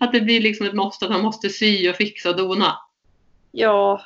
att 0.00 0.12
det 0.12 0.20
blir 0.20 0.40
liksom 0.40 0.66
ett 0.66 0.74
måste 0.74 1.04
att 1.04 1.10
man 1.10 1.22
måste 1.22 1.48
sy 1.48 1.90
och 1.90 1.96
fixa 1.96 2.30
och 2.30 2.36
dona. 2.36 2.72
Ja. 3.52 4.00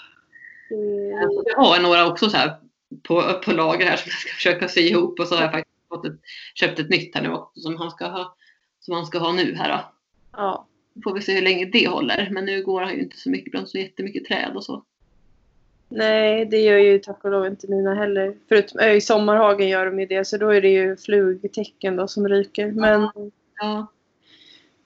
Det- 0.68 1.50
Jag 1.50 1.56
har 1.56 1.82
några 1.82 2.06
också 2.06 2.30
så 2.30 2.36
här 2.36 2.56
på, 3.02 3.40
på 3.44 3.52
lager 3.52 3.86
här 3.86 3.96
som 3.96 4.06
jag 4.10 4.18
ska 4.20 4.30
försöka 4.34 4.68
sy 4.68 4.80
ihop 4.80 5.20
och 5.20 5.26
så 5.26 5.34
har 5.34 5.42
jag 5.42 5.52
faktiskt 5.52 5.88
fått 5.88 6.06
ett, 6.06 6.20
köpt 6.54 6.78
ett 6.78 6.90
nytt 6.90 7.14
här 7.14 7.22
nu 7.22 7.32
också 7.32 7.60
som 7.60 7.76
han 7.76 7.90
ska 7.90 8.06
ha, 8.06 8.36
som 8.80 8.94
han 8.94 9.06
ska 9.06 9.18
ha 9.18 9.32
nu 9.32 9.54
här 9.54 9.68
då. 9.68 9.80
Ja. 10.32 10.66
Får 11.04 11.14
vi 11.14 11.20
se 11.20 11.34
hur 11.34 11.42
länge 11.42 11.64
det 11.64 11.88
håller. 11.88 12.28
Men 12.30 12.44
nu 12.44 12.62
går 12.62 12.80
han 12.80 12.94
ju 12.94 13.00
inte 13.02 13.16
så 13.16 13.30
mycket 13.30 13.50
bland 13.50 13.68
så 13.68 13.78
jättemycket 13.78 14.24
träd 14.24 14.52
och 14.54 14.64
så. 14.64 14.82
Nej, 15.88 16.44
det 16.46 16.60
gör 16.60 16.78
ju 16.78 16.98
tack 16.98 17.24
och 17.24 17.30
lov 17.30 17.46
inte 17.46 17.70
mina 17.70 17.94
heller. 17.94 18.36
Förutom 18.48 18.80
äh, 18.80 18.92
i 18.92 19.00
sommarhagen 19.00 19.68
gör 19.68 19.86
de 19.86 20.00
ju 20.00 20.06
det, 20.06 20.24
så 20.24 20.36
då 20.36 20.48
är 20.50 20.60
det 20.60 20.68
ju 20.68 20.96
flugtecken 20.96 21.96
då 21.96 22.08
som 22.08 22.28
ryker. 22.28 22.72
Men 22.72 23.08
Ja, 23.60 23.86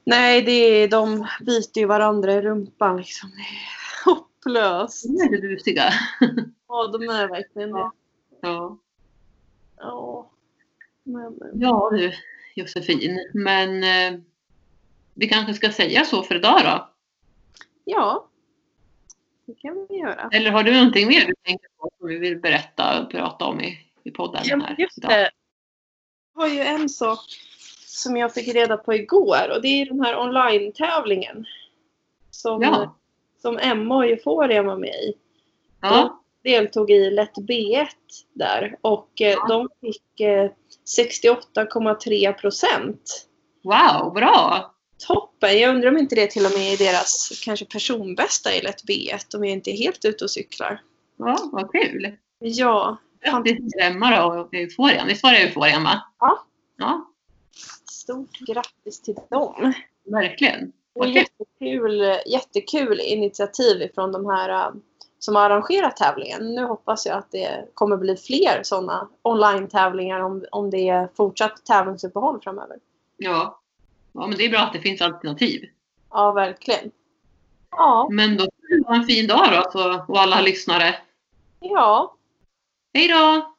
nej, 0.05 0.43
det 0.43 0.53
är, 0.53 0.89
de 0.89 1.27
biter 1.41 1.81
ju 1.81 1.87
varandra 1.87 2.33
i 2.33 2.41
rumpan 2.43 2.97
liksom. 2.97 3.31
Det 3.31 3.43
är 3.43 4.15
hopplöst. 4.15 5.05
de 5.09 5.25
är 5.25 5.31
lite 5.31 5.49
busiga. 5.49 5.85
Ja, 6.69 6.87
de 6.87 7.03
är 7.03 7.29
verkligen 7.29 7.73
det. 7.73 7.91
Ja. 8.41 8.79
Ja. 9.77 10.31
Men, 11.05 11.39
ja 11.55 11.91
du 11.93 12.13
Josefin. 12.57 13.19
Men 13.35 13.85
eh, 13.85 14.21
vi 15.15 15.29
kanske 15.29 15.55
ska 15.55 15.73
säga 15.73 16.05
så 16.05 16.23
för 16.23 16.35
idag 16.35 16.61
då. 16.65 16.91
ja. 17.85 18.25
Det 19.47 19.55
kan 19.55 19.87
vi 19.89 19.97
göra. 19.99 20.29
Eller 20.33 20.51
har 20.51 20.63
du 20.63 20.75
någonting 20.75 21.09
mer 21.09 21.27
du 21.27 21.35
tänker 21.43 21.69
på 21.79 21.91
som 21.99 22.09
vi 22.09 22.19
vill 22.19 22.41
berätta 22.41 23.03
och 23.03 23.11
prata 23.11 23.45
om 23.45 23.61
i, 23.61 23.79
i 24.05 24.11
podden 24.11 24.43
Ja, 24.45 24.75
just 24.79 24.99
idag? 24.99 25.11
det. 25.11 25.31
Jag 26.35 26.43
har 26.43 26.49
ju 26.49 26.61
en 26.61 26.89
sak 26.89 27.19
som 27.99 28.17
jag 28.17 28.35
fick 28.35 28.55
reda 28.55 28.77
på 28.77 28.95
igår 28.95 29.51
och 29.55 29.63
det 29.63 29.69
är 29.69 29.87
den 29.87 30.01
här 30.01 30.19
online-tävlingen. 30.19 31.45
Som, 32.31 32.63
Ja. 32.63 32.97
som 33.43 33.59
Emma 33.59 33.97
och 33.97 34.05
Euphoria 34.07 34.63
var 34.63 34.77
med 34.77 34.95
i. 34.95 35.13
Ja. 35.81 36.23
deltog 36.45 36.91
i 36.91 37.11
Lätt 37.11 37.35
B1 37.37 37.87
där 38.35 38.77
och 38.81 39.21
eh, 39.21 39.29
Ja. 39.31 39.47
de 39.49 39.69
fick 39.81 40.21
eh, 40.21 40.51
68,3 40.99 42.33
procent. 42.33 43.27
Wow, 43.65 44.13
bra! 44.15 44.71
Toppen! 45.07 45.59
Jag 45.59 45.75
undrar 45.75 45.91
om 45.91 45.99
inte 45.99 46.15
det 46.15 46.27
till 46.31 46.45
och 46.47 46.53
med 46.53 46.73
är 46.73 46.77
deras 46.79 47.43
kanske 47.45 47.65
personbästa 47.67 48.53
i 48.55 48.63
Lätt 48.63 48.85
B1 48.85 49.37
om 49.37 49.45
jag 49.45 49.53
inte 49.53 49.71
är 49.71 49.77
helt 49.77 50.05
ute 50.05 50.25
och 50.25 50.31
cyklar. 50.31 50.81
Ja, 51.19 51.39
vad 51.53 51.73
kul! 51.73 52.17
Ja, 52.39 52.97
Grattis 53.25 53.57
till 53.73 53.83
Emma 53.83 54.17
då 54.17 54.41
och 54.41 54.55
Euforian. 54.55 55.07
Visst 55.07 55.23
var 55.23 55.33
det 55.33 55.39
Euforian 55.39 55.85
va? 55.85 56.03
Ja. 56.21 56.45
Ja, 56.77 57.07
stort 58.09 58.39
grattis 58.39 59.03
till 59.03 59.19
dem! 59.29 59.73
verkligen. 60.05 60.73
Och 60.95 61.09
jättekul, 61.09 62.01
jättekul 62.27 63.01
initiativ 63.01 63.83
ifrån 63.83 64.13
de 64.13 64.27
här 64.27 64.49
eh, 64.49 64.75
som 65.19 65.37
har 65.37 65.51
arrangerat 65.51 65.97
tävlingen. 65.97 66.55
Nu 66.55 66.65
hoppas 66.65 67.07
jag 67.07 67.19
att 67.19 67.33
det 67.33 67.69
kommer 67.75 67.97
bli 67.97 68.17
fler 68.17 68.61
sådana 68.63 69.09
online-tävlingar 69.23 70.21
om, 70.21 70.45
om 70.51 70.71
det 70.71 70.89
är 70.89 71.09
fortsatt 71.17 71.65
tävlingsuppehåll 71.65 72.41
framöver. 72.43 72.77
Ja. 73.17 73.61
ja, 74.13 74.27
men 74.27 74.39
det 74.39 74.45
är 74.45 74.51
bra 74.51 74.61
att 74.61 74.73
det 74.73 74.81
finns 74.81 75.01
alternativ. 75.03 75.69
Ja, 76.11 76.33
verkligen. 76.33 76.91
Ja, 77.71 78.09
Men 78.11 78.37
då 78.37 78.45
får 78.45 78.77
du 78.77 78.85
ha 78.87 78.95
en 78.95 79.05
fin 79.05 79.27
dag 79.27 79.49
då 79.53 79.71
så, 79.73 80.05
och 80.09 80.21
alla 80.21 80.41
lyssnare. 80.41 80.95
ja. 81.61 82.15
Hej 82.95 83.09
då! 83.09 83.55